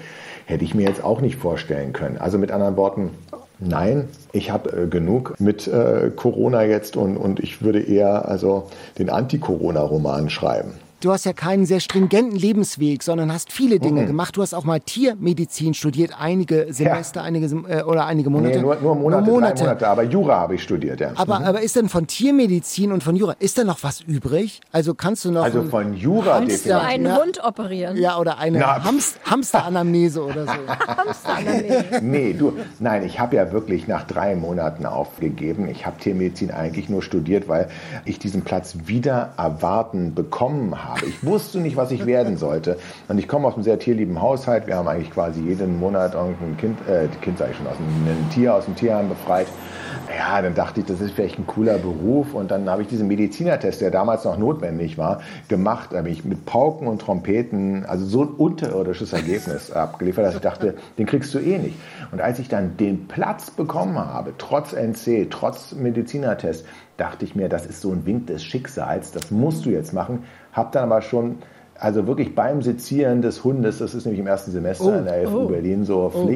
hätte 0.47 0.65
ich 0.65 0.75
mir 0.75 0.87
jetzt 0.87 1.05
auch 1.05 1.21
nicht 1.21 1.37
vorstellen 1.37 1.93
können. 1.93 2.17
Also 2.17 2.39
mit 2.39 2.51
anderen 2.51 2.77
Worten, 2.77 3.11
Nein, 3.59 4.09
ich 4.33 4.51
habe 4.51 4.71
äh, 4.71 4.87
genug 4.88 5.35
mit 5.38 5.67
äh, 5.69 6.11
Corona 6.14 6.64
jetzt 6.64 6.97
und, 6.97 7.17
und 7.17 7.40
ich 7.40 7.62
würde 7.62 7.81
eher 7.81 8.29
also 8.29 8.69
den 8.99 9.11
Anti-Corona-Roman 9.11 10.29
schreiben 10.29 10.73
du 11.05 11.12
hast 11.12 11.25
ja 11.25 11.33
keinen 11.33 11.67
sehr 11.67 11.81
stringenten 11.81 12.37
Lebensweg, 12.37 13.03
sondern 13.03 13.33
hast 13.33 13.53
viele 13.53 13.79
Dinge 13.79 14.03
mhm. 14.03 14.07
gemacht. 14.07 14.37
Du 14.37 14.43
hast 14.43 14.55
auch 14.55 14.64
mal 14.64 14.81
Tiermedizin 14.81 15.75
studiert, 15.75 16.12
einige 16.19 16.69
Semester, 16.71 17.21
ja. 17.21 17.27
einige 17.27 17.47
äh, 17.69 17.83
oder 17.83 18.07
einige 18.07 18.31
Monate. 18.31 18.57
Nee, 18.57 18.62
nur, 18.62 18.77
nur 18.77 18.95
Monate, 18.95 19.25
nur 19.25 19.35
Monate. 19.35 19.64
Monate, 19.64 19.88
aber 19.88 20.03
Jura 20.05 20.40
habe 20.40 20.55
ich 20.55 20.62
studiert, 20.62 21.01
ja. 21.01 21.12
Aber, 21.17 21.40
mhm. 21.40 21.45
aber 21.45 21.61
ist 21.61 21.77
denn 21.77 21.88
von 21.88 22.07
Tiermedizin 22.07 22.93
und 22.93 23.03
von 23.03 23.17
Jura, 23.17 23.35
ist 23.38 23.59
da 23.59 23.64
noch 23.64 23.83
was 23.83 24.01
übrig? 24.01 24.61
Also 24.73 24.95
kannst 24.95 25.25
du 25.25 25.31
noch 25.31 25.45
Also 25.45 25.64
von 25.64 25.95
Jura 25.95 26.37
Hamster, 26.37 26.81
einen 26.83 27.07
ja, 27.07 27.21
Hund 27.21 27.45
operieren. 27.45 27.97
Ja, 27.97 28.19
oder 28.19 28.38
eine 28.38 28.85
Hamst, 28.85 29.19
Hamsteranamnese 29.25 30.25
oder 30.25 30.47
so. 30.47 30.53
Hamsteranamnese. 30.97 32.01
nee, 32.03 32.33
du, 32.33 32.57
nein, 32.79 33.05
ich 33.05 33.21
habe 33.21 33.37
ja 33.37 33.53
wirklich 33.53 33.88
nach 33.88 34.05
drei 34.05 34.37
Monaten 34.37 34.87
aufgegeben. 34.87 35.69
Ich 35.69 35.85
habe 35.85 35.99
Tiermedizin 35.99 36.51
eigentlich 36.51 36.88
nur 36.88 37.03
studiert, 37.03 37.49
weil 37.49 37.69
ich 38.05 38.19
diesen 38.19 38.43
Platz 38.43 38.75
wieder 38.87 39.35
erwarten 39.37 40.14
bekommen 40.14 40.83
habe 40.83 40.93
habe. 40.94 41.07
Ich 41.07 41.24
wusste 41.24 41.61
nicht, 41.61 41.76
was 41.76 41.90
ich 41.90 42.07
werden 42.07 42.37
sollte. 42.37 42.78
Und 43.09 43.18
ich 43.18 43.28
komme 43.28 43.46
aus 43.48 43.54
einem 43.54 43.62
sehr 43.62 43.78
tierlieben 43.78 44.20
Haushalt. 44.20 44.66
Wir 44.66 44.76
haben 44.76 44.88
eigentlich 44.88 45.11
quasi 45.11 45.40
jeden 45.40 45.78
Monat 45.78 46.14
irgendein 46.14 46.57
Kind, 46.57 46.78
äh, 46.88 47.09
Kind 47.20 47.38
sage 47.38 47.52
ich 47.52 47.57
schon, 47.57 47.66
aus 47.66 47.76
einem 47.76 48.30
Tier, 48.30 48.54
aus 48.54 48.64
dem 48.64 48.76
Tierheim 48.76 49.09
befreit. 49.09 49.46
Ja, 50.16 50.42
dann 50.42 50.54
dachte 50.54 50.80
ich, 50.80 50.87
das 50.87 51.00
ist 51.00 51.12
vielleicht 51.12 51.38
ein 51.38 51.46
cooler 51.46 51.78
Beruf. 51.78 52.35
Und 52.35 52.50
dann 52.50 52.68
habe 52.68 52.83
ich 52.83 52.88
diesen 52.88 53.09
Medizinertest, 53.09 53.80
der 53.80 53.90
damals 53.90 54.24
noch 54.24 54.38
notwendig 54.38 54.98
war, 54.98 55.22
gemacht. 55.48 55.90
Da 55.92 55.98
habe 55.98 56.11
ich 56.11 56.24
mit 56.24 56.44
Pauken 56.44 56.87
und 56.87 57.00
Trompeten, 57.00 57.85
also 57.87 58.04
so 58.04 58.22
ein 58.22 58.28
unterirdisches 58.28 59.12
Ergebnis 59.12 59.70
abgeliefert, 59.70 60.24
dass 60.24 60.35
ich 60.35 60.40
dachte, 60.40 60.74
den 60.98 61.07
kriegst 61.07 61.33
du 61.35 61.38
eh 61.38 61.59
nicht. 61.59 61.76
Und 62.12 62.20
als 62.20 62.38
ich 62.38 62.48
dann 62.48 62.76
den 62.76 63.09
Platz 63.09 63.50
bekommen 63.50 63.98
habe, 63.98 64.35
trotz 64.38 64.72
NC, 64.72 65.28
trotz 65.30 65.72
Medizinertest, 65.72 66.64
dachte 66.96 67.24
ich 67.24 67.35
mir, 67.35 67.48
das 67.48 67.66
ist 67.66 67.80
so 67.80 67.90
ein 67.90 68.07
Wink 68.07 68.28
des 68.28 68.44
Schicksals, 68.44 69.11
das 69.11 69.30
musst 69.30 69.66
du 69.66 69.70
jetzt 69.70 69.92
machen. 69.92 70.24
Hab 70.55 70.73
dann 70.73 70.85
aber 70.85 71.03
schon 71.03 71.38
also 71.79 72.07
wirklich 72.07 72.35
beim 72.35 72.62
Sezieren 72.62 73.21
des 73.21 73.45
Hundes, 73.45 73.79
das 73.79 73.95
ist 73.95 74.05
nämlich 74.05 74.21
im 74.21 74.27
ersten 74.27 74.53
Semester 74.53 74.87
oh, 74.87 74.99
in 74.99 75.05
der 75.05 75.29
FU 75.29 75.40
oh, 75.40 75.49
Berlin 75.49 75.85
so 75.85 76.11
oh. 76.14 76.27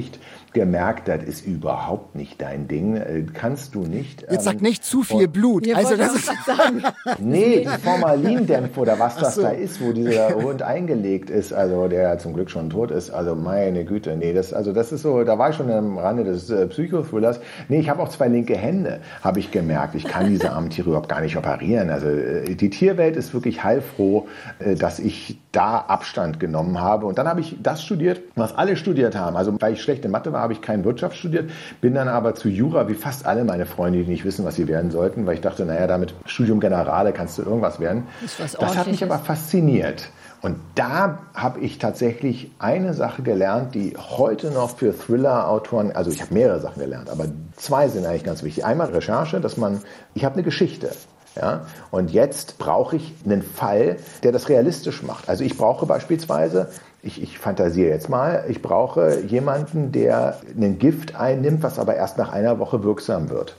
Pflicht, 0.49 0.55
gemerkt, 0.55 1.09
das 1.09 1.23
ist 1.23 1.47
überhaupt 1.47 2.15
nicht 2.15 2.41
dein 2.41 2.69
Ding, 2.69 2.97
äh, 2.97 3.25
kannst 3.33 3.75
du 3.75 3.81
nicht. 3.81 4.23
Jetzt 4.23 4.33
ähm, 4.33 4.41
sag 4.41 4.63
nicht 4.63 4.85
zu 4.85 5.03
viel 5.03 5.29
Blut. 5.29 5.67
Also 5.75 5.97
das 5.97 6.15
ist 6.15 6.27
sagen. 6.45 6.83
nee, 7.19 7.61
die 7.61 7.81
Formalindämpfe 7.83 8.81
oder 8.81 8.99
was 8.99 9.17
das 9.17 9.37
so. 9.37 9.43
da 9.43 9.51
ist, 9.51 9.81
wo 9.81 9.93
dieser 9.93 10.35
Hund 10.35 10.63
eingelegt 10.63 11.31
ist, 11.31 11.53
also 11.53 11.89
der 11.89 12.19
zum 12.19 12.35
Glück 12.35 12.51
schon 12.51 12.71
tot 12.71 12.91
ist, 12.91 13.11
also 13.11 13.35
meine 13.35 13.85
Güte, 13.85 14.17
nee, 14.17 14.33
das 14.33 14.53
also 14.53 14.73
das 14.73 14.93
ist 14.93 15.03
so, 15.03 15.25
da 15.25 15.39
war 15.39 15.51
ich 15.51 15.57
schon 15.57 15.71
am 15.71 15.99
Rande 15.99 16.25
des 16.25 16.51
äh, 16.51 16.67
Psychothrillers. 16.67 17.41
Nee, 17.69 17.81
ich 17.81 17.89
habe 17.89 18.03
auch 18.03 18.09
zwei 18.09 18.29
linke 18.29 18.57
Hände, 18.57 19.01
habe 19.23 19.41
ich 19.41 19.51
gemerkt. 19.51 19.95
Ich 19.95 20.05
kann 20.05 20.29
diese 20.29 20.53
armen 20.53 20.71
Tiere 20.71 20.89
überhaupt 20.89 21.09
gar 21.09 21.21
nicht 21.21 21.37
operieren. 21.37 21.91
Also 21.91 22.09
äh, 22.09 22.55
die 22.55 22.71
Tierwelt 22.71 23.17
ist 23.17 23.35
wirklich 23.35 23.65
heilfroh, 23.65 24.27
äh, 24.59 24.75
dass 24.75 24.99
ich 24.99 25.39
da 25.53 25.79
Abstand 25.79 26.41
genommen 26.41 26.81
habe 26.81 27.07
und 27.07 27.19
dann 27.19 27.27
habe 27.27 27.41
ich 27.41 27.57
das 27.63 27.83
studiert, 27.83 28.21
was 28.37 28.55
alle 28.55 28.77
studiert 28.77 29.17
haben. 29.17 29.37
Also 29.37 29.57
weil 29.61 29.75
ich 29.75 29.83
schlechte 29.83 30.09
Mathe 30.09 30.33
war, 30.33 30.38
habe 30.41 30.53
ich 30.53 30.61
kein 30.61 30.85
Wirtschaft 30.85 31.17
studiert, 31.17 31.51
bin 31.81 31.95
dann 31.95 32.09
aber 32.09 32.35
zu 32.35 32.49
Jura, 32.49 32.89
wie 32.89 32.95
fast 32.95 33.27
alle 33.27 33.45
meine 33.45 33.67
Freunde, 33.67 34.05
die 34.05 34.11
nicht 34.11 34.25
wissen, 34.25 34.45
was 34.45 34.57
sie 34.57 34.69
werden 34.69 34.91
sollten, 34.91 35.27
weil 35.27 35.35
ich 35.35 35.41
dachte, 35.41 35.65
naja, 35.65 35.87
damit 35.87 36.15
Studium 36.27 36.61
Generale 36.61 37.13
kannst 37.13 37.39
du 37.39 37.43
irgendwas 37.43 37.81
werden. 37.81 38.05
Das, 38.39 38.53
das 38.53 38.77
hat 38.77 38.87
mich 38.87 39.03
aber 39.03 39.19
fasziniert. 39.19 40.11
Und 40.41 40.57
da 40.77 41.19
habe 41.35 41.61
ich 41.61 41.79
tatsächlich 41.79 42.53
eine 42.61 42.95
Sache 42.95 43.23
gelernt, 43.23 43.75
die 43.75 43.97
heute 43.97 44.51
noch 44.51 44.77
für 44.77 44.97
Thriller-Autoren, 44.97 45.91
also 45.91 46.13
ich 46.13 46.23
habe 46.23 46.33
mehrere 46.33 46.61
Sachen 46.61 46.81
gelernt, 46.81 47.11
aber 47.11 47.27
zwei 47.57 47.89
sind 47.89 48.07
eigentlich 48.07 48.25
ganz 48.25 48.45
wichtig. 48.45 48.65
Einmal 48.65 48.89
Recherche, 48.89 49.41
dass 49.41 49.57
man, 49.57 49.81
ich 50.15 50.25
habe 50.25 50.35
eine 50.35 50.45
Geschichte. 50.45 50.91
Ja? 51.35 51.67
Und 51.91 52.13
jetzt 52.13 52.59
brauche 52.59 52.97
ich 52.97 53.15
einen 53.25 53.43
Fall, 53.43 53.97
der 54.23 54.31
das 54.31 54.49
realistisch 54.49 55.03
macht. 55.03 55.29
Also 55.29 55.43
ich 55.43 55.57
brauche 55.57 55.87
beispielsweise 55.87 56.69
ich, 57.03 57.23
ich 57.23 57.39
fantasiere 57.39 57.91
jetzt 57.91 58.09
mal, 58.09 58.45
ich 58.49 58.61
brauche 58.61 59.21
jemanden, 59.21 59.93
der 59.93 60.39
ein 60.57 60.79
Gift 60.79 61.15
einnimmt, 61.15 61.63
was 61.63 61.79
aber 61.79 61.95
erst 61.95 62.19
nach 62.19 62.33
einer 62.33 62.59
Woche 62.59 62.83
wirksam 62.83 63.31
wird. 63.31 63.57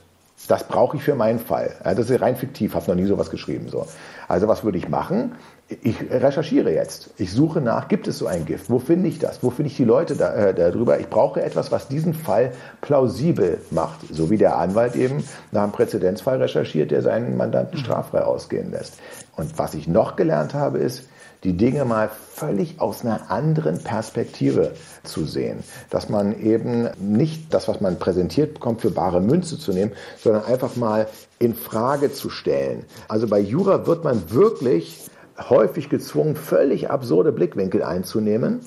Das 0.47 0.63
brauche 0.63 0.97
ich 0.97 1.04
für 1.04 1.15
meinen 1.15 1.39
Fall. 1.39 1.75
das 1.84 2.10
ist 2.10 2.21
rein 2.21 2.36
fiktiv, 2.36 2.73
habe 2.73 2.88
noch 2.88 2.95
nie 2.95 3.06
sowas 3.06 3.30
geschrieben. 3.30 3.67
So. 3.69 3.86
Also 4.28 4.47
was 4.47 4.63
würde 4.63 4.78
ich 4.78 4.88
machen? 4.88 5.34
Ich 5.67 5.97
recherchiere 6.10 6.73
jetzt. 6.73 7.12
Ich 7.17 7.32
suche 7.32 7.62
nach, 7.62 7.89
gibt 7.89 8.08
es 8.08 8.17
so 8.17 8.25
ein 8.25 8.45
Gift? 8.45 8.69
Wo 8.69 8.80
finde 8.80 9.10
ich 9.10 9.19
das? 9.19 9.43
Wo 9.43 9.52
finde 9.52 9.69
ich 9.69 9.78
die 9.78 9.84
Leute 9.84 10.15
da, 10.15 10.34
äh, 10.34 10.54
darüber? 10.54 10.99
Ich 10.99 11.10
brauche 11.10 11.43
etwas, 11.43 11.71
was 11.71 11.88
diesen 11.88 12.13
Fall 12.13 12.54
plausibel 12.82 13.60
macht. 13.69 13.99
So 14.12 14.32
wie 14.32 14.38
der 14.38 14.58
Anwalt 14.58 14.95
eben 14.95 15.23
nach 15.52 15.63
einem 15.63 15.71
Präzedenzfall 15.71 16.41
recherchiert, 16.41 16.89
der 16.91 17.04
seinen 17.04 17.38
Mandanten 17.38 17.78
straffrei 17.78 18.21
ausgehen 18.21 18.71
lässt. 18.71 18.95
Und 19.36 19.60
was 19.60 19.75
ich 19.75 19.88
noch 19.88 20.15
gelernt 20.15 20.54
habe, 20.54 20.80
ist, 20.80 21.04
die 21.43 21.54
Dinge 21.54 21.86
mal 21.86 22.10
völlig 22.34 22.82
aus 22.82 23.06
einer 23.06 23.32
anderen 23.32 23.82
Perspektive 23.82 24.73
zu 25.04 25.25
sehen. 25.25 25.63
Dass 25.89 26.10
man 26.10 26.39
eben 26.39 26.89
nicht 26.99 27.54
das, 27.54 27.67
was 27.67 27.82
man 27.82 27.97
präsentiert 27.97 28.56
bekommt, 28.56 28.82
für 28.82 28.91
bare 28.91 29.21
Münze 29.21 29.58
zu 29.58 29.71
nehmen, 29.71 29.91
sondern 30.21 30.45
einfach 30.45 30.75
mal 30.75 31.08
in 31.39 31.56
Frage 31.56 32.12
zu 32.13 32.30
stellen. 32.30 32.86
Also 33.08 33.28
bei 33.28 33.39
Jura 33.39 33.88
wird 33.88 34.04
man 34.04 34.32
wirklich 34.32 35.10
häufig 35.49 35.89
gezwungen, 35.89 36.36
völlig 36.36 36.89
absurde 36.89 37.32
Blickwinkel 37.32 37.84
einzunehmen. 37.84 38.60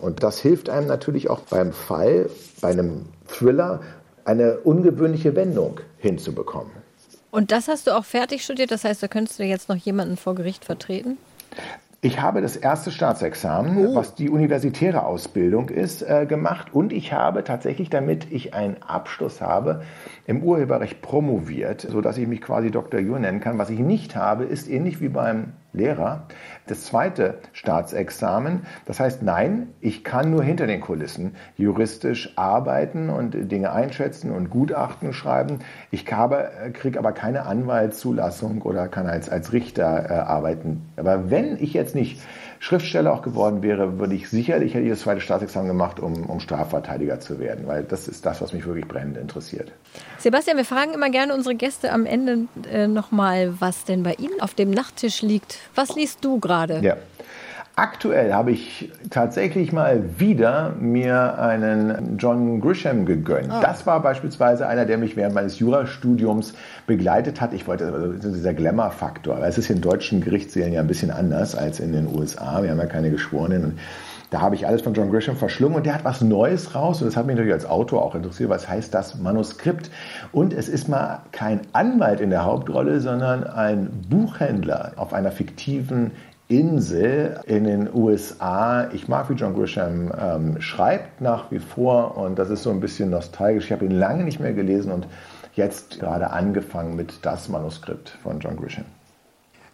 Und 0.00 0.22
das 0.22 0.40
hilft 0.40 0.68
einem 0.68 0.88
natürlich 0.88 1.30
auch 1.30 1.40
beim 1.40 1.72
Fall, 1.72 2.28
bei 2.60 2.68
einem 2.68 3.06
Thriller, 3.28 3.80
eine 4.24 4.58
ungewöhnliche 4.58 5.36
Wendung 5.36 5.80
hinzubekommen. 5.98 6.72
Und 7.30 7.52
das 7.52 7.68
hast 7.68 7.86
du 7.86 7.96
auch 7.96 8.04
fertig 8.04 8.42
studiert? 8.42 8.70
Das 8.70 8.84
heißt, 8.84 9.02
da 9.02 9.08
könntest 9.08 9.38
du 9.38 9.44
jetzt 9.44 9.68
noch 9.68 9.76
jemanden 9.76 10.16
vor 10.16 10.34
Gericht 10.34 10.64
vertreten? 10.64 11.18
Ich 12.06 12.20
habe 12.20 12.40
das 12.40 12.54
erste 12.54 12.92
Staatsexamen, 12.92 13.88
oh. 13.88 13.96
was 13.96 14.14
die 14.14 14.30
universitäre 14.30 15.04
Ausbildung 15.04 15.70
ist, 15.70 16.02
äh, 16.02 16.24
gemacht 16.24 16.72
und 16.72 16.92
ich 16.92 17.12
habe 17.12 17.42
tatsächlich, 17.42 17.90
damit 17.90 18.30
ich 18.30 18.54
einen 18.54 18.80
Abschluss 18.80 19.40
habe, 19.40 19.82
im 20.24 20.40
Urheberrecht 20.40 21.02
promoviert, 21.02 21.80
sodass 21.80 22.16
ich 22.16 22.28
mich 22.28 22.40
quasi 22.40 22.70
Dr. 22.70 23.00
Jur 23.00 23.18
nennen 23.18 23.40
kann. 23.40 23.58
Was 23.58 23.70
ich 23.70 23.80
nicht 23.80 24.14
habe, 24.14 24.44
ist 24.44 24.70
ähnlich 24.70 25.00
wie 25.00 25.08
beim 25.08 25.54
Lehrer. 25.76 26.26
Das 26.66 26.84
zweite 26.84 27.38
Staatsexamen. 27.52 28.66
Das 28.86 28.98
heißt, 28.98 29.22
nein, 29.22 29.68
ich 29.80 30.02
kann 30.02 30.30
nur 30.30 30.42
hinter 30.42 30.66
den 30.66 30.80
Kulissen 30.80 31.36
juristisch 31.56 32.32
arbeiten 32.36 33.08
und 33.08 33.52
Dinge 33.52 33.72
einschätzen 33.72 34.32
und 34.32 34.50
Gutachten 34.50 35.12
schreiben. 35.12 35.60
Ich 35.90 36.04
kriege 36.04 36.98
aber 36.98 37.12
keine 37.12 37.46
Anwaltszulassung 37.46 38.62
oder 38.62 38.88
kann 38.88 39.06
als, 39.06 39.28
als 39.28 39.52
Richter 39.52 40.10
äh, 40.10 40.14
arbeiten. 40.14 40.88
Aber 40.96 41.30
wenn 41.30 41.56
ich 41.62 41.72
jetzt 41.72 41.94
nicht 41.94 42.20
Schriftsteller 42.66 43.12
auch 43.12 43.22
geworden 43.22 43.62
wäre, 43.62 44.00
würde 44.00 44.16
ich 44.16 44.28
sicherlich 44.28 44.74
hätte 44.74 44.82
ich 44.82 44.90
das 44.90 44.98
zweite 44.98 45.20
Staatsexamen 45.20 45.68
gemacht, 45.68 46.00
um, 46.00 46.26
um 46.26 46.40
Strafverteidiger 46.40 47.20
zu 47.20 47.38
werden, 47.38 47.68
weil 47.68 47.84
das 47.84 48.08
ist 48.08 48.26
das, 48.26 48.40
was 48.40 48.52
mich 48.52 48.66
wirklich 48.66 48.88
brennend 48.88 49.18
interessiert. 49.18 49.70
Sebastian, 50.18 50.56
wir 50.56 50.64
fragen 50.64 50.92
immer 50.92 51.08
gerne 51.08 51.32
unsere 51.32 51.54
Gäste 51.54 51.92
am 51.92 52.06
Ende 52.06 52.48
äh, 52.68 52.88
nochmal, 52.88 53.54
was 53.60 53.84
denn 53.84 54.02
bei 54.02 54.14
Ihnen 54.14 54.40
auf 54.40 54.54
dem 54.54 54.72
Nachttisch 54.72 55.22
liegt. 55.22 55.60
Was 55.76 55.94
liest 55.94 56.24
du 56.24 56.40
gerade? 56.40 56.80
Ja. 56.80 56.96
Aktuell 57.78 58.32
habe 58.32 58.52
ich 58.52 58.90
tatsächlich 59.10 59.70
mal 59.70 60.02
wieder 60.18 60.72
mir 60.80 61.38
einen 61.38 62.16
John 62.16 62.58
Grisham 62.58 63.04
gegönnt. 63.04 63.50
Ah. 63.50 63.60
Das 63.60 63.86
war 63.86 64.00
beispielsweise 64.00 64.66
einer, 64.66 64.86
der 64.86 64.96
mich 64.96 65.14
während 65.14 65.34
meines 65.34 65.58
Jurastudiums 65.58 66.54
begleitet 66.86 67.42
hat. 67.42 67.52
Ich 67.52 67.66
wollte, 67.66 67.92
also 67.92 68.30
dieser 68.30 68.54
Glamour-Faktor. 68.54 69.40
Es 69.44 69.58
ist 69.58 69.68
in 69.68 69.82
deutschen 69.82 70.22
Gerichtssälen 70.22 70.72
ja 70.72 70.80
ein 70.80 70.86
bisschen 70.86 71.10
anders 71.10 71.54
als 71.54 71.78
in 71.78 71.92
den 71.92 72.06
USA. 72.06 72.62
Wir 72.62 72.70
haben 72.70 72.78
ja 72.78 72.86
keine 72.86 73.10
Geschworenen. 73.10 73.78
Da 74.30 74.40
habe 74.40 74.54
ich 74.54 74.66
alles 74.66 74.80
von 74.80 74.94
John 74.94 75.10
Grisham 75.10 75.36
verschlungen 75.36 75.76
und 75.76 75.84
der 75.84 75.96
hat 75.96 76.04
was 76.04 76.22
Neues 76.22 76.74
raus 76.74 77.02
und 77.02 77.08
das 77.08 77.16
hat 77.16 77.26
mich 77.26 77.36
natürlich 77.36 77.52
als 77.52 77.66
Autor 77.66 78.02
auch 78.02 78.14
interessiert. 78.14 78.48
Was 78.48 78.70
heißt 78.70 78.94
das 78.94 79.16
Manuskript? 79.16 79.90
Und 80.32 80.54
es 80.54 80.70
ist 80.70 80.88
mal 80.88 81.20
kein 81.30 81.60
Anwalt 81.74 82.20
in 82.22 82.30
der 82.30 82.46
Hauptrolle, 82.46 83.00
sondern 83.00 83.44
ein 83.44 83.90
Buchhändler 84.08 84.92
auf 84.96 85.12
einer 85.12 85.30
fiktiven 85.30 86.12
Insel 86.48 87.40
in 87.46 87.64
den 87.64 87.92
USA. 87.92 88.88
Ich 88.92 89.08
mag, 89.08 89.28
wie 89.28 89.34
John 89.34 89.54
Grisham 89.54 90.12
ähm, 90.16 90.60
schreibt 90.60 91.20
nach 91.20 91.50
wie 91.50 91.58
vor 91.58 92.16
und 92.16 92.38
das 92.38 92.50
ist 92.50 92.62
so 92.62 92.70
ein 92.70 92.80
bisschen 92.80 93.10
nostalgisch. 93.10 93.66
Ich 93.66 93.72
habe 93.72 93.84
ihn 93.84 93.90
lange 93.90 94.24
nicht 94.24 94.38
mehr 94.38 94.52
gelesen 94.52 94.92
und 94.92 95.08
jetzt 95.54 95.98
gerade 95.98 96.30
angefangen 96.30 96.94
mit 96.94 97.18
das 97.22 97.48
Manuskript 97.48 98.10
von 98.22 98.38
John 98.38 98.56
Grisham. 98.56 98.84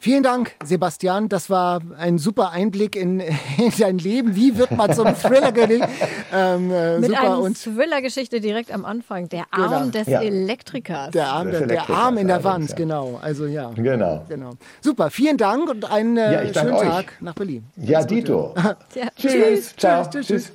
Vielen 0.03 0.25
Dank, 0.25 0.57
Sebastian. 0.65 1.29
Das 1.29 1.49
war 1.49 1.81
ein 1.97 2.19
super 2.19 2.51
Einblick 2.51 2.97
in, 2.97 3.21
in 3.57 3.73
dein 3.79 3.99
Leben. 3.99 4.35
Wie 4.35 4.59
wird 4.59 4.73
man 4.73 4.93
zum 4.93 5.07
Thriller 5.15 5.53
ähm, 5.57 6.73
äh, 6.73 6.99
Mit 6.99 7.11
super. 7.11 7.37
einer 7.37 7.55
Thriller-Geschichte 7.55 8.41
direkt 8.41 8.75
am 8.75 8.85
Anfang. 8.85 9.29
Der 9.29 9.45
Arm 9.53 9.93
genau. 9.93 10.05
des 10.05 10.09
ja. 10.09 10.21
Elektrikers. 10.21 11.12
Der 11.12 11.29
Arm, 11.29 11.53
der, 11.53 11.69
der 11.69 11.88
Arm 11.88 12.19
in 12.19 12.27
der 12.27 12.43
Wand, 12.43 12.71
ja. 12.71 12.75
genau. 12.75 13.21
Also 13.23 13.47
ja. 13.47 13.71
Genau. 13.77 14.27
genau. 14.29 14.55
Super, 14.81 15.09
vielen 15.11 15.37
Dank 15.37 15.71
und 15.71 15.88
einen 15.88 16.17
äh, 16.17 16.47
ja, 16.49 16.53
schönen 16.53 16.79
Tag 16.79 17.12
nach 17.21 17.35
Berlin. 17.35 17.62
Ja, 17.77 18.03
Dito. 18.03 18.57
Tschüss. 19.17 19.77
Ciao. 19.77 20.05
Tschüss. 20.11 20.27
Tschüss. 20.27 20.53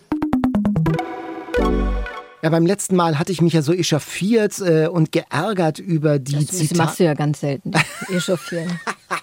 Ja, 2.44 2.50
beim 2.50 2.66
letzten 2.66 2.98
Mal 2.98 3.18
hatte 3.18 3.32
ich 3.32 3.42
mich 3.42 3.54
ja 3.54 3.62
so 3.62 3.72
echauffiert 3.72 4.60
äh, 4.60 4.88
und 4.88 5.14
geärgert 5.14 5.80
über 5.80 6.20
die 6.20 6.46
Zitate. 6.46 6.68
Das 6.68 6.78
machst 6.78 7.00
du 7.00 7.06
ja 7.06 7.14
ganz 7.14 7.40
selten. 7.40 7.72
Echauffieren. 8.14 8.78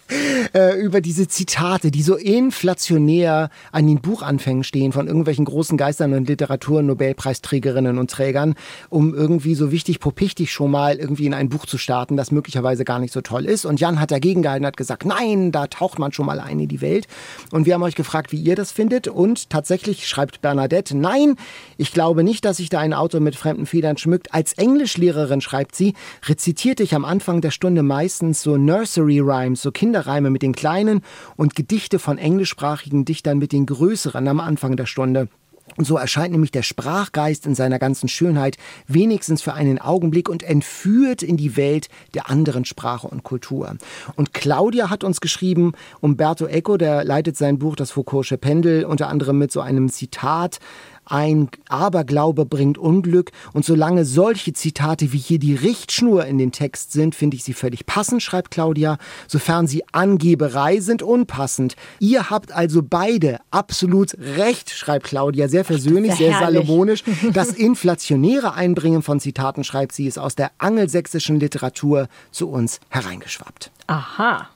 Äh, 0.53 0.79
über 0.81 1.01
diese 1.01 1.27
Zitate, 1.27 1.91
die 1.91 2.03
so 2.03 2.15
inflationär 2.15 3.51
an 3.73 3.89
den 3.89 4.01
Buchanfängen 4.01 4.63
stehen 4.63 4.93
von 4.93 5.09
irgendwelchen 5.09 5.45
großen 5.45 5.77
Geistern 5.77 6.13
und 6.13 6.29
Literatur-Nobelpreisträgerinnen 6.29 7.99
und 7.99 8.11
Trägern, 8.11 8.55
um 8.89 9.15
irgendwie 9.15 9.57
so 9.57 9.73
wichtig 9.73 9.99
popichtig 9.99 10.53
schon 10.53 10.71
mal 10.71 10.97
irgendwie 10.97 11.27
in 11.27 11.35
ein 11.35 11.49
Buch 11.49 11.67
zu 11.67 11.77
starten, 11.77 12.17
das 12.17 12.31
möglicherweise 12.31 12.85
gar 12.85 13.01
nicht 13.01 13.13
so 13.13 13.21
toll 13.21 13.47
ist. 13.47 13.65
Und 13.65 13.81
Jan 13.81 13.99
hat 13.99 14.13
dagegen 14.13 14.43
gehalten, 14.43 14.65
hat 14.65 14.77
gesagt, 14.77 15.05
nein, 15.05 15.51
da 15.51 15.67
taucht 15.67 15.99
man 15.99 16.13
schon 16.13 16.27
mal 16.27 16.39
ein 16.39 16.61
in 16.61 16.69
die 16.69 16.81
Welt. 16.81 17.09
Und 17.51 17.67
wir 17.67 17.75
haben 17.75 17.83
euch 17.83 17.97
gefragt, 17.97 18.31
wie 18.31 18.41
ihr 18.41 18.55
das 18.55 18.71
findet. 18.71 19.09
Und 19.09 19.51
tatsächlich 19.51 20.07
schreibt 20.07 20.41
Bernadette, 20.41 20.97
nein, 20.97 21.35
ich 21.79 21.93
glaube 21.93 22.23
nicht, 22.23 22.45
dass 22.45 22.59
sich 22.59 22.69
da 22.69 22.79
ein 22.79 22.93
Autor 22.93 23.21
mit 23.21 23.35
fremden 23.35 23.67
Federn 23.67 23.97
schmückt. 23.97 24.33
Als 24.33 24.53
Englischlehrerin, 24.53 25.41
schreibt 25.41 25.75
sie, 25.75 25.95
rezitierte 26.27 26.85
ich 26.85 26.95
am 26.95 27.05
Anfang 27.05 27.41
der 27.41 27.51
Stunde 27.51 27.83
meistens 27.83 28.43
so 28.43 28.57
Nursery 28.57 29.19
Rhymes, 29.19 29.63
so 29.63 29.73
Kinderreime 29.95 30.31
mit 30.31 30.43
den 30.43 30.57
kleinen 30.57 31.03
und 31.37 31.55
Gedichte 31.55 32.01
von 32.01 32.19
englischsprachigen 32.19 33.05
Dichtern 33.05 33.39
mit 33.39 33.53
den 33.53 33.65
größeren 33.65 34.27
am 34.27 34.41
Anfang 34.41 34.77
der 34.77 34.87
Stunde. 34.87 35.29
Und 35.77 35.87
so 35.87 35.97
erscheint 35.97 36.33
nämlich 36.33 36.51
der 36.51 36.63
Sprachgeist 36.63 37.47
in 37.47 37.55
seiner 37.55 37.79
ganzen 37.79 38.09
Schönheit 38.09 38.59
wenigstens 38.87 39.41
für 39.41 39.55
einen 39.55 39.81
Augenblick 39.81 40.29
und 40.29 40.43
entführt 40.43 41.23
in 41.23 41.37
die 41.37 41.57
Welt 41.57 41.89
der 42.13 42.29
anderen 42.29 42.65
Sprache 42.65 43.07
und 43.07 43.23
Kultur. 43.23 43.77
Und 44.17 44.35
Claudia 44.35 44.91
hat 44.91 45.05
uns 45.05 45.21
geschrieben, 45.21 45.73
Umberto 46.01 46.47
Eco, 46.47 46.77
der 46.77 47.05
leitet 47.05 47.37
sein 47.37 47.59
Buch 47.59 47.77
Das 47.77 47.93
Foucault'sche 47.93 48.37
Pendel 48.37 48.85
unter 48.85 49.09
anderem 49.09 49.39
mit 49.39 49.53
so 49.53 49.61
einem 49.61 49.89
Zitat 49.89 50.59
ein 51.07 51.49
Aberglaube 51.69 52.47
bringt 52.47 52.79
Unglück. 52.79 53.33
Und 53.53 53.65
solange 53.65 54.05
solche 54.05 54.53
Zitate 54.53 55.13
wie 55.13 55.19
hier 55.19 55.39
die 55.39 55.55
Richtschnur 55.55 56.25
in 56.27 56.39
den 56.39 56.53
Text 56.53 56.93
sind, 56.93 57.15
finde 57.15 57.37
ich 57.37 57.45
sie 57.45 57.53
völlig 57.53 57.87
passend, 57.87 58.23
schreibt 58.23 58.51
Claudia. 58.51 58.99
Sofern 59.29 59.67
sie 59.67 59.85
Angeberei 59.93 60.81
sind, 60.81 61.03
unpassend. 61.03 61.77
Ihr 61.99 62.31
habt 62.31 62.53
also 62.53 62.83
beide 62.83 63.39
absolut 63.51 64.17
recht, 64.19 64.71
schreibt 64.71 65.07
Claudia, 65.07 65.49
sehr 65.49 65.65
versöhnlich, 65.65 66.15
sehr 66.15 66.33
herrlich. 66.33 66.67
salomonisch. 66.67 67.05
Das 67.33 67.51
inflationäre 67.51 68.55
Einbringen 68.55 69.03
von 69.03 69.19
Zitaten, 69.19 69.65
schreibt 69.65 69.93
sie, 69.93 70.07
ist 70.07 70.19
aus 70.19 70.35
der 70.35 70.51
angelsächsischen 70.59 71.41
Literatur 71.41 72.09
zu 72.31 72.49
uns 72.49 72.81
hereingeschwappt. 72.91 73.71
Aha. 73.87 74.49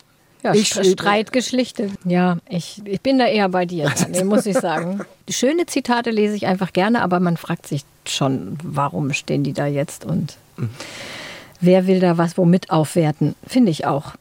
Ja, 0.42 0.55
ich, 0.55 0.68
Streit 0.68 1.33
geschlichtet. 1.33 1.92
Ja, 2.05 2.38
ich, 2.48 2.81
ich 2.85 3.01
bin 3.01 3.18
da 3.18 3.27
eher 3.27 3.48
bei 3.48 3.66
dir, 3.66 3.90
Daniel, 3.98 4.24
muss 4.24 4.46
ich 4.46 4.57
sagen. 4.57 5.01
Schöne 5.29 5.66
Zitate 5.66 6.11
lese 6.11 6.37
ich 6.37 6.46
einfach 6.46 6.72
gerne, 6.72 7.03
aber 7.03 7.20
man 7.20 7.37
fragt 7.37 7.66
sich 7.66 7.85
schon, 8.07 8.57
warum 8.62 9.12
stehen 9.12 9.42
die 9.42 9.53
da 9.53 9.66
jetzt 9.66 10.05
und 10.05 10.37
mhm. 10.57 10.70
wer 11.61 11.87
will 11.87 12.01
da 12.01 12.18
was 12.18 12.38
womit 12.38 12.70
aufwerten? 12.70 13.35
Finde 13.46 13.70
ich 13.70 13.87
auch. 13.87 14.14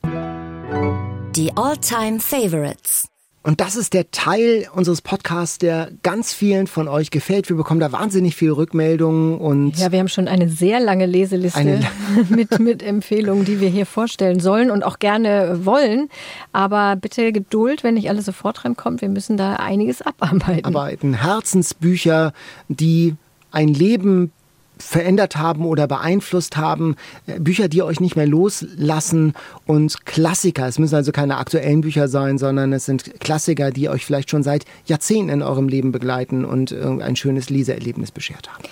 Die 1.36 1.56
All-Time 1.56 2.20
Favorites. 2.20 3.10
Und 3.48 3.62
das 3.62 3.78
ist 3.78 3.94
der 3.94 4.12
Teil 4.12 4.68
unseres 4.74 5.02
Podcasts, 5.02 5.58
der 5.58 5.90
ganz 6.04 6.34
vielen 6.34 6.68
von 6.68 6.90
euch 6.90 7.12
gefällt. 7.12 7.48
Wir 7.48 7.56
bekommen 7.56 7.80
da 7.80 7.94
wahnsinnig 7.94 8.36
viele 8.36 8.58
Rückmeldungen 8.58 9.38
und. 9.38 9.80
Ja, 9.80 9.90
wir 9.94 10.00
haben 10.00 10.10
schon 10.10 10.28
eine 10.28 10.50
sehr 10.50 10.82
lange 10.82 11.06
Leseliste 11.06 11.80
mit, 12.30 12.60
mit 12.60 12.84
Empfehlungen, 12.84 13.46
die 13.46 13.62
wir 13.62 13.70
hier 13.70 13.86
vorstellen 13.86 14.42
sollen 14.42 14.70
und 14.70 14.84
auch 14.84 15.00
gerne 15.00 15.62
wollen. 15.64 16.10
Aber 16.52 16.98
bitte 16.98 17.32
Geduld, 17.32 17.86
wenn 17.86 17.94
nicht 17.94 18.10
alles 18.10 18.26
sofort 18.26 18.66
reinkommt. 18.66 19.00
Wir 19.00 19.08
müssen 19.08 19.38
da 19.38 19.54
einiges 19.54 20.02
abarbeiten. 20.02 20.66
Arbeiten. 20.66 21.14
Herzensbücher, 21.14 22.34
die 22.68 23.16
ein 23.52 23.70
Leben 23.70 24.34
verändert 24.80 25.38
haben 25.38 25.66
oder 25.66 25.88
beeinflusst 25.88 26.58
haben, 26.58 26.96
äh, 27.26 27.40
Bücher, 27.40 27.68
die 27.68 27.82
euch 27.82 28.00
nicht 28.00 28.16
mehr 28.16 28.28
loslassen 28.28 29.34
und 29.66 30.06
Klassiker. 30.06 30.68
Es 30.68 30.80
müssen 30.80 30.96
also 30.96 31.12
keine 31.12 31.38
aktuellen 31.38 31.82
Bücher 31.82 32.08
sein, 32.08 32.38
sondern 32.38 32.74
es 32.74 32.86
sind 32.86 33.20
Klassiker, 33.20 33.72
die 33.72 33.90
euch 33.90 34.06
vielleicht 34.06 34.30
schon 34.30 34.44
seit 34.44 34.66
Jahrzehnten 34.86 35.30
in 35.30 35.42
eurem 35.42 35.68
Leben 35.68 35.92
begleiten 35.92 36.46
und 36.46 36.74
ein 36.74 37.16
schönes 37.16 37.50
Leseerlebnis 37.50 38.12
beschert 38.12 38.50
haben. 38.52 38.64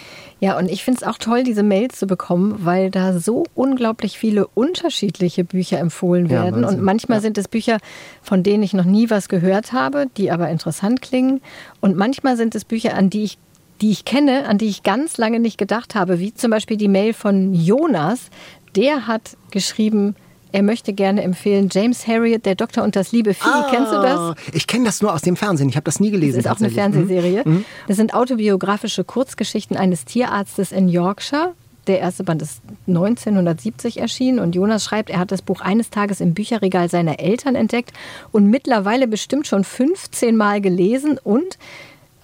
Ja, 0.41 0.57
und 0.57 0.69
ich 0.69 0.83
finde 0.83 0.99
es 1.01 1.07
auch 1.07 1.17
toll, 1.17 1.43
diese 1.43 1.63
Mails 1.63 1.97
zu 1.97 2.07
bekommen, 2.07 2.59
weil 2.59 2.91
da 2.91 3.17
so 3.17 3.45
unglaublich 3.55 4.17
viele 4.17 4.47
unterschiedliche 4.47 5.45
Bücher 5.45 5.79
empfohlen 5.79 6.29
werden. 6.29 6.63
Ja, 6.63 6.69
und 6.69 6.81
manchmal 6.81 7.19
ja. 7.19 7.21
sind 7.21 7.37
es 7.37 7.47
Bücher, 7.47 7.77
von 8.21 8.43
denen 8.43 8.61
ich 8.61 8.73
noch 8.73 8.83
nie 8.83 9.09
was 9.09 9.29
gehört 9.29 9.71
habe, 9.71 10.07
die 10.17 10.31
aber 10.31 10.49
interessant 10.49 11.01
klingen. 11.01 11.41
Und 11.79 11.95
manchmal 11.95 12.35
sind 12.35 12.53
es 12.53 12.65
Bücher, 12.65 12.95
an 12.95 13.09
die 13.09 13.23
ich 13.23 13.37
die 13.81 13.91
ich 13.91 14.05
kenne, 14.05 14.47
an 14.47 14.57
die 14.57 14.67
ich 14.67 14.83
ganz 14.83 15.17
lange 15.17 15.39
nicht 15.39 15.57
gedacht 15.57 15.95
habe, 15.95 16.19
wie 16.19 16.33
zum 16.33 16.51
Beispiel 16.51 16.77
die 16.77 16.87
Mail 16.87 17.13
von 17.13 17.53
Jonas. 17.53 18.29
Der 18.75 19.07
hat 19.07 19.37
geschrieben, 19.51 20.15
er 20.51 20.63
möchte 20.63 20.93
gerne 20.93 21.21
empfehlen 21.21 21.67
James 21.69 22.07
Harriet, 22.07 22.45
der 22.45 22.55
Doktor 22.55 22.83
und 22.83 22.95
das 22.95 23.11
liebe 23.11 23.33
Vieh. 23.33 23.49
Ah, 23.49 23.67
Kennst 23.69 23.91
du 23.91 24.01
das? 24.01 24.35
Ich 24.53 24.67
kenne 24.67 24.85
das 24.85 25.01
nur 25.01 25.13
aus 25.13 25.21
dem 25.21 25.35
Fernsehen. 25.35 25.67
Ich 25.67 25.75
habe 25.75 25.83
das 25.83 25.99
nie 25.99 26.11
gelesen. 26.11 26.37
Das 26.37 26.45
ist 26.45 26.51
auch 26.51 26.61
eine 26.61 26.73
Fernsehserie. 26.73 27.43
Mhm. 27.43 27.65
Das 27.87 27.97
sind 27.97 28.13
autobiografische 28.13 29.03
Kurzgeschichten 29.03 29.75
eines 29.75 30.05
Tierarztes 30.05 30.71
in 30.71 30.87
Yorkshire. 30.87 31.53
Der 31.87 31.99
erste 31.99 32.23
Band 32.23 32.41
ist 32.41 32.61
1970 32.87 33.99
erschienen 33.99 34.39
und 34.39 34.55
Jonas 34.55 34.85
schreibt, 34.85 35.09
er 35.09 35.19
hat 35.19 35.31
das 35.31 35.41
Buch 35.41 35.61
eines 35.61 35.89
Tages 35.89 36.21
im 36.21 36.33
Bücherregal 36.33 36.89
seiner 36.89 37.19
Eltern 37.19 37.55
entdeckt 37.55 37.91
und 38.31 38.49
mittlerweile 38.49 39.07
bestimmt 39.07 39.45
schon 39.45 39.63
15 39.63 40.35
Mal 40.35 40.61
gelesen 40.61 41.19
und 41.23 41.59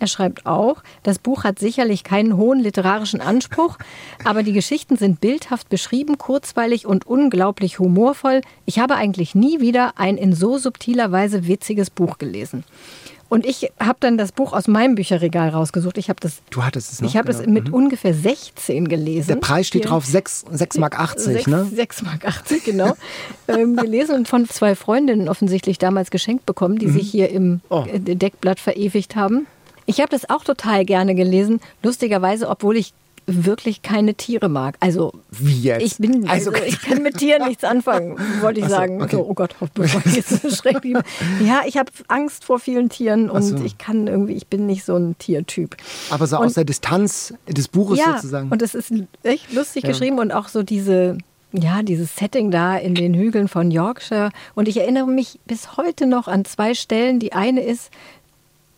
er 0.01 0.07
schreibt 0.07 0.45
auch, 0.45 0.83
das 1.03 1.19
Buch 1.19 1.43
hat 1.43 1.59
sicherlich 1.59 2.03
keinen 2.03 2.35
hohen 2.35 2.59
literarischen 2.59 3.21
Anspruch, 3.21 3.77
aber 4.25 4.41
die 4.43 4.53
Geschichten 4.53 4.97
sind 4.97 5.21
bildhaft 5.21 5.69
beschrieben, 5.69 6.17
kurzweilig 6.17 6.85
und 6.87 7.05
unglaublich 7.05 7.77
humorvoll. 7.79 8.41
Ich 8.65 8.79
habe 8.79 8.95
eigentlich 8.95 9.35
nie 9.35 9.59
wieder 9.61 9.93
ein 9.97 10.17
in 10.17 10.33
so 10.33 10.57
subtiler 10.57 11.11
Weise 11.11 11.47
witziges 11.47 11.89
Buch 11.89 12.17
gelesen. 12.17 12.63
Und 13.29 13.45
ich 13.45 13.71
habe 13.79 13.95
dann 14.01 14.17
das 14.17 14.33
Buch 14.33 14.51
aus 14.51 14.67
meinem 14.67 14.95
Bücherregal 14.95 15.47
rausgesucht. 15.49 15.97
Ich 15.97 16.09
habe 16.09 16.19
das. 16.19 16.41
Du 16.49 16.65
hattest 16.65 16.91
es 16.91 16.99
noch. 17.01 17.07
Ich 17.07 17.15
habe 17.15 17.29
genau. 17.31 17.39
es 17.39 17.47
mit 17.47 17.69
Mhm. 17.69 17.73
ungefähr 17.73 18.13
16 18.13 18.89
gelesen. 18.89 19.27
Der 19.29 19.35
Preis 19.37 19.67
steht 19.67 19.83
Hier. 19.83 19.91
drauf 19.91 20.05
6, 20.05 20.43
6 20.51 20.77
Mark 20.79 20.99
80, 20.99 21.23
6, 21.35 21.47
ne? 21.47 21.63
6 21.73 22.01
Mark 22.01 22.25
80, 22.25 22.65
genau. 22.65 22.97
ähm, 23.47 23.77
gelesen 23.77 24.15
und 24.15 24.27
von 24.27 24.49
zwei 24.49 24.75
Freundinnen 24.75 25.29
offensichtlich 25.29 25.77
damals 25.77 26.11
geschenkt 26.11 26.45
bekommen, 26.45 26.77
die 26.77 26.89
sich 26.89 27.09
hier 27.09 27.29
im 27.29 27.61
Oh. 27.69 27.85
Deckblatt 27.89 28.59
verewigt 28.59 29.15
haben. 29.15 29.47
Ich 29.91 29.99
habe 30.01 30.09
das 30.09 30.29
auch 30.29 30.43
total 30.43 30.85
gerne 30.85 31.15
gelesen, 31.15 31.59
lustigerweise, 31.83 32.49
obwohl 32.49 32.77
ich 32.77 32.93
wirklich 33.27 33.81
keine 33.83 34.15
Tiere 34.15 34.49
mag. 34.49 34.75
Also 34.79 35.13
Wie 35.29 35.61
jetzt? 35.61 35.83
ich 35.83 35.97
bin, 35.97 36.27
Also- 36.27 36.51
also, 36.51 36.65
ich 36.65 36.81
kann 36.81 37.03
mit 37.03 37.17
Tieren 37.17 37.47
nichts 37.47 37.63
anfangen, 37.63 38.17
wollte 38.41 38.59
ich 38.61 38.65
so, 38.65 38.71
sagen. 38.71 39.01
okay. 39.01 39.15
So, 39.15 39.25
oh 39.29 39.33
Gott, 39.35 39.55
bevor 39.75 40.01
ich 40.05 40.15
jetzt 40.15 40.41
so 40.41 40.49
schrecklich. 40.49 40.97
Ja, 41.45 41.61
ich 41.65 41.77
habe 41.77 41.91
Angst 42.07 42.43
vor 42.43 42.59
vielen 42.59 42.89
Tieren 42.89 43.29
und 43.29 43.43
so. 43.43 43.55
ich 43.63 43.77
kann 43.77 44.07
irgendwie, 44.07 44.33
ich 44.33 44.47
bin 44.47 44.65
nicht 44.65 44.83
so 44.83 44.95
ein 44.95 45.15
Tiertyp. 45.19 45.77
Aber 46.09 46.25
so 46.25 46.39
Und- 46.39 46.47
aus 46.47 46.53
der 46.55 46.63
Distanz 46.65 47.33
des 47.47 47.67
Buches 47.67 47.99
ja, 47.99 48.15
sozusagen. 48.15 48.49
und 48.49 48.61
es 48.61 48.73
ist 48.73 48.91
echt 49.23 49.53
lustig 49.53 49.83
Ja. 49.83 49.89
geschrieben 49.89 50.17
und 50.17 50.31
auch 50.31 50.47
so 50.47 50.63
diese, 50.63 51.17
ja, 51.53 51.83
dieses 51.83 52.15
Setting 52.15 52.49
da 52.49 52.75
in 52.75 52.95
den 52.95 53.13
Hügeln 53.13 53.47
von 53.47 53.69
Yorkshire. 53.71 54.31
Und 54.55 54.67
ich 54.67 54.77
erinnere 54.77 55.05
mich 55.07 55.39
bis 55.45 55.77
heute 55.77 56.07
noch 56.07 56.27
an 56.27 56.43
zwei 56.43 56.73
Stellen. 56.73 57.19
Die 57.19 57.33
eine 57.33 57.61
ist, 57.61 57.91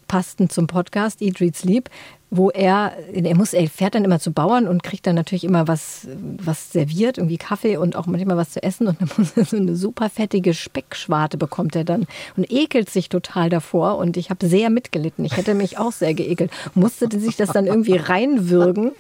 passten 0.08 0.50
zum 0.50 0.68
Podcast 0.68 1.22
Eat, 1.22 1.40
Read, 1.40 1.56
Sleep, 1.56 1.90
wo 2.36 2.50
er, 2.50 2.94
er 3.14 3.36
muss, 3.36 3.54
er 3.54 3.68
fährt 3.70 3.94
dann 3.94 4.04
immer 4.04 4.20
zu 4.20 4.32
Bauern 4.32 4.68
und 4.68 4.82
kriegt 4.82 5.06
dann 5.06 5.14
natürlich 5.14 5.44
immer 5.44 5.68
was, 5.68 6.08
was 6.18 6.72
serviert, 6.72 7.20
irgendwie 7.20 7.38
Kaffee 7.38 7.78
und 7.78 7.96
auch 7.96 8.08
manchmal 8.08 8.38
was 8.38 8.52
zu 8.52 8.64
essen 8.64 8.88
und 8.88 9.00
dann 9.00 9.10
muss 9.18 9.38
er 9.38 9.46
so 9.46 9.58
eine 9.58 9.76
super 9.76 10.10
fettige 10.10 10.56
Speckschwarte 10.56 11.38
bekommt 11.38 11.76
er 11.76 11.84
dann 11.84 12.08
und 12.36 12.52
ekelt 12.52 12.90
sich 12.90 13.10
total 13.10 13.50
davor 13.50 13.98
und 13.98 14.18
ich 14.18 14.32
habe 14.32 14.48
sehr 14.48 14.72
mitgelitten. 14.72 15.26
Ich 15.26 15.38
hätte 15.38 15.54
mich 15.54 15.78
auch 15.78 15.92
sehr 15.92 16.16
geekelt. 16.16 16.50
Musste 16.74 17.08
sich 17.20 17.36
das 17.36 17.52
dann 17.52 17.68
irgendwie 17.68 17.98
reinwürgen. 17.98 18.94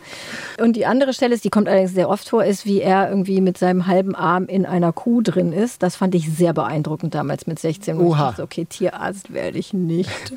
Und 0.62 0.76
die 0.76 0.86
andere 0.86 1.14
Stelle 1.14 1.34
ist, 1.34 1.44
die 1.44 1.50
kommt 1.50 1.68
allerdings 1.68 1.94
sehr 1.94 2.10
oft 2.10 2.30
vor, 2.30 2.46
ist, 2.46 2.68
wie 2.68 2.82
er 2.82 3.10
irgendwie 3.10 3.42
mit 3.42 3.58
seinem 3.58 3.88
halben 3.88 4.14
Arm 4.14 4.46
in 4.46 4.68
einer 4.68 4.94
Kuh 4.94 5.22
drin 5.22 5.54
ist. 5.54 5.82
Das 5.82 5.96
fand 5.96 6.14
ich 6.14 6.32
sehr 6.32 6.54
beeindruckend 6.54 7.16
damals 7.16 7.48
mit 7.48 7.58
16. 7.58 7.98
Und 7.98 8.04
ich 8.04 8.12
Oha. 8.12 8.28
dachte, 8.28 8.44
okay, 8.44 8.66
Tierarzt 8.66 9.34
werde 9.34 9.58
ich 9.58 9.74
nicht. 9.74 10.34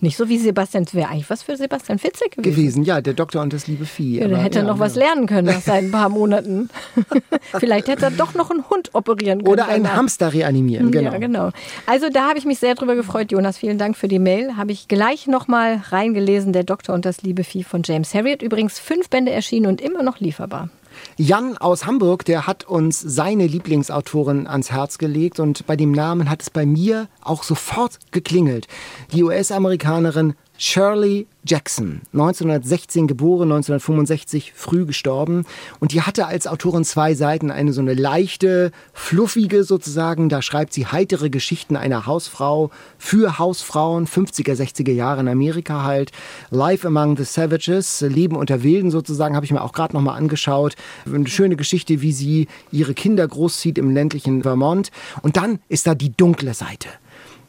Nicht 0.00 0.16
so 0.16 0.28
wie 0.28 0.38
Sebastian, 0.38 0.86
wäre 0.92 1.08
eigentlich 1.08 1.28
was 1.28 1.42
für 1.42 1.56
Sebastian 1.56 1.98
Fitzek 1.98 2.32
gewesen. 2.32 2.54
gewesen. 2.54 2.82
Ja, 2.84 3.00
der 3.00 3.14
Doktor 3.14 3.42
und 3.42 3.52
das 3.52 3.66
liebe 3.66 3.84
Vieh. 3.84 4.20
Ja, 4.20 4.26
Aber, 4.26 4.38
hätte 4.38 4.60
ja, 4.60 4.64
noch 4.64 4.78
was 4.78 4.94
ja. 4.94 5.04
lernen 5.04 5.26
können 5.26 5.48
nach 5.48 5.60
seinen 5.60 5.90
paar 5.90 6.08
Monaten. 6.18 6.70
Vielleicht 7.58 7.88
hätte 7.88 8.06
er 8.06 8.10
doch 8.12 8.34
noch 8.34 8.50
einen 8.50 8.68
Hund 8.70 8.90
operieren 8.94 9.40
können. 9.40 9.52
Oder 9.52 9.66
einen 9.66 9.84
danach. 9.84 9.98
Hamster 9.98 10.32
reanimieren, 10.32 10.90
genau. 10.90 11.12
Ja, 11.12 11.18
genau. 11.18 11.50
Also 11.86 12.08
da 12.10 12.28
habe 12.28 12.38
ich 12.38 12.44
mich 12.44 12.58
sehr 12.58 12.74
drüber 12.74 12.94
gefreut, 12.94 13.32
Jonas. 13.32 13.58
Vielen 13.58 13.78
Dank 13.78 13.96
für 13.96 14.08
die 14.08 14.18
Mail. 14.18 14.56
Habe 14.56 14.72
ich 14.72 14.88
gleich 14.88 15.26
nochmal 15.26 15.82
reingelesen, 15.90 16.52
Der 16.52 16.64
Doktor 16.64 16.94
und 16.94 17.04
das 17.04 17.22
liebe 17.22 17.42
Vieh 17.42 17.64
von 17.64 17.82
James 17.84 18.14
Harriet. 18.14 18.42
Übrigens 18.42 18.78
fünf 18.78 19.08
Bände 19.10 19.32
erschienen 19.32 19.66
und 19.66 19.80
immer 19.80 20.02
noch 20.02 20.20
lieferbar. 20.20 20.68
Jan 21.16 21.56
aus 21.56 21.86
Hamburg, 21.86 22.24
der 22.24 22.46
hat 22.46 22.64
uns 22.64 23.00
seine 23.00 23.46
Lieblingsautorin 23.46 24.46
ans 24.46 24.70
Herz 24.70 24.98
gelegt 24.98 25.40
und 25.40 25.66
bei 25.66 25.76
dem 25.76 25.92
Namen 25.92 26.30
hat 26.30 26.42
es 26.42 26.50
bei 26.50 26.66
mir 26.66 27.08
auch 27.22 27.42
sofort 27.42 27.98
geklingelt. 28.10 28.66
Die 29.12 29.22
US-Amerikanerin 29.22 30.34
Shirley 30.60 31.28
Jackson, 31.44 32.02
1916 32.12 33.06
geboren, 33.06 33.44
1965 33.52 34.52
früh 34.56 34.84
gestorben. 34.86 35.46
Und 35.78 35.92
die 35.92 36.02
hatte 36.02 36.26
als 36.26 36.48
Autorin 36.48 36.84
zwei 36.84 37.14
Seiten. 37.14 37.52
Eine 37.52 37.72
so 37.72 37.80
eine 37.80 37.94
leichte, 37.94 38.72
fluffige 38.92 39.62
sozusagen. 39.62 40.28
Da 40.28 40.42
schreibt 40.42 40.72
sie 40.72 40.86
heitere 40.86 41.30
Geschichten 41.30 41.76
einer 41.76 42.06
Hausfrau 42.06 42.70
für 42.98 43.38
Hausfrauen, 43.38 44.08
50er, 44.08 44.54
60er 44.54 44.90
Jahre 44.90 45.20
in 45.20 45.28
Amerika 45.28 45.84
halt. 45.84 46.10
Life 46.50 46.86
Among 46.86 47.16
the 47.16 47.24
Savages, 47.24 48.00
Leben 48.00 48.34
unter 48.34 48.64
Wilden 48.64 48.90
sozusagen, 48.90 49.36
habe 49.36 49.46
ich 49.46 49.52
mir 49.52 49.62
auch 49.62 49.72
gerade 49.72 49.94
nochmal 49.94 50.18
angeschaut. 50.18 50.74
Eine 51.06 51.28
schöne 51.28 51.54
Geschichte, 51.54 52.02
wie 52.02 52.12
sie 52.12 52.48
ihre 52.72 52.94
Kinder 52.94 53.26
großzieht 53.28 53.78
im 53.78 53.90
ländlichen 53.90 54.42
Vermont. 54.42 54.90
Und 55.22 55.36
dann 55.36 55.60
ist 55.68 55.86
da 55.86 55.94
die 55.94 56.14
dunkle 56.16 56.52
Seite. 56.52 56.88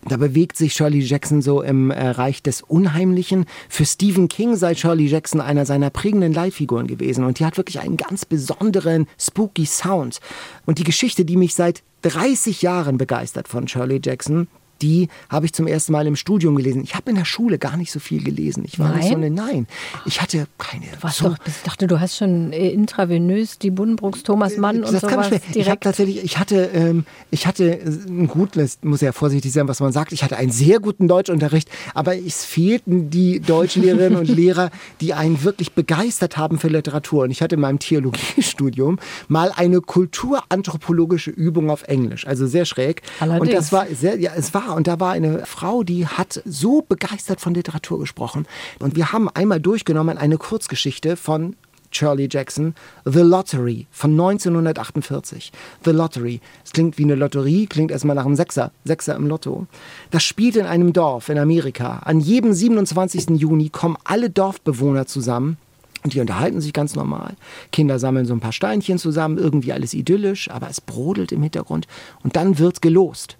Da 0.07 0.17
bewegt 0.17 0.55
sich 0.55 0.73
Shirley 0.73 0.99
Jackson 0.99 1.41
so 1.41 1.61
im 1.61 1.91
äh, 1.91 2.09
Reich 2.09 2.41
des 2.41 2.61
Unheimlichen. 2.61 3.45
Für 3.67 3.85
Stephen 3.85 4.29
King 4.29 4.55
sei 4.55 4.73
Shirley 4.73 5.07
Jackson 5.07 5.41
einer 5.41 5.65
seiner 5.65 5.89
prägenden 5.89 6.33
Leitfiguren 6.33 6.87
gewesen. 6.87 7.25
Und 7.25 7.39
die 7.39 7.45
hat 7.45 7.57
wirklich 7.57 7.79
einen 7.79 7.97
ganz 7.97 8.25
besonderen, 8.25 9.07
spooky 9.19 9.65
Sound. 9.65 10.19
Und 10.65 10.79
die 10.79 10.85
Geschichte, 10.85 11.25
die 11.25 11.37
mich 11.37 11.53
seit 11.53 11.83
30 12.03 12.61
Jahren 12.61 12.97
begeistert 12.97 13.49
von 13.49 13.67
Shirley 13.67 13.99
Jackson, 14.03 14.47
die 14.81 15.07
habe 15.29 15.45
ich 15.45 15.53
zum 15.53 15.67
ersten 15.67 15.91
Mal 15.91 16.07
im 16.07 16.15
Studium 16.15 16.55
gelesen. 16.55 16.83
Ich 16.83 16.95
habe 16.95 17.09
in 17.09 17.15
der 17.15 17.25
Schule 17.25 17.57
gar 17.57 17.77
nicht 17.77 17.91
so 17.91 17.99
viel 17.99 18.23
gelesen. 18.23 18.63
Ich 18.65 18.79
war 18.79 18.95
nicht 18.95 19.09
so 19.09 19.13
Nein? 19.15 19.23
eine, 19.25 19.29
nein. 19.31 19.67
Ich 20.05 20.21
hatte 20.21 20.47
keine. 20.57 20.85
Was 21.01 21.17
so, 21.17 21.29
doch, 21.29 21.37
ich 21.45 21.53
dachte, 21.63 21.87
du 21.87 21.99
hast 21.99 22.17
schon 22.17 22.51
äh, 22.53 22.69
intravenös 22.69 23.59
die 23.59 23.71
Buddenbrooks, 23.71 24.23
Thomas 24.23 24.57
Mann 24.57 24.83
und 24.83 24.93
das 24.93 25.01
kann 25.01 25.11
sowas 25.23 25.27
ich, 25.27 25.31
mir- 25.31 25.37
ich 25.37 25.45
habe 25.45 25.53
direkt. 25.53 25.83
tatsächlich, 25.83 26.23
ich 26.23 26.37
hatte, 26.37 26.69
ähm, 26.73 27.05
ich 27.31 27.45
hatte 27.47 27.79
äh, 27.79 27.85
ein 28.07 28.27
gut, 28.27 28.55
das 28.55 28.79
muss 28.83 29.01
ja 29.01 29.11
vorsichtig 29.11 29.51
sein, 29.51 29.67
was 29.67 29.79
man 29.79 29.91
sagt. 29.91 30.11
Ich 30.11 30.23
hatte 30.23 30.37
einen 30.37 30.51
sehr 30.51 30.79
guten 30.79 31.07
Deutschunterricht, 31.07 31.69
aber 31.93 32.15
es 32.17 32.45
fehlten 32.45 33.09
die 33.09 33.39
Deutschlehrerinnen 33.39 34.17
und 34.19 34.27
Lehrer, 34.35 34.69
die 35.01 35.13
einen 35.13 35.43
wirklich 35.43 35.73
begeistert 35.73 36.37
haben 36.37 36.57
für 36.59 36.67
Literatur. 36.69 37.23
Und 37.23 37.31
ich 37.31 37.41
hatte 37.41 37.55
in 37.55 37.61
meinem 37.61 37.79
Theologiestudium 37.79 38.99
mal 39.27 39.51
eine 39.55 39.81
kulturanthropologische 39.81 41.31
Übung 41.31 41.69
auf 41.69 41.83
Englisch, 41.83 42.25
also 42.27 42.47
sehr 42.47 42.65
schräg. 42.65 43.01
Und 43.19 43.29
Allerdings. 43.31 43.53
das 43.55 43.71
war 43.71 43.85
sehr, 43.87 44.19
ja, 44.19 44.31
es 44.35 44.53
war. 44.53 44.68
Und 44.73 44.87
da 44.87 44.99
war 44.99 45.11
eine 45.11 45.45
Frau, 45.45 45.83
die 45.83 46.07
hat 46.07 46.41
so 46.45 46.81
begeistert 46.81 47.41
von 47.41 47.53
Literatur 47.53 47.99
gesprochen. 47.99 48.47
Und 48.79 48.95
wir 48.95 49.11
haben 49.11 49.29
einmal 49.29 49.59
durchgenommen 49.59 50.17
eine 50.17 50.37
Kurzgeschichte 50.37 51.15
von 51.15 51.55
Shirley 51.91 52.27
Jackson, 52.29 52.75
The 53.05 53.21
Lottery 53.21 53.87
von 53.91 54.11
1948. 54.11 55.51
The 55.83 55.91
Lottery. 55.91 56.39
Es 56.63 56.71
klingt 56.71 56.97
wie 56.97 57.03
eine 57.03 57.15
Lotterie, 57.15 57.67
klingt 57.67 57.91
erstmal 57.91 58.15
nach 58.15 58.25
einem 58.25 58.35
Sechser. 58.35 58.71
Sechser 58.83 59.15
im 59.15 59.27
Lotto. 59.27 59.67
Das 60.11 60.23
spielt 60.23 60.55
in 60.55 60.65
einem 60.65 60.93
Dorf 60.93 61.29
in 61.29 61.37
Amerika. 61.37 61.99
An 62.05 62.19
jedem 62.19 62.53
27. 62.53 63.29
Juni 63.31 63.69
kommen 63.69 63.97
alle 64.03 64.29
Dorfbewohner 64.29 65.05
zusammen. 65.05 65.57
Und 66.03 66.13
die 66.13 66.21
unterhalten 66.21 66.61
sich 66.61 66.71
ganz 66.71 66.95
normal. 66.95 67.35
Kinder 67.73 67.99
sammeln 67.99 68.25
so 68.25 68.33
ein 68.33 68.39
paar 68.39 68.53
Steinchen 68.53 68.97
zusammen, 68.97 69.37
irgendwie 69.37 69.73
alles 69.73 69.93
idyllisch, 69.93 70.49
aber 70.49 70.69
es 70.69 70.79
brodelt 70.79 71.33
im 71.33 71.43
Hintergrund. 71.43 71.87
Und 72.23 72.37
dann 72.37 72.57
wird 72.57 72.81
gelost. 72.81 73.37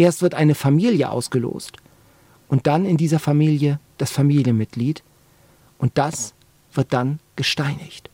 Erst 0.00 0.22
wird 0.22 0.34
eine 0.34 0.54
Familie 0.54 1.10
ausgelost. 1.10 1.76
Und 2.48 2.66
dann 2.66 2.86
in 2.86 2.96
dieser 2.96 3.18
Familie 3.18 3.80
das 3.98 4.10
Familienmitglied. 4.10 5.02
Und 5.76 5.98
das 5.98 6.32
wird 6.72 6.94
dann 6.94 7.20
gesteinigt. 7.36 8.08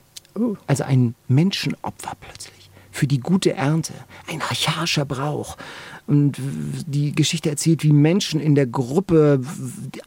Also 0.66 0.82
ein 0.82 1.14
Menschenopfer 1.28 2.14
plötzlich. 2.20 2.70
Für 2.90 3.06
die 3.06 3.20
gute 3.20 3.52
Ernte. 3.52 3.92
Ein 4.26 4.42
archaischer 4.42 5.04
Brauch. 5.04 5.56
Und 6.08 6.38
die 6.88 7.12
Geschichte 7.14 7.50
erzählt, 7.50 7.84
wie 7.84 7.92
Menschen 7.92 8.40
in 8.40 8.56
der 8.56 8.66
Gruppe 8.66 9.40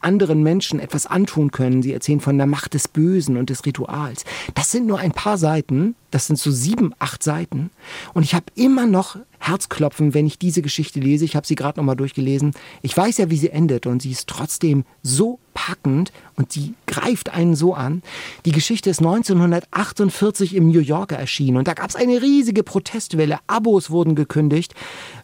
anderen 0.02 0.42
Menschen 0.42 0.80
etwas 0.80 1.06
antun 1.06 1.50
können. 1.50 1.82
Sie 1.82 1.94
erzählen 1.94 2.20
von 2.20 2.36
der 2.36 2.46
Macht 2.46 2.74
des 2.74 2.88
Bösen 2.88 3.38
und 3.38 3.48
des 3.48 3.64
Rituals. 3.64 4.26
Das 4.54 4.70
sind 4.70 4.86
nur 4.86 4.98
ein 4.98 5.12
paar 5.12 5.38
Seiten. 5.38 5.94
Das 6.10 6.26
sind 6.26 6.38
so 6.38 6.50
sieben, 6.50 6.92
acht 6.98 7.22
Seiten. 7.22 7.70
Und 8.12 8.22
ich 8.22 8.34
habe 8.34 8.46
immer 8.54 8.84
noch 8.84 9.16
Herzklopfen, 9.40 10.14
wenn 10.14 10.26
ich 10.26 10.38
diese 10.38 10.62
Geschichte 10.62 11.00
lese. 11.00 11.24
Ich 11.24 11.34
habe 11.34 11.46
sie 11.46 11.54
gerade 11.54 11.80
nochmal 11.80 11.96
durchgelesen. 11.96 12.52
Ich 12.82 12.96
weiß 12.96 13.18
ja, 13.18 13.30
wie 13.30 13.36
sie 13.36 13.50
endet 13.50 13.86
und 13.86 14.02
sie 14.02 14.12
ist 14.12 14.28
trotzdem 14.28 14.84
so 15.02 15.38
packend 15.54 16.12
und 16.36 16.52
sie 16.52 16.74
greift 16.86 17.30
einen 17.30 17.56
so 17.56 17.74
an. 17.74 18.02
Die 18.44 18.52
Geschichte 18.52 18.90
ist 18.90 19.00
1948 19.00 20.54
im 20.54 20.68
New 20.68 20.80
Yorker 20.80 21.16
erschienen 21.16 21.56
und 21.56 21.66
da 21.66 21.74
gab 21.74 21.88
es 21.88 21.96
eine 21.96 22.20
riesige 22.20 22.62
Protestwelle. 22.62 23.38
Abos 23.46 23.90
wurden 23.90 24.14
gekündigt. 24.14 24.74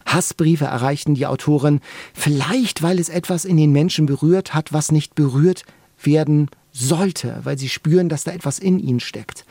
Hassbriefe 0.05 0.65
erreichten 0.65 1.13
die 1.13 1.27
Autorin. 1.27 1.79
Vielleicht, 2.13 2.81
weil 2.81 2.99
es 2.99 3.09
etwas 3.09 3.45
in 3.45 3.57
den 3.57 3.71
Menschen 3.71 4.07
berührt 4.07 4.53
hat, 4.53 4.73
was 4.73 4.91
nicht 4.91 5.15
berührt 5.15 5.63
werden 6.01 6.49
sollte, 6.71 7.39
weil 7.43 7.57
sie 7.57 7.69
spüren, 7.69 8.09
dass 8.09 8.23
da 8.23 8.31
etwas 8.31 8.59
in 8.59 8.79
ihnen 8.79 8.99
steckt. 8.99 9.45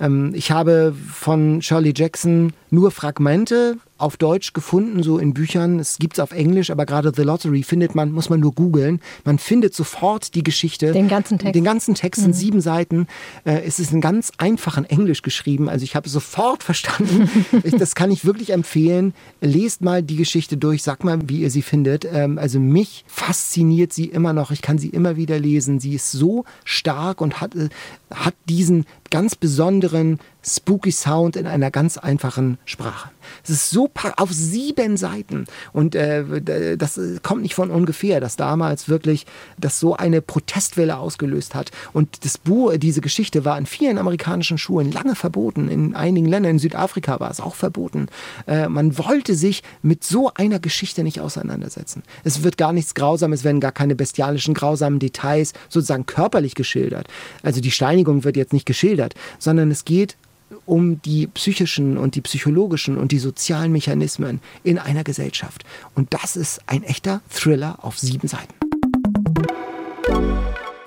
Ähm, 0.00 0.32
ich 0.34 0.50
habe 0.50 0.94
von 1.12 1.62
Shirley 1.62 1.92
Jackson 1.96 2.52
nur 2.70 2.90
Fragmente 2.90 3.78
auf 3.98 4.16
Deutsch 4.16 4.52
gefunden, 4.52 5.02
so 5.02 5.18
in 5.18 5.34
Büchern. 5.34 5.78
Es 5.78 5.98
gibt 5.98 6.14
es 6.14 6.20
auf 6.20 6.32
Englisch, 6.32 6.70
aber 6.70 6.86
gerade 6.86 7.12
The 7.14 7.22
Lottery 7.22 7.62
findet 7.62 7.94
man, 7.94 8.12
muss 8.12 8.28
man 8.28 8.40
nur 8.40 8.52
googeln. 8.52 9.00
Man 9.24 9.38
findet 9.38 9.74
sofort 9.74 10.34
die 10.34 10.42
Geschichte. 10.42 10.92
Den 10.92 11.08
ganzen 11.08 11.38
Text. 11.38 11.54
Den 11.54 11.64
ganzen 11.64 11.94
Text 11.94 12.22
sind 12.22 12.34
sieben 12.34 12.60
Seiten. 12.60 13.06
Äh, 13.44 13.62
es 13.64 13.78
ist 13.78 13.92
in 13.92 14.00
ganz 14.00 14.32
einfachen 14.38 14.84
Englisch 14.84 15.22
geschrieben. 15.22 15.68
Also 15.68 15.84
ich 15.84 15.96
habe 15.96 16.06
es 16.06 16.12
sofort 16.12 16.62
verstanden. 16.62 17.30
das 17.78 17.94
kann 17.94 18.10
ich 18.10 18.24
wirklich 18.24 18.50
empfehlen. 18.50 19.14
Lest 19.40 19.82
mal 19.82 20.02
die 20.02 20.16
Geschichte 20.16 20.56
durch. 20.56 20.82
Sag 20.82 21.04
mal, 21.04 21.18
wie 21.28 21.40
ihr 21.40 21.50
sie 21.50 21.62
findet. 21.62 22.04
Ähm, 22.04 22.38
also 22.38 22.60
mich 22.60 23.04
fasziniert 23.06 23.92
sie 23.92 24.06
immer 24.06 24.32
noch. 24.32 24.50
Ich 24.50 24.62
kann 24.62 24.78
sie 24.78 24.88
immer 24.88 25.16
wieder 25.16 25.38
lesen. 25.38 25.80
Sie 25.80 25.94
ist 25.94 26.12
so 26.12 26.44
stark 26.64 27.20
und 27.20 27.40
hat, 27.40 27.54
äh, 27.54 27.68
hat 28.14 28.34
diesen 28.48 28.84
ganz 29.10 29.34
besonderen 29.34 30.18
spooky 30.46 30.92
Sound 30.92 31.36
in 31.36 31.46
einer 31.46 31.70
ganz 31.70 31.98
einfachen 31.98 32.58
Sprache. 32.64 33.10
Es 33.42 33.50
ist 33.50 33.70
so 33.70 33.90
auf 34.16 34.30
sieben 34.32 34.96
Seiten. 34.96 35.46
Und 35.72 35.94
äh, 35.94 36.76
das 36.76 37.00
kommt 37.22 37.42
nicht 37.42 37.54
von 37.54 37.70
ungefähr, 37.70 38.20
dass 38.20 38.36
damals 38.36 38.88
wirklich 38.88 39.26
das 39.58 39.80
so 39.80 39.96
eine 39.96 40.22
Protestwelle 40.22 40.98
ausgelöst 40.98 41.54
hat. 41.54 41.72
Und 41.92 42.24
das 42.24 42.38
Buch, 42.38 42.76
diese 42.76 43.00
Geschichte 43.00 43.44
war 43.44 43.58
in 43.58 43.66
vielen 43.66 43.98
amerikanischen 43.98 44.58
Schulen 44.58 44.92
lange 44.92 45.16
verboten. 45.16 45.68
In 45.68 45.94
einigen 45.96 46.26
Ländern, 46.26 46.52
in 46.52 46.58
Südafrika 46.58 47.18
war 47.18 47.30
es 47.30 47.40
auch 47.40 47.54
verboten. 47.54 48.06
Äh, 48.46 48.68
man 48.68 48.96
wollte 48.98 49.34
sich 49.34 49.62
mit 49.82 50.04
so 50.04 50.32
einer 50.34 50.60
Geschichte 50.60 51.02
nicht 51.02 51.20
auseinandersetzen. 51.20 52.02
Es 52.22 52.44
wird 52.44 52.56
gar 52.56 52.72
nichts 52.72 52.94
Grausames, 52.94 53.42
wenn 53.42 53.60
gar 53.60 53.72
keine 53.72 53.96
bestialischen, 53.96 54.54
grausamen 54.54 55.00
Details 55.00 55.52
sozusagen 55.68 56.06
körperlich 56.06 56.54
geschildert. 56.54 57.08
Also 57.42 57.60
die 57.60 57.70
Steinigung 57.70 58.24
wird 58.24 58.36
jetzt 58.36 58.52
nicht 58.52 58.66
geschildert, 58.66 59.14
sondern 59.38 59.70
es 59.70 59.84
geht 59.84 60.16
um 60.64 61.00
die 61.02 61.26
psychischen 61.26 61.98
und 61.98 62.14
die 62.14 62.20
psychologischen 62.20 62.98
und 62.98 63.12
die 63.12 63.18
sozialen 63.18 63.72
Mechanismen 63.72 64.40
in 64.62 64.78
einer 64.78 65.04
Gesellschaft. 65.04 65.64
Und 65.94 66.14
das 66.14 66.36
ist 66.36 66.60
ein 66.66 66.82
echter 66.82 67.20
Thriller 67.30 67.78
auf 67.82 67.98
sieben 67.98 68.28
Seiten. 68.28 68.54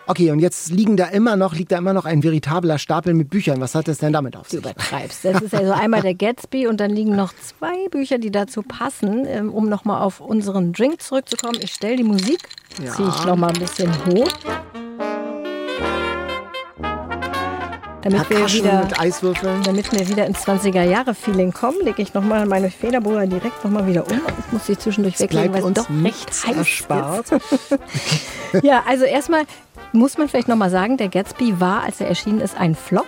Okay, 0.10 0.32
und 0.32 0.39
jetzt 0.39 0.72
liegen 0.72 0.97
da 0.97 1.05
immer 1.05 1.36
noch, 1.36 1.53
liegt 1.53 1.72
da 1.72 1.78
immer 1.78 1.93
noch 1.93 2.05
ein 2.05 2.24
veritabler 2.24 2.80
Stapel 2.80 3.14
mit 3.14 3.30
Büchern. 3.30 3.62
Was 3.62 3.76
hat 3.76 3.88
das 3.88 3.99
denn 3.99 4.12
damit 4.12 4.36
auf 4.36 4.49
sich? 4.49 4.60
Du 4.60 4.68
übertreibst. 4.68 5.24
Das 5.24 5.39
ist 5.39 5.53
also 5.53 5.72
einmal 5.72 6.01
der 6.01 6.16
Gatsby 6.16 6.66
und 6.66 6.80
dann 6.80 6.89
liegen 6.89 7.16
noch 7.16 7.32
zwei 7.36 7.88
Bücher, 7.91 8.18
die 8.18 8.32
dazu 8.32 8.64
passen, 8.64 9.26
ähm, 9.28 9.53
um 9.53 9.70
nochmal 9.70 10.01
auf 10.01 10.20
unseren 10.20 10.74
Drink 10.74 11.03
zurückzukommen. 11.03 11.60
Ich 11.62 11.74
stelle 11.74 11.97
die 11.97 12.03
Musik, 12.03 12.39
ja. 12.84 12.91
ziehe 12.91 13.07
ich 13.07 13.24
nochmal 13.26 13.51
ein 13.51 13.60
bisschen 13.60 13.91
hoch. 14.07 14.32
Damit 18.01 18.29
wir, 18.29 18.47
wieder, 18.47 18.83
mit 18.83 18.99
Eiswürfeln. 18.99 19.61
damit 19.63 19.91
wir 19.91 20.07
wieder 20.07 20.25
ins 20.25 20.39
20er-Jahre-Feeling 20.47 21.51
kommen, 21.51 21.77
lege 21.83 22.01
ich 22.01 22.13
nochmal 22.13 22.45
meine 22.45 22.71
Federbohrer 22.71 23.27
direkt 23.27 23.63
nochmal 23.65 23.87
wieder 23.87 24.09
um. 24.09 24.21
Ich 24.39 24.51
muss 24.53 24.67
sie 24.67 24.77
zwischendurch 24.77 25.19
weglegen, 25.19 25.53
weil 25.53 25.63
es 25.65 25.73
doch 25.73 25.89
recht 25.89 26.29
heiß 26.47 26.57
erspart. 26.57 27.31
ist. 27.31 27.79
ja, 28.63 28.83
also 28.87 29.03
erstmal 29.03 29.43
muss 29.91 30.17
man 30.17 30.29
vielleicht 30.29 30.47
nochmal 30.47 30.69
sagen, 30.69 30.95
der 30.95 31.09
Gatsby 31.09 31.59
war, 31.59 31.83
als 31.83 31.99
er 31.99 32.07
erschienen 32.07 32.39
ist, 32.39 32.57
ein 32.57 32.73
Flop. 32.73 33.07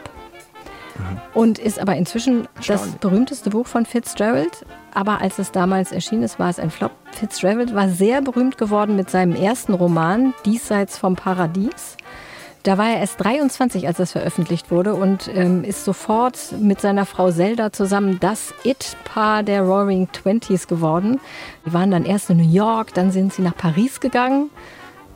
Mhm. 0.97 1.21
Und 1.33 1.59
ist 1.59 1.79
aber 1.79 1.95
inzwischen 1.95 2.49
das 2.67 2.87
berühmteste 2.99 3.49
Buch 3.49 3.67
von 3.67 3.85
Fitzgerald. 3.85 4.65
Aber 4.93 5.21
als 5.21 5.39
es 5.39 5.53
damals 5.53 5.93
erschienen 5.93 6.23
ist, 6.23 6.37
war 6.37 6.49
es 6.49 6.59
ein 6.59 6.69
Flop. 6.69 6.91
Fitzgerald 7.13 7.73
war 7.73 7.87
sehr 7.87 8.21
berühmt 8.21 8.57
geworden 8.57 8.97
mit 8.97 9.09
seinem 9.09 9.35
ersten 9.35 9.73
Roman, 9.73 10.33
Diesseits 10.43 10.97
vom 10.97 11.15
Paradies. 11.15 11.95
Da 12.63 12.77
war 12.77 12.89
er 12.89 12.99
erst 12.99 13.23
23, 13.23 13.87
als 13.87 13.97
das 13.97 14.11
veröffentlicht 14.11 14.69
wurde 14.69 14.93
und 14.93 15.29
ähm, 15.33 15.63
ist 15.63 15.83
sofort 15.83 16.37
mit 16.59 16.79
seiner 16.79 17.07
Frau 17.07 17.31
Zelda 17.31 17.71
zusammen 17.71 18.19
das 18.19 18.53
It-Paar 18.63 19.41
der 19.41 19.63
Roaring 19.63 20.11
Twenties 20.11 20.67
geworden. 20.67 21.19
Die 21.65 21.73
waren 21.73 21.89
dann 21.89 22.05
erst 22.05 22.29
in 22.29 22.37
New 22.37 22.51
York, 22.51 22.93
dann 22.93 23.11
sind 23.11 23.33
sie 23.33 23.41
nach 23.41 23.55
Paris 23.55 23.99
gegangen 23.99 24.51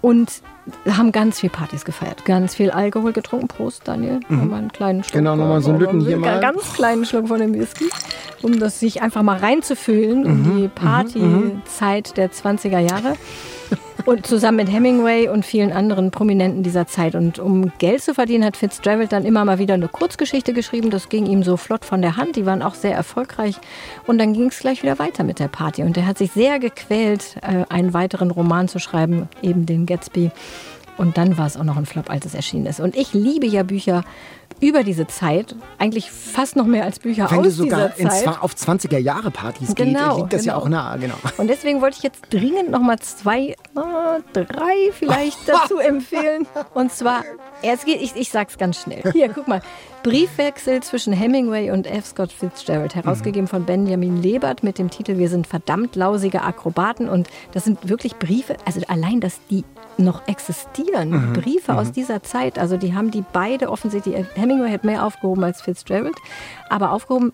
und 0.02 0.42
haben 0.90 1.12
ganz 1.12 1.40
viel 1.40 1.52
Partys 1.52 1.86
gefeiert, 1.86 2.26
ganz 2.26 2.56
viel 2.56 2.72
Alkohol 2.72 3.14
getrunken. 3.14 3.48
Prost, 3.48 3.88
Daniel. 3.88 4.20
Mhm. 4.28 4.38
Nochmal 4.38 4.60
einen 4.60 4.72
kleinen 4.72 5.04
Schluck. 5.04 5.14
Genau, 5.14 5.36
nochmal 5.36 5.62
so 5.62 5.70
einen 5.70 5.80
Lütten 5.80 6.02
hier 6.02 6.18
mal. 6.18 6.40
Ganz 6.40 6.74
kleinen 6.74 7.06
Schluck 7.06 7.28
von 7.28 7.40
dem 7.40 7.54
Whisky, 7.54 7.86
um 8.42 8.60
das 8.60 8.80
sich 8.80 9.04
einfach 9.04 9.22
mal 9.22 9.38
reinzufühlen 9.38 10.22
mhm. 10.22 10.26
in 10.26 10.44
die 10.44 10.64
mhm. 10.64 10.72
Partyzeit 10.72 12.18
der 12.18 12.32
20er 12.32 12.80
Jahre. 12.80 13.14
Und 14.06 14.28
zusammen 14.28 14.58
mit 14.58 14.72
Hemingway 14.72 15.30
und 15.30 15.44
vielen 15.44 15.72
anderen 15.72 16.12
Prominenten 16.12 16.62
dieser 16.62 16.86
Zeit. 16.86 17.16
Und 17.16 17.40
um 17.40 17.72
Geld 17.80 18.04
zu 18.04 18.14
verdienen, 18.14 18.46
hat 18.46 18.56
Fitzgerald 18.56 19.12
dann 19.12 19.26
immer 19.26 19.44
mal 19.46 19.58
wieder 19.58 19.74
eine 19.74 19.88
Kurzgeschichte 19.88 20.54
geschrieben. 20.54 20.92
Das 20.92 21.10
ging 21.10 21.26
ihm 21.26 21.42
so 21.42 21.58
flott 21.58 21.86
von 21.86 22.04
der 22.04 22.16
Hand. 22.16 22.36
Die 22.36 22.46
waren 22.46 22.62
auch 22.62 22.76
sehr 22.76 22.94
erfolgreich. 22.94 23.56
Und 24.06 24.20
dann 24.20 24.34
ging 24.34 24.50
es 24.50 24.60
gleich 24.60 24.84
wieder 24.84 25.00
weiter 25.00 25.24
mit 25.24 25.40
der 25.40 25.48
Party. 25.48 25.82
Und 25.82 25.98
er 25.98 26.06
hat 26.06 26.20
sich 26.20 26.32
sehr 26.32 26.60
gequält, 26.60 27.38
äh, 27.42 27.66
einen 27.70 27.96
weiteren 27.96 28.30
Roman 28.30 28.68
zu 28.68 28.78
schreiben, 28.78 29.28
eben 29.42 29.66
den 29.66 29.88
Gatsby. 29.88 30.30
Und 30.98 31.18
dann 31.18 31.38
war 31.38 31.48
es 31.48 31.58
auch 31.58 31.64
noch 31.64 31.78
ein 31.78 31.88
Flop, 31.88 32.10
als 32.10 32.26
es 32.26 32.36
erschienen 32.36 32.68
ist. 32.68 32.80
Und 32.80 32.96
ich 32.96 33.14
liebe 33.14 33.48
ja 33.48 33.64
Bücher 33.64 34.04
über 34.60 34.84
diese 34.84 35.08
Zeit, 35.08 35.56
eigentlich 35.78 36.12
fast 36.12 36.56
noch 36.56 36.66
mehr 36.66 36.84
als 36.84 37.00
Bücher 37.00 37.30
Wenn 37.30 37.40
aus 37.40 37.46
du 37.46 37.52
sogar 37.52 37.90
dieser 37.90 38.10
Zeit. 38.10 38.42
auf 38.42 38.54
20er 38.54 38.98
Jahre 38.98 39.32
Partys 39.32 39.76
genau, 39.76 40.16
geht, 40.16 40.18
liegt 40.18 40.34
das 40.34 40.42
genau. 40.44 40.54
ja 40.54 40.62
auch 40.62 40.70
nahe. 40.70 41.00
Genau. 41.00 41.16
Und 41.38 41.48
deswegen 41.48 41.82
wollte 41.82 41.98
ich 41.98 42.04
jetzt 42.04 42.22
dringend 42.32 42.72
noch 42.72 42.82
mal 42.82 43.00
zwei, 43.00 43.50
äh, 43.50 43.56
drei 44.34 44.92
vielleicht 44.92 45.38
dazu 45.48 45.78
empfehlen. 45.80 46.48
Und 46.74 46.92
zwar, 46.92 47.24
es 47.62 47.86
geht, 47.86 48.02
ich, 48.02 48.16
ich 48.16 48.30
sag's 48.30 48.58
ganz 48.58 48.82
schnell. 48.82 49.04
Hier, 49.12 49.30
guck 49.30 49.48
mal. 49.48 49.62
Briefwechsel 50.04 50.84
zwischen 50.84 51.14
Hemingway 51.14 51.72
und 51.72 51.88
F. 51.88 52.06
Scott 52.06 52.32
Fitzgerald, 52.32 52.94
herausgegeben 52.94 53.46
mhm. 53.46 53.50
von 53.50 53.66
Benjamin 53.66 54.22
Lebert 54.22 54.62
mit 54.62 54.78
dem 54.78 54.92
Titel 54.92 55.18
Wir 55.18 55.30
sind 55.30 55.48
verdammt 55.48 55.96
lausige 55.96 56.44
Akrobaten. 56.44 57.10
Und 57.10 57.28
das 57.54 57.64
sind 57.64 57.90
wirklich 57.90 58.18
Briefe, 58.18 58.56
also 58.66 58.82
allein, 58.88 59.20
dass 59.20 59.40
die 59.50 59.64
noch 59.98 60.28
existieren, 60.28 61.10
mhm. 61.10 61.34
Briefe 61.34 61.74
mhm. 61.74 61.80
aus 61.80 61.92
dieser 61.92 62.24
Zeit. 62.24 62.60
Also 62.60 62.78
die 62.78 62.94
haben 62.94 63.12
die 63.12 63.24
beide 63.34 63.70
offensichtlich, 63.70 64.26
Hemingway 64.36 64.72
hat 64.72 64.84
mehr 64.84 65.06
aufgehoben 65.06 65.44
als 65.44 65.62
Fitzgerald, 65.62 66.16
aber 66.70 66.92
aufgehoben 66.92 67.34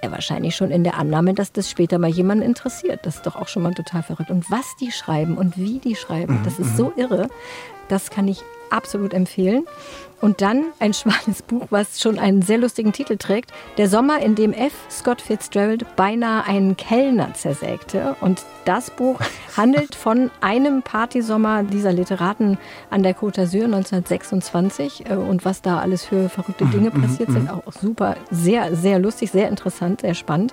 er 0.00 0.12
wahrscheinlich 0.12 0.54
schon 0.54 0.70
in 0.70 0.84
der 0.84 0.96
Annahme, 0.96 1.34
dass 1.34 1.52
das 1.52 1.68
später 1.68 1.98
mal 1.98 2.10
jemanden 2.10 2.44
interessiert. 2.44 3.00
Das 3.04 3.16
ist 3.16 3.26
doch 3.26 3.36
auch 3.36 3.48
schon 3.48 3.64
mal 3.64 3.74
total 3.74 4.02
verrückt. 4.02 4.30
Und 4.30 4.48
was 4.50 4.76
die 4.80 4.92
schreiben 4.92 5.36
und 5.36 5.56
wie 5.56 5.78
die 5.78 5.96
schreiben, 5.96 6.40
das 6.44 6.58
ist 6.58 6.76
so 6.76 6.92
mhm. 6.94 7.02
irre. 7.02 7.28
Das 7.88 8.10
kann 8.10 8.28
ich 8.28 8.42
absolut 8.70 9.14
empfehlen. 9.14 9.64
Und 10.20 10.40
dann 10.40 10.64
ein 10.80 10.94
schwanes 10.94 11.42
Buch, 11.42 11.66
was 11.70 12.00
schon 12.00 12.18
einen 12.18 12.42
sehr 12.42 12.58
lustigen 12.58 12.92
Titel 12.92 13.16
trägt. 13.16 13.52
Der 13.76 13.88
Sommer, 13.88 14.20
in 14.20 14.34
dem 14.34 14.52
F. 14.52 14.72
Scott 14.90 15.20
Fitzgerald 15.20 15.96
beinahe 15.96 16.44
einen 16.44 16.76
Kellner 16.76 17.34
zersägte. 17.34 18.16
Und 18.20 18.44
das 18.64 18.90
Buch 18.90 19.20
handelt 19.56 19.94
von 19.94 20.30
einem 20.40 20.82
Partysommer 20.82 21.62
dieser 21.62 21.92
Literaten 21.92 22.58
an 22.90 23.02
der 23.04 23.14
Côte 23.14 23.42
d'Azur 23.42 23.64
1926 23.64 25.08
äh, 25.08 25.14
und 25.14 25.44
was 25.44 25.62
da 25.62 25.78
alles 25.78 26.04
für 26.04 26.28
verrückte 26.28 26.64
mhm, 26.64 26.70
Dinge 26.72 26.90
mhm, 26.90 27.02
passiert 27.02 27.30
sind. 27.30 27.48
Auch 27.48 27.72
super, 27.72 28.16
sehr, 28.30 28.74
sehr 28.74 28.98
lustig, 28.98 29.30
sehr 29.30 29.48
interessant, 29.48 30.00
sehr 30.00 30.14
spannend. 30.14 30.52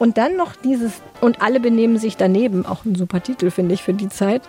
Und 0.00 0.16
dann 0.16 0.34
noch 0.34 0.56
dieses, 0.56 1.02
und 1.20 1.42
alle 1.42 1.60
benehmen 1.60 1.98
sich 1.98 2.16
daneben, 2.16 2.64
auch 2.64 2.86
ein 2.86 2.94
super 2.94 3.22
Titel, 3.22 3.50
finde 3.50 3.74
ich, 3.74 3.82
für 3.82 3.92
die 3.92 4.08
Zeit. 4.08 4.40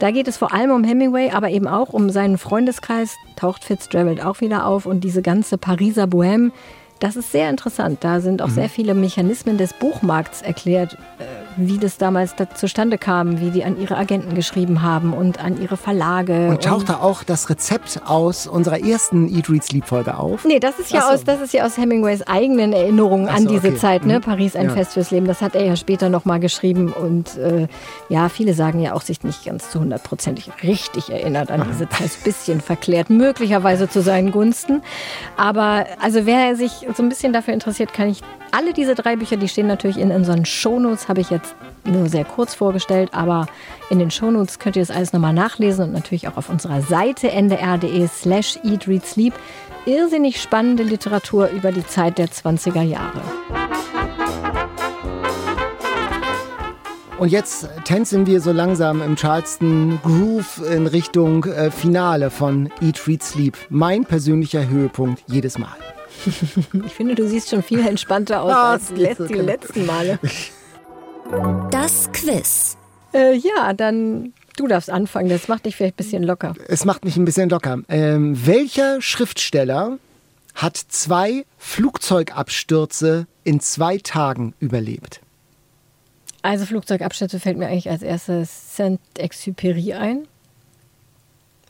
Da 0.00 0.10
geht 0.10 0.28
es 0.28 0.38
vor 0.38 0.54
allem 0.54 0.70
um 0.70 0.82
Hemingway, 0.82 1.30
aber 1.30 1.50
eben 1.50 1.68
auch 1.68 1.90
um 1.90 2.08
seinen 2.08 2.38
Freundeskreis, 2.38 3.16
taucht 3.36 3.64
Fitzgerald 3.64 4.24
auch 4.24 4.40
wieder 4.40 4.66
auf 4.66 4.86
und 4.86 5.04
diese 5.04 5.20
ganze 5.20 5.58
Pariser 5.58 6.04
Bohème, 6.04 6.52
das 7.00 7.16
ist 7.16 7.32
sehr 7.32 7.50
interessant. 7.50 7.98
Da 8.02 8.20
sind 8.20 8.40
auch 8.40 8.48
mhm. 8.48 8.54
sehr 8.54 8.68
viele 8.70 8.94
Mechanismen 8.94 9.58
des 9.58 9.74
Buchmarkts 9.74 10.40
erklärt, 10.40 10.94
äh, 11.18 11.24
wie 11.68 11.78
das 11.78 11.98
damals 11.98 12.34
da 12.36 12.48
zustande 12.50 12.98
kam, 12.98 13.40
wie 13.40 13.50
die 13.50 13.64
an 13.64 13.80
ihre 13.80 13.96
Agenten 13.96 14.34
geschrieben 14.34 14.82
haben 14.82 15.12
und 15.12 15.42
an 15.42 15.60
ihre 15.60 15.76
Verlage. 15.76 16.48
Und 16.48 16.64
taucht 16.64 16.88
da 16.88 16.98
auch 17.00 17.22
das 17.22 17.50
Rezept 17.50 18.00
aus 18.06 18.46
unserer 18.46 18.80
ersten 18.80 19.28
Eat, 19.28 19.50
Read, 19.50 19.64
Sleep 19.64 19.84
Folge 19.84 20.16
auf? 20.16 20.44
Nee, 20.44 20.60
das 20.60 20.78
ist 20.78 20.90
ja, 20.90 21.02
so. 21.02 21.08
aus, 21.08 21.24
das 21.24 21.40
ist 21.40 21.52
ja 21.52 21.64
aus 21.64 21.76
Hemingways 21.76 22.22
eigenen 22.22 22.72
Erinnerungen 22.72 23.26
so, 23.26 23.32
an 23.32 23.46
diese 23.46 23.68
okay. 23.68 23.76
Zeit. 23.76 24.06
Ne? 24.06 24.18
Mhm. 24.18 24.22
Paris, 24.22 24.56
ein 24.56 24.66
ja. 24.66 24.72
Fest 24.72 24.94
fürs 24.94 25.10
Leben. 25.10 25.26
Das 25.26 25.40
hat 25.40 25.54
er 25.54 25.64
ja 25.64 25.76
später 25.76 26.08
nochmal 26.08 26.40
geschrieben. 26.40 26.92
Und 26.92 27.36
äh, 27.36 27.68
ja, 28.08 28.28
viele 28.28 28.54
sagen 28.54 28.80
ja 28.80 28.94
auch, 28.94 29.02
sich 29.02 29.22
nicht 29.22 29.44
ganz 29.44 29.70
zu 29.70 29.80
hundertprozentig 29.80 30.50
richtig 30.62 31.10
erinnert 31.10 31.50
an 31.50 31.66
diese 31.70 31.88
Zeit. 31.88 32.00
Ein 32.00 32.24
bisschen 32.24 32.60
verklärt, 32.60 33.10
möglicherweise 33.10 33.88
zu 33.88 34.02
seinen 34.02 34.32
Gunsten. 34.32 34.82
Aber 35.36 35.86
also 36.00 36.26
wer 36.26 36.56
sich 36.56 36.86
so 36.96 37.02
ein 37.02 37.08
bisschen 37.08 37.32
dafür 37.32 37.54
interessiert, 37.54 37.92
kann 37.92 38.08
ich 38.08 38.22
alle 38.52 38.72
diese 38.72 38.94
drei 38.94 39.16
Bücher, 39.16 39.36
die 39.36 39.48
stehen 39.48 39.66
natürlich 39.66 39.98
in 39.98 40.10
unseren 40.10 40.44
Shownotes, 40.44 41.08
habe 41.08 41.20
ich 41.20 41.30
jetzt 41.30 41.49
nur 41.84 42.08
sehr 42.08 42.24
kurz 42.24 42.54
vorgestellt, 42.54 43.10
aber 43.12 43.46
in 43.88 43.98
den 43.98 44.10
Shownotes 44.10 44.58
könnt 44.58 44.76
ihr 44.76 44.82
das 44.82 44.94
alles 44.94 45.12
nochmal 45.12 45.32
nachlesen 45.32 45.84
und 45.84 45.92
natürlich 45.92 46.28
auch 46.28 46.36
auf 46.36 46.48
unserer 46.48 46.82
Seite 46.82 47.30
ndr.de 47.30 48.06
slash 48.08 48.58
eat, 48.64 48.86
read, 48.86 49.04
sleep. 49.04 49.34
Irrsinnig 49.86 50.40
spannende 50.40 50.82
Literatur 50.82 51.48
über 51.48 51.72
die 51.72 51.86
Zeit 51.86 52.18
der 52.18 52.28
20er 52.28 52.82
Jahre. 52.82 53.22
Und 57.20 57.28
jetzt 57.28 57.68
tänzen 57.84 58.26
wir 58.26 58.40
so 58.40 58.50
langsam 58.50 59.02
im 59.02 59.14
Charleston 59.14 60.00
Groove 60.02 60.62
in 60.70 60.86
Richtung 60.86 61.44
äh, 61.44 61.70
Finale 61.70 62.30
von 62.30 62.70
Eat, 62.80 63.06
Read, 63.06 63.22
Sleep. 63.22 63.58
Mein 63.68 64.06
persönlicher 64.06 64.66
Höhepunkt 64.66 65.22
jedes 65.26 65.58
Mal. 65.58 65.76
Ich 66.86 66.92
finde, 66.92 67.14
du 67.14 67.26
siehst 67.26 67.50
schon 67.50 67.62
viel 67.62 67.86
entspannter 67.86 68.42
aus 68.42 68.52
ah, 68.52 68.72
als 68.72 68.88
die, 68.88 69.02
letzten, 69.02 69.28
die 69.28 69.34
letzten 69.34 69.86
Male. 69.86 70.18
Das 71.70 72.10
Quiz. 72.12 72.76
Äh, 73.14 73.36
ja, 73.36 73.72
dann 73.72 74.32
du 74.56 74.66
darfst 74.66 74.90
anfangen. 74.90 75.28
Das 75.28 75.48
macht 75.48 75.66
dich 75.66 75.76
vielleicht 75.76 75.94
ein 75.94 75.96
bisschen 75.96 76.22
locker. 76.22 76.54
Es 76.68 76.84
macht 76.84 77.04
mich 77.04 77.16
ein 77.16 77.24
bisschen 77.24 77.48
locker. 77.48 77.78
Ähm, 77.88 78.46
welcher 78.46 79.00
Schriftsteller 79.00 79.98
hat 80.54 80.76
zwei 80.76 81.44
Flugzeugabstürze 81.58 83.26
in 83.44 83.60
zwei 83.60 83.98
Tagen 83.98 84.54
überlebt? 84.60 85.20
Also 86.42 86.66
Flugzeugabstürze 86.66 87.38
fällt 87.38 87.58
mir 87.58 87.68
eigentlich 87.68 87.90
als 87.90 88.02
erstes 88.02 88.76
Saint-Exupéry 88.76 89.94
ein. 89.94 90.26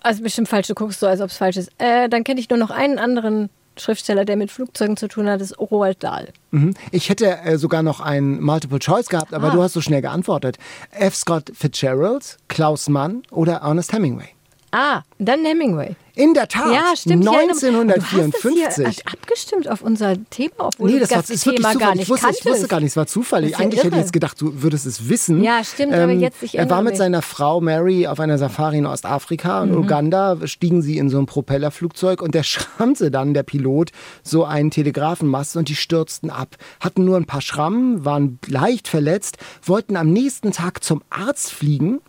Also 0.01 0.23
bestimmt 0.23 0.49
falsch, 0.49 0.69
du 0.69 0.75
guckst 0.75 1.01
so, 1.01 1.07
als 1.07 1.21
ob 1.21 1.29
es 1.29 1.37
falsch 1.37 1.59
ist. 1.59 1.71
Äh, 1.79 2.09
dann 2.09 2.25
kenne 2.25 2.41
ich 2.41 2.49
nur 2.49 2.59
noch 2.59 2.71
einen 2.71 2.99
anderen 2.99 3.51
Schriftsteller, 3.81 4.25
der 4.25 4.37
mit 4.37 4.51
Flugzeugen 4.51 4.97
zu 4.97 5.09
tun 5.09 5.29
hat, 5.29 5.41
ist 5.41 5.59
Roald 5.59 6.03
Dahl. 6.05 6.29
Mhm. 6.51 6.75
Ich 6.91 7.09
hätte 7.09 7.39
äh, 7.41 7.59
sogar 7.59 7.83
noch 7.83 8.01
ein 8.01 8.41
Multiple 8.41 8.79
Choice 8.79 9.09
gehabt, 9.09 9.35
aber 9.35 9.49
Ah. 9.49 9.51
du 9.55 9.63
hast 9.63 9.73
so 9.73 9.81
schnell 9.81 10.03
geantwortet. 10.03 10.59
F. 10.91 11.15
Scott 11.15 11.51
Fitzgerald, 11.55 12.37
Klaus 12.49 12.89
Mann 12.89 13.23
oder 13.31 13.57
Ernest 13.57 13.93
Hemingway? 13.93 14.29
Ah, 14.73 15.03
dann 15.19 15.45
Hemingway. 15.45 15.97
In 16.15 16.35
der 16.35 16.49
Tat. 16.49 16.73
Ja, 16.73 16.93
stimmt. 16.97 17.25
ich 17.25 17.31
erinnere 17.33 17.47
mich. 17.47 17.61
Du 17.61 18.03
hast 18.03 18.15
1954. 18.15 18.87
es 18.87 18.95
hier 18.97 19.13
abgestimmt 19.13 19.69
auf 19.71 19.81
unser 19.81 20.15
Thema, 20.29 20.53
obwohl 20.59 20.91
Nee, 20.91 20.99
das, 20.99 21.09
das, 21.09 21.29
war, 21.29 21.35
ist 21.35 21.47
wirklich 21.47 21.67
Thema 21.67 21.79
gar 21.79 21.93
nicht 21.95 22.03
Ich 22.03 22.09
wusste, 22.11 22.29
ich 22.39 22.45
wusste 22.45 22.69
gar 22.69 22.81
nicht, 22.81 22.91
es 22.91 22.97
war 22.97 23.07
zufällig. 23.07 23.53
Das 23.53 23.59
ist 23.61 23.65
Eigentlich 23.65 23.79
hätte 23.79 23.89
ich 23.89 23.93
irre. 23.95 24.01
jetzt 24.03 24.13
gedacht, 24.13 24.41
du 24.41 24.63
würdest 24.63 24.87
es 24.87 25.09
wissen. 25.09 25.43
Ja, 25.43 25.63
stimmt, 25.65 25.95
aber 25.95 26.13
jetzt, 26.13 26.43
ich 26.43 26.59
Er 26.59 26.69
war 26.69 26.83
mit 26.83 26.93
mich. 26.93 26.99
seiner 26.99 27.23
Frau 27.23 27.61
Mary 27.61 28.07
auf 28.07 28.21
einer 28.21 28.39
Safari 28.39 28.79
in 28.79 28.87
Ostafrika 28.87 29.65
Mhm. 29.65 29.73
und 29.73 29.79
Uganda 29.85 30.37
stiegen 30.47 30.83
sie 30.83 30.99
in 30.99 31.09
so 31.09 31.19
ein 31.19 31.27
Propellerflugzeug 31.27 32.21
und 32.23 32.35
der 32.35 32.43
schrammte 32.45 33.11
dann, 33.11 33.33
der 33.33 33.43
Pilot, 33.45 33.91
so 34.23 34.45
einen 34.45 34.71
Telegrafenmast 34.71 35.57
und 35.57 35.69
die 35.69 35.77
stürzten 35.77 36.29
ab. 36.31 36.57
Hatten 36.81 37.05
nur 37.05 37.17
ein 37.17 37.25
paar 37.27 37.41
Schrammen, 37.41 38.05
waren 38.05 38.39
leicht 38.47 38.89
verletzt, 38.89 39.39
wollten 39.63 39.97
am 39.97 40.13
nächsten 40.13 40.53
Tag 40.53 40.85
zum 40.85 41.03
Arzt 41.09 41.51
fliegen 41.53 42.01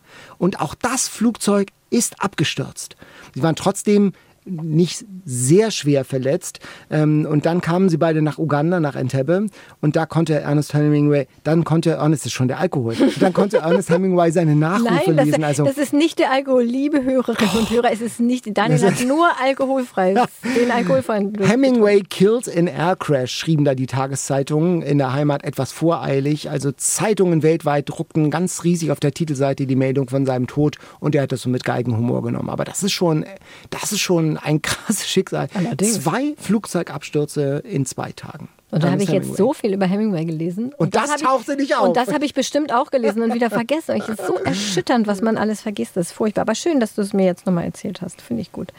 und 0.42 0.60
auch 0.60 0.74
das 0.74 1.08
Flugzeug 1.08 1.72
ist 1.92 2.20
abgestürzt. 2.20 2.96
Sie 3.36 3.44
waren 3.44 3.56
trotzdem 3.56 4.14
nicht 4.46 5.06
sehr 5.24 5.70
schwer 5.72 6.04
verletzt. 6.04 6.60
Ähm, 6.90 7.28
und 7.30 7.46
dann 7.46 7.62
kamen 7.62 7.90
sie 7.90 7.98
beide 7.98 8.22
nach 8.22 8.40
Uganda, 8.40 8.80
nach 8.80 8.96
Entebbe. 8.96 9.48
Und 9.82 9.96
da 9.96 10.06
konnte 10.06 10.40
Ernest 10.40 10.74
Hemingway, 10.74 11.28
dann 11.44 11.64
konnte 11.64 11.92
Ernest, 11.92 12.26
ist 12.26 12.32
schon 12.32 12.48
der 12.48 12.60
Alkohol, 12.60 12.96
dann 13.20 13.34
konnte 13.34 13.58
Ernest 13.58 13.90
Hemingway 13.90 14.32
seine 14.32 14.56
Nachrufe 14.56 14.94
Nein, 15.06 15.18
das, 15.18 15.26
lesen. 15.26 15.44
Also, 15.44 15.66
das 15.66 15.78
ist 15.78 15.94
nicht 15.94 16.20
der 16.20 16.32
Alkohol, 16.32 16.64
liebe 16.64 17.04
Hörerinnen 17.04 17.58
und 17.60 17.70
Hörer. 17.70 17.92
Es 17.92 18.02
ist 18.02 18.20
nicht, 18.20 18.46
Daniel 18.58 18.82
hat 18.82 19.06
nur 19.06 19.28
alkoholfrei, 19.42 20.16
den 20.56 20.72
alkoholfreien. 20.72 21.34
Hemingway 21.40 22.02
killed 22.02 22.48
in 22.48 22.68
Air 22.68 22.96
Crash, 22.96 23.32
schrieben 23.32 23.64
da 23.64 23.76
die 23.76 23.86
Tageszeitungen 23.86 24.82
in 24.82 24.98
der 24.98 25.14
Heimat 25.14 25.44
etwas 25.44 25.72
voreilig. 25.72 26.50
Also 26.50 26.72
Zeitungen 26.72 27.44
weltweit 27.44 27.90
druckten 27.90 28.32
ganz 28.32 28.64
riesig 28.64 28.92
auf 28.92 29.00
der 29.00 29.14
Titelseite 29.14 29.68
die 29.68 29.76
Meldung 29.76 30.10
von 30.10 30.26
seinem 30.26 30.48
Tod 30.48 30.78
und 31.00 31.16
er 31.16 31.24
hat 31.24 31.32
das 31.32 31.44
so 31.44 31.50
mit 31.50 31.64
Geigenhumor 31.64 32.24
genommen. 32.24 32.50
Aber 32.50 32.64
das 32.64 32.84
ist 32.84 32.94
schon, 32.94 33.26
das 33.70 33.92
ist 33.92 34.00
schon 34.00 34.31
ein 34.38 34.62
krasses 34.62 35.08
Schicksal. 35.08 35.48
Allerdings. 35.54 36.02
Zwei 36.04 36.34
Flugzeugabstürze 36.38 37.62
in 37.66 37.86
zwei 37.86 38.12
Tagen. 38.12 38.50
Und 38.72 38.84
da 38.84 38.92
habe 38.92 39.04
ich 39.04 39.10
jetzt 39.10 39.24
Hemingway. 39.26 39.38
so 39.38 39.54
viel 39.54 39.74
über 39.74 39.86
Hemingway 39.86 40.24
gelesen. 40.24 40.74
Und 40.78 40.96
das 40.96 41.10
hab 41.12 41.18
ich- 41.18 41.24
tauchte 41.24 41.56
nicht 41.58 41.76
auf. 41.76 41.90
Und 41.90 41.98
das 41.98 42.14
habe 42.14 42.24
ich 42.24 42.34
bestimmt 42.34 42.72
auch 42.74 42.90
gelesen 42.90 43.22
und 43.22 43.34
wieder 43.34 43.50
vergessen. 43.50 44.00
Es 44.02 44.08
ist 44.08 44.26
so 44.26 44.36
erschütternd, 44.36 45.08
was 45.08 45.22
man 45.22 45.38
alles 45.38 45.62
vergisst. 45.62 45.98
Das 45.98 46.08
ist 46.08 46.14
furchtbar. 46.14 46.44
Aber 46.44 46.56
schön, 46.56 46.80
dass 46.80 46.96
du 46.96 47.02
es 47.02 47.12
mir 47.12 47.26
jetzt 47.26 47.46
nochmal 47.46 47.66
erzählt 47.66 48.02
hast. 48.02 48.22
Finde 48.22 48.42
ich 48.44 48.52
gut. 48.54 48.72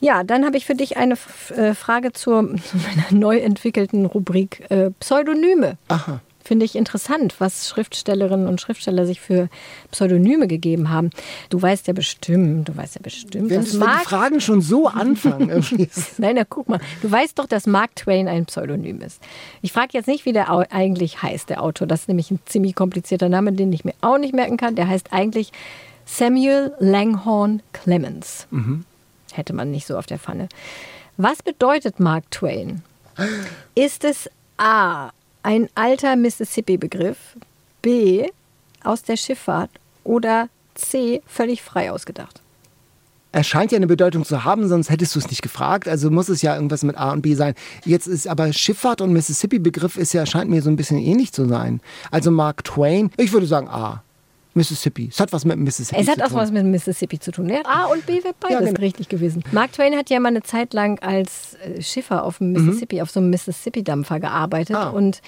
Ja, 0.00 0.22
dann 0.24 0.46
habe 0.46 0.56
ich 0.56 0.64
für 0.64 0.74
dich 0.76 0.96
eine 0.96 1.16
äh, 1.56 1.74
Frage 1.74 2.12
zur 2.12 2.56
zu 2.64 2.76
meiner 2.78 3.04
neu 3.10 3.38
entwickelten 3.38 4.06
Rubrik 4.06 4.64
äh, 4.70 4.90
Pseudonyme. 4.98 5.76
Aha. 5.88 6.20
Finde 6.48 6.64
ich 6.64 6.76
interessant, 6.76 7.34
was 7.40 7.68
Schriftstellerinnen 7.68 8.48
und 8.48 8.58
Schriftsteller 8.58 9.04
sich 9.04 9.20
für 9.20 9.50
Pseudonyme 9.90 10.48
gegeben 10.48 10.88
haben. 10.88 11.10
Du 11.50 11.60
weißt 11.60 11.86
ja 11.88 11.92
bestimmt, 11.92 12.70
du 12.70 12.74
weißt 12.74 12.94
ja 12.94 13.02
bestimmt, 13.02 13.50
Wenn, 13.50 13.60
dass 13.60 13.66
wenn 13.74 13.80
die 13.80 13.86
Mark 13.86 14.04
Fragen 14.06 14.40
schon 14.40 14.62
so 14.62 14.88
anfangen, 14.88 15.50
Nein, 16.18 16.36
na 16.36 16.44
guck 16.48 16.70
mal. 16.70 16.80
Du 17.02 17.10
weißt 17.10 17.38
doch, 17.38 17.44
dass 17.44 17.66
Mark 17.66 17.94
Twain 17.96 18.28
ein 18.28 18.46
Pseudonym 18.46 19.02
ist. 19.02 19.20
Ich 19.60 19.72
frage 19.72 19.90
jetzt 19.92 20.06
nicht, 20.06 20.24
wie 20.24 20.32
der 20.32 20.50
au- 20.50 20.64
eigentlich 20.70 21.22
heißt, 21.22 21.50
der 21.50 21.62
Autor. 21.62 21.86
Das 21.86 22.00
ist 22.00 22.08
nämlich 22.08 22.30
ein 22.30 22.40
ziemlich 22.46 22.74
komplizierter 22.74 23.28
Name, 23.28 23.52
den 23.52 23.70
ich 23.70 23.84
mir 23.84 23.92
auch 24.00 24.16
nicht 24.16 24.34
merken 24.34 24.56
kann. 24.56 24.74
Der 24.74 24.88
heißt 24.88 25.12
eigentlich 25.12 25.52
Samuel 26.06 26.72
Langhorne 26.78 27.58
Clemens. 27.74 28.46
Hätte 29.34 29.52
man 29.52 29.70
nicht 29.70 29.86
so 29.86 29.98
auf 29.98 30.06
der 30.06 30.18
Pfanne. 30.18 30.48
Was 31.18 31.42
bedeutet 31.42 32.00
Mark 32.00 32.30
Twain? 32.30 32.80
Ist 33.74 34.04
es 34.04 34.30
A. 34.56 35.10
ein 35.48 35.70
alter 35.74 36.14
Mississippi-Begriff, 36.14 37.16
B. 37.80 38.28
aus 38.84 39.02
der 39.02 39.16
Schifffahrt 39.16 39.70
oder 40.04 40.50
C. 40.74 41.22
völlig 41.26 41.62
frei 41.62 41.90
ausgedacht? 41.90 42.42
Er 43.32 43.44
scheint 43.44 43.72
ja 43.72 43.76
eine 43.76 43.86
Bedeutung 43.86 44.26
zu 44.26 44.44
haben, 44.44 44.68
sonst 44.68 44.90
hättest 44.90 45.14
du 45.14 45.20
es 45.20 45.30
nicht 45.30 45.40
gefragt. 45.40 45.88
Also 45.88 46.10
muss 46.10 46.28
es 46.28 46.42
ja 46.42 46.54
irgendwas 46.54 46.82
mit 46.82 46.98
A 46.98 47.12
und 47.12 47.22
B 47.22 47.34
sein. 47.34 47.54
Jetzt 47.86 48.08
ist 48.08 48.28
aber 48.28 48.52
Schifffahrt 48.52 49.00
und 49.00 49.14
Mississippi-Begriff 49.14 49.96
ist 49.96 50.12
ja, 50.12 50.26
scheint 50.26 50.50
mir 50.50 50.60
so 50.60 50.68
ein 50.68 50.76
bisschen 50.76 50.98
ähnlich 50.98 51.32
zu 51.32 51.48
sein. 51.48 51.80
Also 52.10 52.30
Mark 52.30 52.64
Twain, 52.64 53.10
ich 53.16 53.32
würde 53.32 53.46
sagen 53.46 53.68
A. 53.68 54.02
Mississippi. 54.58 55.08
Es 55.10 55.18
hat 55.18 55.32
was 55.32 55.44
mit 55.46 55.56
Mississippi 55.58 56.00
Es 56.02 56.08
hat 56.08 56.16
zu 56.18 56.24
auch 56.24 56.28
tun. 56.28 56.36
was 56.36 56.52
mit 56.52 56.64
Mississippi 56.66 57.18
zu 57.18 57.30
tun. 57.32 57.48
Ja, 57.48 57.62
A 57.64 57.86
und 57.86 58.04
B 58.04 58.22
wäre 58.22 58.34
beides 58.38 58.60
Ja, 58.60 58.66
genau. 58.66 58.80
richtig 58.80 59.08
gewesen. 59.08 59.42
Mark 59.52 59.72
Twain 59.72 59.96
hat 59.96 60.10
ja 60.10 60.20
mal 60.20 60.28
eine 60.28 60.42
Zeit 60.42 60.74
lang 60.74 60.98
als 60.98 61.54
äh, 61.64 61.80
Schiffer 61.80 62.24
auf 62.24 62.38
dem 62.38 62.52
Mississippi, 62.52 63.00
auf 63.00 63.10
so 63.10 63.20
einem 63.20 63.30
Mississippi-Dampfer 63.30 64.20
gearbeitet. 64.20 64.76
Mhm. 64.76 64.82
Ah. 64.82 64.90
Und 64.90 65.22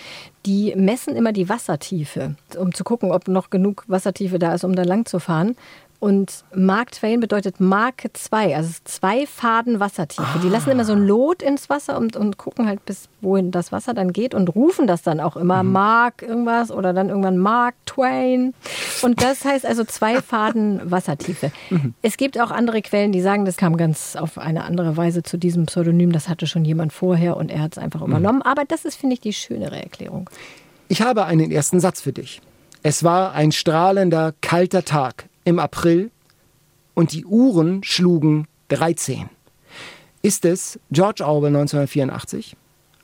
die 0.45 0.75
messen 0.77 1.17
immer 1.17 1.33
die 1.33 1.49
Wassertiefe, 1.49 2.35
um 2.59 2.75
zu 2.75 2.85
gucken, 2.85 3.11
ob 3.13 3.29
noch 3.29 3.49
genug 3.51 3.85
Wassertiefe 3.89 4.39
da 4.39 4.55
ist, 4.55 4.65
um 4.65 4.75
da 4.77 4.83
lang 4.83 5.07
zu 5.07 5.19
fahren. 5.21 5.57
Und 6.01 6.45
Mark 6.55 6.93
Twain 6.93 7.21
bedeutet 7.21 7.61
Marke 7.61 8.11
2, 8.11 8.57
also 8.57 8.73
zwei 8.85 9.27
Faden 9.27 9.81
Wassertiefe. 9.81 10.39
Die 10.43 10.49
lassen 10.49 10.71
immer 10.71 10.87
so 10.87 10.95
ein 10.95 11.07
Lot 11.07 11.43
ins 11.43 11.69
Wasser 11.69 11.99
und, 11.99 12.17
und 12.17 12.39
gucken 12.39 12.67
halt, 12.67 12.87
bis 12.87 13.11
wohin 13.21 13.51
das 13.51 13.71
Wasser 13.71 13.93
dann 13.93 14.15
geht 14.15 14.35
und 14.35 14.55
rufen 14.55 14.87
das 14.87 15.03
dann 15.03 15.21
auch 15.21 15.37
immer 15.37 15.63
Mark 15.63 16.23
irgendwas 16.23 16.71
oder 16.71 16.95
dann 16.95 17.11
irgendwann 17.11 17.37
Mark 17.37 17.75
Twain. 17.85 18.55
Und 19.03 19.23
das 19.23 19.45
heißt 19.45 19.67
also 19.67 19.85
zwei 19.85 20.23
Faden 20.23 20.91
Wassertiefe. 20.91 21.53
Es 22.01 22.17
gibt 22.17 22.41
auch 22.41 22.51
andere 22.51 22.81
Quellen, 22.81 23.13
die 23.13 23.21
sagen, 23.21 23.45
das 23.45 23.59
kam 23.59 23.77
ganz 23.77 24.17
auf 24.17 24.39
eine 24.39 24.65
andere 24.65 24.97
Weise 24.97 25.23
zu 25.23 25.37
diesem 25.37 25.67
Pseudonym. 25.67 26.13
Das 26.13 26.31
hatte 26.31 26.47
schon 26.47 26.65
jemand 26.65 26.95
vorher 26.95 27.37
und 27.37 27.51
er 27.51 27.61
hat 27.61 27.73
es 27.73 27.79
einfach 27.79 28.01
übernommen. 28.01 28.41
Aber 28.41 28.65
das 28.65 28.87
ist, 28.87 28.97
finde 28.97 29.15
ich, 29.15 29.21
die 29.21 29.35
schönere 29.35 29.77
Erklärung. 29.77 30.31
Ich 30.89 31.03
habe 31.03 31.27
einen 31.27 31.51
ersten 31.51 31.79
Satz 31.79 32.01
für 32.01 32.13
dich. 32.13 32.41
Es 32.83 33.05
war 33.05 33.35
ein 33.35 33.53
strahlender, 33.53 34.33
kalter 34.41 34.83
Tag 34.87 35.27
im 35.45 35.59
April 35.59 36.11
und 36.95 37.13
die 37.13 37.25
Uhren 37.25 37.83
schlugen 37.85 38.47
13. 38.69 39.29
Ist 40.23 40.45
es 40.45 40.79
George 40.91 41.25
Orwell 41.25 41.49
1984, 41.49 42.57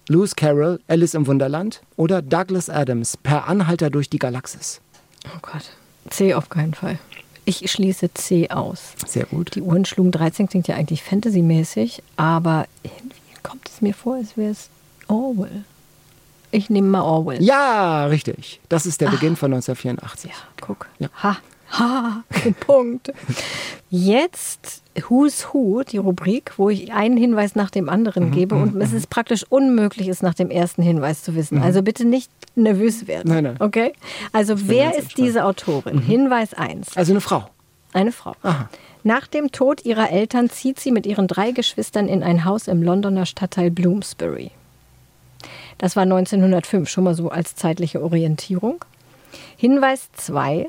Lewis 0.09 0.37
Carroll, 0.37 0.81
Alice 0.87 1.15
im 1.15 1.27
Wunderland 1.27 1.81
oder 1.97 2.23
Douglas 2.23 2.69
Adams, 2.69 3.17
Per 3.17 3.49
Anhalter 3.49 3.91
durch 3.91 4.11
die 4.11 4.19
Galaxis? 4.19 4.81
Oh 5.27 5.39
Gott. 5.43 5.71
C 6.11 6.35
auf 6.35 6.49
keinen 6.49 6.75
Fall. 6.75 6.99
Ich 7.45 7.71
schließe 7.71 8.13
C 8.15 8.51
aus. 8.51 8.95
Sehr 9.07 9.25
gut. 9.25 9.55
Die 9.55 9.63
Uhren 9.63 9.85
schlugen 9.85 10.11
13, 10.11 10.49
klingt 10.49 10.69
ja 10.69 10.77
eigentlich 10.77 11.03
Fantasy-mäßig, 11.03 12.03
aber 12.17 12.67
irgendwie 12.83 13.17
kommt 13.43 13.69
es 13.69 13.81
mir 13.81 13.95
vor, 13.95 14.17
als 14.17 14.37
wäre 14.37 14.51
es 14.51 14.69
Orwell. 15.09 15.65
Ich 16.51 16.71
nehme 16.71 16.89
mal 16.89 17.03
Orwell. 17.03 17.43
Ja, 17.43 18.07
richtig. 18.07 18.61
Das 18.69 18.87
ist 18.87 19.01
der 19.01 19.11
Beginn 19.11 19.37
von 19.37 19.53
1984. 19.53 20.31
Ja, 20.31 20.37
guck. 20.61 20.89
Ja. 20.99 21.09
Ha, 21.23 21.39
ha, 21.79 22.25
Punkt. 22.61 23.13
Jetzt 23.91 24.83
Who's 25.09 25.49
Who, 25.53 25.83
die 25.83 25.99
Rubrik, 25.99 26.53
wo 26.57 26.71
ich 26.71 26.93
einen 26.93 27.17
Hinweis 27.17 27.55
nach 27.55 27.71
dem 27.71 27.89
anderen 27.89 28.31
gebe 28.31 28.55
und 28.55 28.81
es 28.81 28.93
ist 28.93 29.11
praktisch 29.11 29.45
unmöglich, 29.49 30.09
es 30.09 30.23
nach 30.23 30.35
dem 30.35 30.51
ersten 30.51 30.83
Hinweis 30.83 31.23
zu 31.23 31.35
wissen. 31.35 31.63
Also 31.63 31.83
bitte 31.83 32.05
nicht 32.05 32.31
nervös 32.55 33.07
werden. 33.07 33.33
Nein, 33.33 33.45
nein. 33.45 33.57
Okay? 33.59 33.93
Also 34.33 34.69
wer 34.69 34.97
ist 34.97 35.19
diese 35.19 35.45
Autorin? 35.45 36.01
Hinweis 36.01 36.55
1. 36.55 36.97
Also 36.97 37.13
eine 37.13 37.21
Frau. 37.21 37.49
Eine 37.93 38.13
Frau. 38.13 38.35
Nach 39.05 39.27
dem 39.27 39.53
Tod 39.53 39.85
ihrer 39.85 40.11
Eltern 40.11 40.51
zieht 40.51 40.81
sie 40.81 40.91
mit 40.91 41.07
ihren 41.07 41.29
drei 41.29 41.53
Geschwistern 41.53 42.09
in 42.09 42.23
ein 42.23 42.45
Haus 42.45 42.67
im 42.67 42.83
Londoner 42.83 43.25
Stadtteil 43.25 43.71
Bloomsbury. 43.71 44.51
Das 45.79 45.95
war 45.95 46.03
1905, 46.03 46.89
schon 46.89 47.05
mal 47.05 47.15
so 47.15 47.29
als 47.29 47.55
zeitliche 47.55 48.03
Orientierung. 48.03 48.85
Hinweis 49.57 50.09
2. 50.15 50.69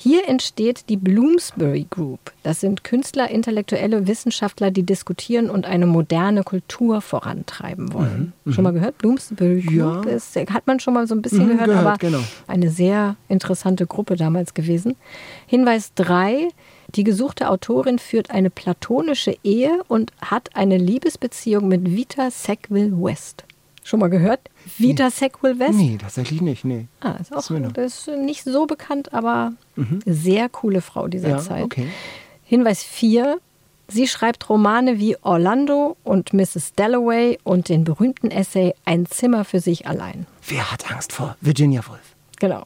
Hier 0.00 0.28
entsteht 0.28 0.88
die 0.88 0.96
Bloomsbury 0.96 1.88
Group. 1.90 2.20
Das 2.44 2.60
sind 2.60 2.84
Künstler, 2.84 3.28
Intellektuelle, 3.32 4.06
Wissenschaftler, 4.06 4.70
die 4.70 4.84
diskutieren 4.84 5.50
und 5.50 5.66
eine 5.66 5.86
moderne 5.86 6.44
Kultur 6.44 7.00
vorantreiben 7.00 7.92
wollen. 7.92 8.32
Schon 8.48 8.62
mal 8.62 8.72
gehört? 8.72 8.96
Bloomsbury 8.98 9.60
Group 9.62 10.06
Ja. 10.06 10.12
ist, 10.12 10.36
hat 10.36 10.68
man 10.68 10.78
schon 10.78 10.94
mal 10.94 11.08
so 11.08 11.16
ein 11.16 11.22
bisschen 11.22 11.46
Mhm, 11.46 11.48
gehört, 11.48 11.66
gehört, 11.66 11.86
aber 11.86 11.98
genau. 11.98 12.20
eine 12.46 12.70
sehr 12.70 13.16
interessante 13.28 13.86
Gruppe 13.88 14.14
damals 14.14 14.54
gewesen. 14.54 14.94
Hinweis 15.48 15.92
3. 15.96 16.46
Die 16.94 17.02
gesuchte 17.04 17.50
Autorin 17.50 17.98
führt 17.98 18.30
eine 18.30 18.50
platonische 18.50 19.36
Ehe 19.42 19.82
und 19.88 20.12
hat 20.22 20.50
eine 20.54 20.78
Liebesbeziehung 20.78 21.66
mit 21.66 21.90
Vita 21.96 22.30
Sackville 22.30 22.92
West. 22.92 23.44
Schon 23.88 24.00
mal 24.00 24.10
gehört? 24.10 24.40
Vita 24.76 25.08
Sackville 25.10 25.58
West? 25.58 25.72
Nee, 25.72 25.96
tatsächlich 25.98 26.42
nicht. 26.42 26.62
Nee. 26.62 26.88
Ah, 27.00 27.12
ist 27.18 27.32
auch 27.32 27.38
ist 27.38 27.50
das 27.72 28.06
ist 28.06 28.18
nicht 28.18 28.44
so 28.44 28.66
bekannt, 28.66 29.14
aber 29.14 29.54
sehr 30.04 30.50
coole 30.50 30.82
Frau 30.82 31.08
dieser 31.08 31.30
Ja, 31.30 31.38
Zeit. 31.38 31.64
okay. 31.64 31.86
Hinweis 32.44 32.82
4. 32.82 33.38
Sie 33.88 34.06
schreibt 34.06 34.50
Romane 34.50 34.98
wie 34.98 35.16
Orlando 35.22 35.96
und 36.04 36.34
Mrs. 36.34 36.74
Dalloway 36.76 37.38
und 37.44 37.70
den 37.70 37.84
berühmten 37.84 38.30
Essay 38.30 38.74
Ein 38.84 39.06
Zimmer 39.06 39.46
für 39.46 39.60
sich 39.60 39.86
allein. 39.86 40.26
Wer 40.46 40.70
hat 40.70 40.90
Angst 40.92 41.14
vor 41.14 41.36
Virginia 41.40 41.80
Woolf? 41.88 42.14
Genau. 42.40 42.64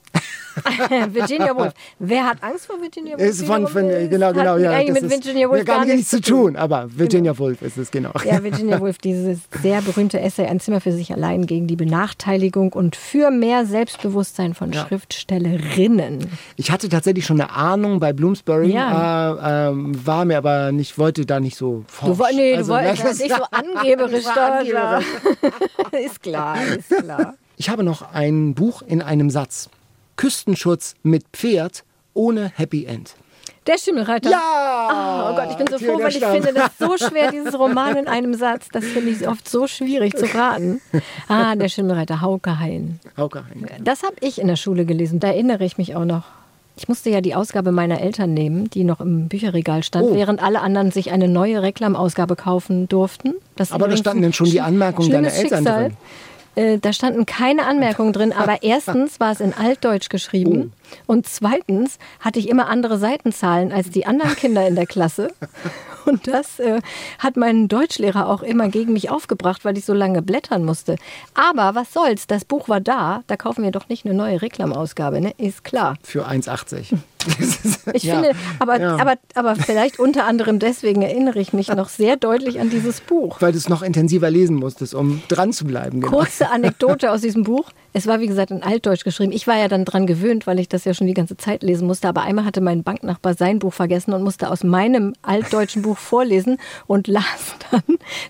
Virginia 1.12 1.56
Woolf. 1.56 1.72
Wer 1.98 2.26
hat 2.26 2.42
Angst 2.42 2.66
vor 2.66 2.78
Virginia 2.80 3.16
Woolf? 3.18 3.26
Ist 3.30 3.46
von, 3.46 3.66
von, 3.66 3.88
genau, 3.88 4.32
genau, 4.34 4.58
ja. 4.58 4.72
Eigentlich 4.72 4.94
das 4.94 5.02
mit 5.04 5.10
Virginia 5.24 5.48
Woolf 5.48 5.60
hat 5.60 5.66
gar 5.66 5.84
nichts 5.86 6.10
zu 6.10 6.20
tun, 6.20 6.56
aber 6.56 6.88
Virginia 6.94 7.38
Woolf 7.38 7.62
ist 7.62 7.78
es, 7.78 7.90
genau. 7.90 8.10
Ja, 8.24 8.42
Virginia 8.42 8.78
Woolf, 8.78 8.98
dieses 8.98 9.38
sehr 9.62 9.80
berühmte 9.80 10.20
Essay 10.20 10.46
Ein 10.46 10.60
Zimmer 10.60 10.82
für 10.82 10.92
sich 10.92 11.10
allein 11.12 11.46
gegen 11.46 11.66
die 11.68 11.76
Benachteiligung 11.76 12.74
und 12.74 12.96
für 12.96 13.30
mehr 13.30 13.64
Selbstbewusstsein 13.64 14.52
von 14.52 14.72
Ja. 14.72 14.86
Schriftstellerinnen. 14.86 16.18
Ich 16.56 16.70
hatte 16.70 16.90
tatsächlich 16.90 17.24
schon 17.24 17.40
eine 17.40 17.50
Ahnung 17.50 17.98
bei 17.98 18.12
Bloomsbury, 18.12 18.72
Ja. 18.74 19.68
äh, 19.68 19.70
ähm, 19.70 20.06
war 20.06 20.26
mir 20.26 20.36
aber 20.36 20.70
nicht, 20.72 20.98
wollte 20.98 21.24
da 21.24 21.40
nicht 21.40 21.56
so 21.56 21.84
forsch. 21.86 22.18
Du, 22.18 22.36
nee, 22.36 22.52
du 22.52 22.58
Also, 22.58 22.72
wolltest 22.74 23.04
das- 23.04 23.18
nicht 23.20 23.34
so 23.34 23.42
angeberisch. 23.50 24.24
da. 24.34 25.00
ist 25.98 26.22
klar, 26.22 26.56
ist 26.76 26.90
klar. 26.90 27.34
Ich 27.62 27.68
habe 27.68 27.84
noch 27.84 28.12
ein 28.12 28.54
Buch 28.54 28.82
in 28.82 29.00
einem 29.02 29.30
Satz. 29.30 29.70
Küstenschutz 30.16 30.96
mit 31.04 31.22
Pferd 31.32 31.84
ohne 32.12 32.50
Happy 32.56 32.86
End. 32.86 33.14
Der 33.68 33.78
Schimmelreiter. 33.78 34.30
Ja! 34.30 34.40
Ah, 34.90 35.30
oh 35.30 35.36
Gott, 35.36 35.46
ich 35.52 35.56
bin 35.58 35.68
so 35.68 35.78
froh, 35.78 35.96
weil 36.00 36.08
ich 36.08 36.16
Stamm. 36.16 36.32
finde 36.42 36.54
das 36.54 36.72
so 36.76 36.96
schwer, 37.08 37.30
dieses 37.30 37.56
Roman 37.56 37.96
in 37.98 38.08
einem 38.08 38.34
Satz. 38.34 38.66
Das 38.72 38.84
finde 38.84 39.10
ich 39.10 39.28
oft 39.28 39.48
so 39.48 39.68
schwierig 39.68 40.16
zu 40.16 40.26
raten. 40.34 40.80
Ah, 41.28 41.54
der 41.54 41.68
Schimmelreiter, 41.68 42.20
Hauke 42.20 42.58
Hein. 42.58 42.98
Hauke 43.16 43.44
Hein. 43.48 43.64
Das 43.84 44.02
habe 44.02 44.16
ich 44.22 44.40
in 44.40 44.48
der 44.48 44.56
Schule 44.56 44.84
gelesen. 44.84 45.20
Da 45.20 45.28
erinnere 45.28 45.64
ich 45.64 45.78
mich 45.78 45.94
auch 45.94 46.04
noch. 46.04 46.24
Ich 46.76 46.88
musste 46.88 47.10
ja 47.10 47.20
die 47.20 47.36
Ausgabe 47.36 47.70
meiner 47.70 48.00
Eltern 48.00 48.34
nehmen, 48.34 48.70
die 48.70 48.82
noch 48.82 49.00
im 49.00 49.28
Bücherregal 49.28 49.84
stand, 49.84 50.06
Oh. 50.10 50.14
während 50.16 50.42
alle 50.42 50.62
anderen 50.62 50.90
sich 50.90 51.12
eine 51.12 51.28
neue 51.28 51.62
Reklamausgabe 51.62 52.34
kaufen 52.34 52.88
durften. 52.88 53.34
Das 53.54 53.70
Aber 53.70 53.86
da 53.86 53.96
standen 53.96 54.22
denn 54.22 54.32
schon 54.32 54.50
die 54.50 54.60
Anmerkungen 54.60 55.12
deiner 55.12 55.32
Eltern 55.32 55.58
Schicksal. 55.58 55.82
drin? 55.90 55.96
Äh, 56.54 56.78
Da 56.78 56.92
standen 56.92 57.26
keine 57.26 57.66
Anmerkungen 57.66 58.12
drin, 58.12 58.32
aber 58.36 58.62
erstens 58.62 59.20
war 59.20 59.32
es 59.32 59.40
in 59.40 59.54
Altdeutsch 59.54 60.08
geschrieben 60.08 60.72
und 61.06 61.26
zweitens 61.26 61.98
hatte 62.20 62.38
ich 62.38 62.48
immer 62.48 62.68
andere 62.68 62.98
Seitenzahlen 62.98 63.72
als 63.72 63.90
die 63.90 64.06
anderen 64.06 64.36
Kinder 64.36 64.66
in 64.66 64.74
der 64.74 64.86
Klasse. 64.86 65.32
Und 66.04 66.26
das 66.26 66.58
äh, 66.58 66.80
hat 67.20 67.36
mein 67.36 67.68
Deutschlehrer 67.68 68.28
auch 68.28 68.42
immer 68.42 68.68
gegen 68.68 68.92
mich 68.92 69.08
aufgebracht, 69.08 69.64
weil 69.64 69.78
ich 69.78 69.84
so 69.84 69.94
lange 69.94 70.20
blättern 70.20 70.64
musste. 70.64 70.96
Aber 71.34 71.76
was 71.76 71.92
soll's, 71.92 72.26
das 72.26 72.44
Buch 72.44 72.68
war 72.68 72.80
da, 72.80 73.22
da 73.28 73.36
kaufen 73.36 73.62
wir 73.62 73.70
doch 73.70 73.88
nicht 73.88 74.04
eine 74.04 74.12
neue 74.12 74.42
Reklamausgabe, 74.42 75.20
ne? 75.20 75.32
Ist 75.38 75.62
klar. 75.62 75.94
Für 76.02 76.26
1,80. 76.26 76.98
Ich 77.94 78.04
Ja. 78.04 78.14
finde, 78.14 78.32
aber, 78.58 78.80
Ja. 78.80 78.96
aber, 78.96 79.14
aber 79.34 79.56
vielleicht 79.56 79.98
unter 79.98 80.24
anderem 80.26 80.58
deswegen 80.58 81.02
erinnere 81.02 81.38
ich 81.40 81.52
mich 81.52 81.68
noch 81.68 81.88
sehr 81.88 82.16
deutlich 82.16 82.60
an 82.60 82.70
dieses 82.70 83.00
Buch. 83.00 83.40
Weil 83.40 83.52
du 83.52 83.58
es 83.58 83.68
noch 83.68 83.82
intensiver 83.82 84.30
lesen 84.30 84.56
musstest, 84.56 84.94
um 84.94 85.22
dran 85.28 85.52
zu 85.52 85.64
bleiben. 85.64 86.00
Genau. 86.00 86.16
Kurze 86.18 86.50
Anekdote 86.50 87.10
aus 87.10 87.20
diesem 87.20 87.42
Buch. 87.42 87.70
Es 87.92 88.06
war, 88.06 88.20
wie 88.20 88.26
gesagt, 88.26 88.50
in 88.50 88.62
Altdeutsch 88.62 89.04
geschrieben. 89.04 89.32
Ich 89.32 89.46
war 89.46 89.56
ja 89.56 89.68
dann 89.68 89.84
dran 89.84 90.06
gewöhnt, 90.06 90.46
weil 90.46 90.58
ich 90.58 90.68
das 90.68 90.84
ja 90.84 90.94
schon 90.94 91.06
die 91.06 91.14
ganze 91.14 91.36
Zeit 91.36 91.62
lesen 91.62 91.86
musste. 91.86 92.08
Aber 92.08 92.22
einmal 92.22 92.44
hatte 92.44 92.60
mein 92.60 92.82
Banknachbar 92.82 93.34
sein 93.34 93.58
Buch 93.58 93.74
vergessen 93.74 94.12
und 94.12 94.22
musste 94.22 94.50
aus 94.50 94.64
meinem 94.64 95.14
altdeutschen 95.22 95.82
Buch 95.82 95.98
vorlesen 95.98 96.58
und 96.86 97.06
las 97.08 97.54
dann 97.70 97.82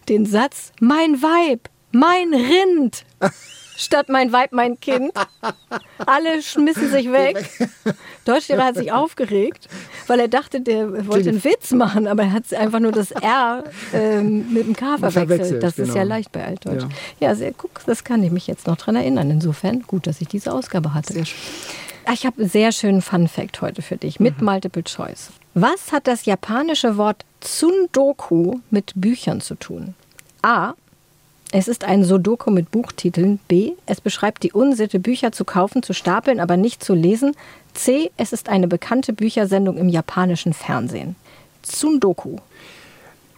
den 0.09 0.27
Satz, 0.27 0.73
mein 0.81 1.23
Weib, 1.23 1.69
mein 1.93 2.33
Rind. 2.35 3.05
Statt 3.83 4.09
mein 4.09 4.33
Weib, 4.33 4.53
mein 4.53 4.79
Kind. 4.79 5.13
Alle 6.07 6.41
schmissen 6.41 6.89
sich 6.89 7.11
weg. 7.11 7.51
Deutschlehrer 8.25 8.67
hat 8.67 8.77
sich 8.77 8.93
aufgeregt, 8.93 9.69
weil 10.07 10.21
er 10.21 10.29
dachte, 10.29 10.61
der 10.61 11.09
wollte 11.09 11.31
einen 11.31 11.43
Witz 11.43 11.73
machen, 11.73 12.07
aber 12.07 12.23
er 12.23 12.33
hat 12.33 12.55
einfach 12.55 12.79
nur 12.79 12.93
das 12.93 13.11
R 13.11 13.65
ähm, 13.93 14.53
mit 14.53 14.67
dem 14.67 14.77
K 14.77 14.99
verwechselt. 14.99 15.63
Das 15.63 15.79
ist 15.79 15.89
genau. 15.89 15.97
ja 15.99 16.03
leicht 16.05 16.31
bei 16.31 16.47
Altdeutsch. 16.47 16.83
Ja. 17.19 17.29
Ja, 17.29 17.35
sehr, 17.35 17.53
guck, 17.53 17.85
das 17.85 18.05
kann 18.05 18.23
ich 18.23 18.31
mich 18.31 18.47
jetzt 18.47 18.69
noch 18.69 18.77
dran 18.77 18.95
erinnern. 18.95 19.31
Insofern 19.31 19.83
gut, 19.83 20.07
dass 20.07 20.21
ich 20.21 20.29
diese 20.29 20.53
Ausgabe 20.53 20.95
hatte. 20.95 21.13
Sehr 21.15 21.25
schön. 21.25 21.41
Ah, 22.05 22.13
Ich 22.13 22.25
habe 22.25 22.41
einen 22.41 22.49
sehr 22.51 22.71
schönen 22.73 23.03
Fun 23.03 23.27
Fact 23.27 23.61
heute 23.63 23.83
für 23.83 23.97
dich 23.97 24.21
mit 24.21 24.41
Multiple 24.41 24.85
Choice. 24.85 25.31
Was 25.55 25.91
hat 25.91 26.07
das 26.07 26.25
japanische 26.25 26.97
Wort 26.97 27.25
Tsundoku 27.41 28.61
mit 28.71 28.93
Büchern 28.95 29.41
zu 29.41 29.55
tun? 29.57 29.95
A. 30.43 30.75
Es 31.55 31.69
ist 31.69 31.85
ein 31.85 32.03
Sudoku 32.03 32.51
mit 32.51 32.71
Buchtiteln. 32.71 33.39
B. 33.47 33.73
Es 33.85 34.01
beschreibt 34.01 34.43
die 34.43 34.53
Unsitte, 34.53 34.99
Bücher 34.99 35.33
zu 35.33 35.45
kaufen, 35.45 35.83
zu 35.83 35.93
stapeln, 35.93 36.41
aber 36.41 36.57
nicht 36.57 36.83
zu 36.83 36.95
lesen. 36.95 37.37
C. 37.75 38.11
Es 38.17 38.33
ist 38.33 38.49
eine 38.49 38.69
bekannte 38.69 39.13
Büchersendung 39.13 39.77
im 39.77 39.91
japanischen 39.91 40.55
Fernsehen. 40.55 41.15
Tsundoku. 41.63 42.39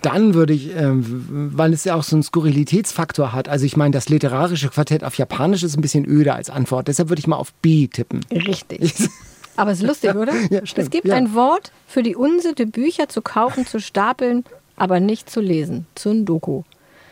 Dann 0.00 0.34
würde 0.34 0.52
ich, 0.52 0.76
ähm, 0.76 1.50
weil 1.56 1.72
es 1.72 1.82
ja 1.82 1.96
auch 1.96 2.04
so 2.04 2.14
einen 2.14 2.22
Skurrilitätsfaktor 2.22 3.32
hat, 3.32 3.48
also 3.48 3.66
ich 3.66 3.76
meine, 3.76 3.90
das 3.90 4.08
literarische 4.08 4.68
Quartett 4.68 5.02
auf 5.02 5.16
Japanisch 5.16 5.64
ist 5.64 5.76
ein 5.76 5.80
bisschen 5.80 6.06
öde 6.06 6.34
als 6.34 6.50
Antwort, 6.50 6.86
deshalb 6.86 7.08
würde 7.08 7.20
ich 7.20 7.26
mal 7.26 7.36
auf 7.36 7.52
B 7.54 7.88
tippen. 7.88 8.20
Richtig. 8.30 8.94
Aber 9.56 9.72
es 9.72 9.78
ist 9.78 9.86
lustig, 9.86 10.14
oder? 10.14 10.34
Ja, 10.50 10.60
es 10.62 10.90
gibt 10.90 11.06
ja. 11.06 11.16
ein 11.16 11.34
Wort 11.34 11.72
für 11.88 12.02
die 12.02 12.14
Unsitte, 12.14 12.66
Bücher 12.66 13.08
zu 13.08 13.22
kaufen, 13.22 13.66
zu 13.66 13.80
stapeln, 13.80 14.44
aber 14.76 14.98
nicht 14.98 15.30
zu 15.30 15.40
lesen. 15.40 15.86
Tsundoku. 15.94 16.64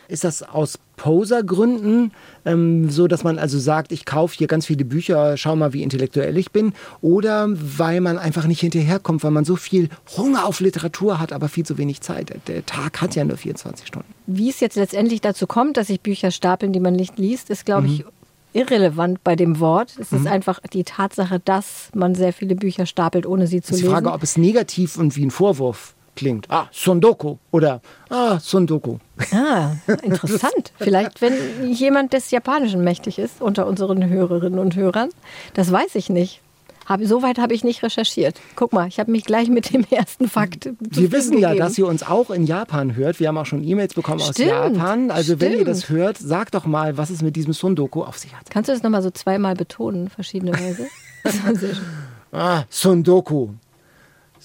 Ist 0.09 0.25
das 0.25 0.43
aus 0.43 0.77
Poser-Gründen, 1.03 2.11
ähm, 2.45 2.89
so 2.89 3.07
dass 3.07 3.23
man 3.23 3.37
also 3.37 3.59
sagt, 3.59 3.91
ich 3.91 4.05
kaufe 4.05 4.35
hier 4.37 4.47
ganz 4.47 4.65
viele 4.65 4.85
Bücher, 4.85 5.35
schau 5.37 5.55
mal, 5.55 5.73
wie 5.73 5.83
intellektuell 5.83 6.37
ich 6.37 6.51
bin? 6.51 6.73
Oder 7.01 7.47
weil 7.49 8.01
man 8.01 8.17
einfach 8.17 8.45
nicht 8.45 8.61
hinterherkommt, 8.61 9.23
weil 9.23 9.31
man 9.31 9.45
so 9.45 9.55
viel 9.55 9.89
Hunger 10.17 10.45
auf 10.45 10.59
Literatur 10.59 11.19
hat, 11.19 11.33
aber 11.33 11.49
viel 11.49 11.65
zu 11.65 11.77
wenig 11.77 12.01
Zeit? 12.01 12.33
Der- 12.47 12.65
Tag 12.65 13.01
hat 13.01 13.15
ja 13.15 13.23
nur 13.25 13.37
24 13.37 13.85
Stunden. 13.87 14.07
Wie 14.27 14.49
es 14.49 14.59
jetzt 14.59 14.75
letztendlich 14.75 15.19
dazu 15.21 15.47
kommt, 15.47 15.75
dass 15.77 15.87
sich 15.87 15.99
Bücher 16.01 16.31
stapeln, 16.31 16.71
die 16.71 16.79
man 16.79 16.93
nicht 16.93 17.17
liest, 17.19 17.49
ist, 17.49 17.65
glaube 17.65 17.87
Mhm. 17.87 17.93
ich, 17.93 18.05
irrelevant 18.53 19.23
bei 19.23 19.35
dem 19.35 19.59
Wort. 19.59 19.95
Es 19.99 20.11
ist 20.13 20.27
einfach 20.27 20.59
die 20.71 20.83
Tatsache, 20.83 21.39
dass 21.43 21.89
man 21.93 22.13
sehr 22.15 22.31
viele 22.33 22.55
Bücher 22.55 22.85
stapelt, 22.85 23.25
ohne 23.25 23.47
sie 23.47 23.61
zu 23.61 23.73
lesen. 23.73 23.89
Frage, 23.89 24.11
ob 24.11 24.21
es 24.23 24.37
negativ 24.37 24.97
und 24.97 25.15
wie 25.15 25.25
ein 25.25 25.31
Vorwurf 25.31 25.95
klingt. 26.15 26.49
Ah, 26.49 26.67
Sondoku 26.71 27.37
oder 27.51 27.81
ah, 28.09 28.39
Sondoku. 28.39 28.97
Ah, 29.31 29.73
interessant. 30.01 30.73
Vielleicht, 30.77 31.21
wenn 31.21 31.33
jemand 31.71 32.13
des 32.13 32.31
Japanischen 32.31 32.83
mächtig 32.83 33.19
ist 33.19 33.41
unter 33.41 33.67
unseren 33.67 34.07
Hörerinnen 34.07 34.59
und 34.59 34.75
Hörern. 34.75 35.09
Das 35.53 35.71
weiß 35.71 35.95
ich 35.95 36.09
nicht. 36.09 36.41
Hab, 36.85 37.01
Soweit 37.03 37.37
habe 37.37 37.53
ich 37.53 37.63
nicht 37.63 37.81
recherchiert. 37.81 38.41
Guck 38.55 38.73
mal, 38.73 38.87
ich 38.87 38.99
habe 38.99 39.09
mich 39.11 39.23
gleich 39.23 39.47
mit 39.47 39.73
dem 39.73 39.85
ersten 39.89 40.27
Fakt. 40.27 40.69
Wir 40.79 41.11
wissen 41.11 41.37
ja, 41.37 41.55
dass 41.55 41.77
ihr 41.77 41.87
uns 41.87 42.03
auch 42.03 42.29
in 42.29 42.45
Japan 42.45 42.95
hört. 42.95 43.19
Wir 43.19 43.29
haben 43.29 43.37
auch 43.37 43.45
schon 43.45 43.63
E-Mails 43.63 43.93
bekommen 43.93 44.21
aus 44.21 44.31
Stimmt, 44.31 44.49
Japan. 44.49 45.09
Also 45.09 45.39
wenn 45.39 45.51
ihr 45.51 45.59
stimmt. 45.59 45.69
das 45.69 45.89
hört, 45.89 46.17
sagt 46.17 46.55
doch 46.55 46.65
mal, 46.65 46.97
was 46.97 47.09
es 47.09 47.21
mit 47.21 47.35
diesem 47.35 47.53
Sondoku 47.53 48.03
auf 48.03 48.17
sich 48.17 48.35
hat. 48.35 48.49
Kannst 48.49 48.67
du 48.67 48.73
das 48.73 48.83
nochmal 48.83 49.01
so 49.01 49.11
zweimal 49.11 49.55
betonen, 49.55 50.09
verschiedene 50.09 50.53
Weise? 50.53 50.87
Das 51.23 51.41
war 51.41 51.55
sehr 51.55 51.73
schön. 51.73 51.85
Ah, 52.33 52.65
Sondoku. 52.69 53.51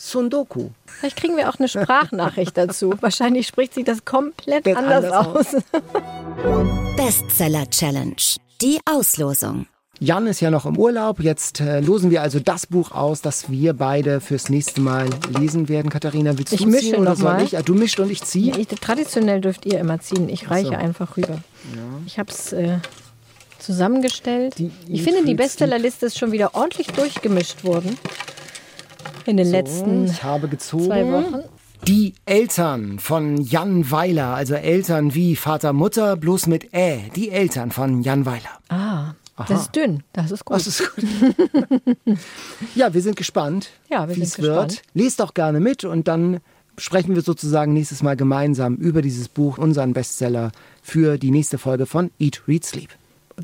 Sondoku. 0.01 0.71
Vielleicht 0.87 1.17
kriegen 1.17 1.37
wir 1.37 1.49
auch 1.51 1.59
eine 1.59 1.67
Sprachnachricht 1.67 2.57
dazu. 2.57 2.95
Wahrscheinlich 3.01 3.49
spricht 3.49 3.75
sich 3.75 3.85
das 3.85 4.05
komplett 4.05 4.65
anders, 4.69 5.05
anders 5.13 5.55
aus. 5.55 5.63
Bestseller 6.97 7.69
Challenge. 7.69 8.15
Die 8.63 8.79
Auslosung. 8.89 9.67
Jan 9.99 10.29
ist 10.29 10.39
ja 10.39 10.53
noch 10.53 10.67
im 10.67 10.79
Urlaub. 10.79 11.19
Jetzt 11.19 11.61
äh, 11.61 11.81
losen 11.81 12.13
wir 12.13 12.23
also 12.23 12.39
das 12.39 12.69
Buch 12.69 12.93
aus, 12.93 13.23
das 13.23 13.51
wir 13.51 13.73
beide 13.73 14.21
fürs 14.21 14.49
nächste 14.49 14.81
Mal 14.81 15.09
lesen 15.37 15.69
werden. 15.69 15.91
Katharina, 15.91 16.39
willst 16.39 16.53
Ich 16.53 16.61
du 16.61 16.69
mische 16.69 16.93
ziehen 16.93 17.01
oder 17.01 17.17
soll 17.17 17.33
mal. 17.33 17.43
ich? 17.43 17.59
Ah, 17.59 17.63
du 17.63 17.75
mischt 17.75 17.99
und 17.99 18.09
ich 18.09 18.23
ziehe. 18.23 18.57
Ich, 18.57 18.69
traditionell 18.69 19.41
dürft 19.41 19.67
ihr 19.67 19.81
immer 19.81 19.99
ziehen. 19.99 20.29
Ich 20.29 20.49
reiche 20.49 20.69
so. 20.69 20.75
einfach 20.75 21.17
rüber. 21.17 21.41
Ich 22.07 22.21
habe 22.21 22.31
es 22.31 22.53
äh, 22.53 22.79
zusammengestellt. 23.59 24.57
Die 24.59 24.71
ich 24.89 25.03
finde, 25.03 25.25
die 25.25 25.35
Bestsellerliste 25.35 26.07
ist 26.07 26.17
schon 26.17 26.31
wieder 26.31 26.55
ordentlich 26.55 26.87
durchgemischt 26.87 27.65
worden. 27.65 27.99
In 29.29 29.37
den 29.37 29.51
letzten 29.51 30.07
ich 30.07 30.23
habe 30.23 30.49
gezogen. 30.49 30.87
zwei 30.87 31.05
Wochen. 31.13 31.43
Die 31.87 32.15
Eltern 32.25 32.99
von 32.99 33.37
Jan 33.43 33.91
Weiler, 33.91 34.29
also 34.35 34.55
Eltern 34.55 35.15
wie 35.15 35.37
Vater, 35.37 35.75
Mutter, 35.75 36.17
bloß 36.17 36.47
mit 36.47 36.73
Ä. 36.73 37.11
Die 37.15 37.31
Eltern 37.31 37.71
von 37.71 38.01
Jan 38.03 38.25
Weiler. 38.25 38.59
Ah, 38.71 39.13
das 39.47 39.63
ist 39.63 39.77
dünn. 39.77 40.03
Das 40.15 40.31
ist 40.31 40.47
gut. 40.47 40.57
Das 40.57 40.67
ist 40.67 40.95
gut. 40.95 41.05
ja, 42.75 42.95
wir 42.95 43.03
sind 43.03 43.17
gespannt, 43.17 43.69
Ja, 43.91 44.09
wir 44.09 44.17
wie 44.17 44.25
sind 44.25 44.39
es 44.39 44.39
wird. 44.39 44.83
Lest 44.95 45.21
doch 45.21 45.35
gerne 45.35 45.61
mit 45.61 45.85
und 45.85 46.09
dann 46.09 46.41
sprechen 46.79 47.15
wir 47.15 47.21
sozusagen 47.21 47.75
nächstes 47.75 48.03
Mal 48.03 48.17
gemeinsam 48.17 48.77
über 48.77 49.03
dieses 49.03 49.29
Buch, 49.29 49.59
unseren 49.59 49.93
Bestseller, 49.93 50.53
für 50.83 51.19
die 51.19 51.31
nächste 51.31 51.59
Folge 51.59 51.85
von 51.85 52.11
Eat, 52.19 52.45
Read, 52.49 52.65
Sleep. 52.65 52.89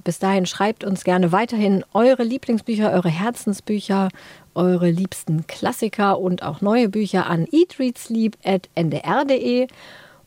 Bis 0.02 0.18
dahin 0.18 0.46
schreibt 0.46 0.82
uns 0.82 1.04
gerne 1.04 1.30
weiterhin 1.30 1.84
eure 1.92 2.24
Lieblingsbücher, 2.24 2.90
eure 2.92 3.10
Herzensbücher, 3.10 4.08
eure 4.54 4.90
liebsten 4.90 5.46
Klassiker 5.46 6.18
und 6.18 6.42
auch 6.42 6.60
neue 6.60 6.88
Bücher 6.88 7.26
an 7.26 7.46
eatreadsleep.ndr.de. 7.50 9.68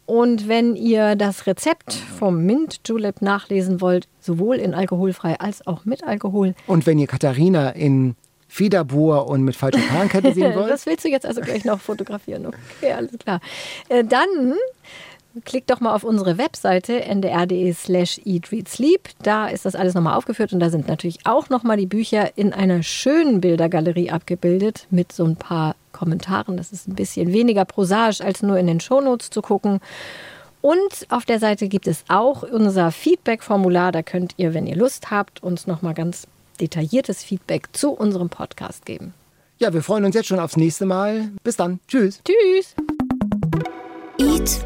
Und 0.05 0.47
wenn 0.47 0.77
ihr 0.77 1.17
das 1.17 1.47
Rezept 1.47 1.91
vom 1.93 2.45
Mint 2.45 2.79
Julep 2.87 3.21
nachlesen 3.21 3.81
wollt, 3.81 4.07
sowohl 4.21 4.55
in 4.55 4.73
alkoholfrei 4.73 5.37
als 5.39 5.67
auch 5.67 5.83
mit 5.83 6.05
Alkohol, 6.05 6.55
Und 6.65 6.85
wenn 6.85 6.97
ihr 6.97 7.07
Katharina 7.07 7.71
in 7.71 8.15
Federbohr 8.47 9.27
und 9.27 9.41
mit 9.43 9.57
falscher 9.57 9.81
Perlenkette 9.81 10.33
sehen 10.33 10.55
wollt, 10.55 10.69
das 10.69 10.85
willst 10.85 11.03
du 11.03 11.09
jetzt 11.09 11.25
also 11.25 11.41
gleich 11.41 11.65
noch 11.65 11.81
fotografieren. 11.81 12.45
Okay, 12.45 12.93
alles 12.93 13.11
klar. 13.19 13.41
Äh, 13.89 14.05
Dann 14.05 14.53
klickt 15.45 15.69
doch 15.69 15.79
mal 15.79 15.93
auf 15.93 16.03
unsere 16.03 16.37
Webseite 16.37 17.03
ndr.de 17.05 17.73
slash 17.73 18.19
eatreadsleep. 18.25 19.09
Da 19.23 19.47
ist 19.47 19.65
das 19.65 19.75
alles 19.75 19.93
nochmal 19.93 20.15
aufgeführt 20.15 20.53
und 20.53 20.59
da 20.59 20.69
sind 20.69 20.87
natürlich 20.87 21.25
auch 21.25 21.49
nochmal 21.49 21.77
die 21.77 21.85
Bücher 21.85 22.37
in 22.37 22.53
einer 22.53 22.83
schönen 22.83 23.41
Bildergalerie 23.41 24.11
abgebildet 24.11 24.87
mit 24.89 25.11
so 25.11 25.25
ein 25.25 25.35
paar 25.35 25.75
Kommentaren. 25.91 26.57
Das 26.57 26.71
ist 26.71 26.87
ein 26.87 26.95
bisschen 26.95 27.33
weniger 27.33 27.65
prosaisch 27.65 28.21
als 28.21 28.43
nur 28.43 28.57
in 28.57 28.67
den 28.67 28.79
Shownotes 28.79 29.29
zu 29.29 29.41
gucken. 29.41 29.79
Und 30.61 31.07
auf 31.09 31.25
der 31.25 31.39
Seite 31.39 31.67
gibt 31.67 31.87
es 31.87 32.03
auch 32.07 32.43
unser 32.43 32.91
Feedback-Formular. 32.91 33.91
Da 33.91 34.03
könnt 34.03 34.33
ihr, 34.37 34.53
wenn 34.53 34.67
ihr 34.67 34.75
Lust 34.75 35.11
habt, 35.11 35.41
uns 35.43 35.67
nochmal 35.67 35.93
ganz 35.93 36.27
detailliertes 36.59 37.23
Feedback 37.23 37.69
zu 37.73 37.91
unserem 37.91 38.29
Podcast 38.29 38.85
geben. 38.85 39.13
Ja, 39.59 39.73
wir 39.73 39.81
freuen 39.81 40.05
uns 40.05 40.15
jetzt 40.15 40.27
schon 40.27 40.39
aufs 40.39 40.57
nächste 40.57 40.85
Mal. 40.85 41.29
Bis 41.43 41.55
dann. 41.55 41.79
Tschüss. 41.87 42.21
Tschüss. 42.23 42.75
Eat, 44.19 44.65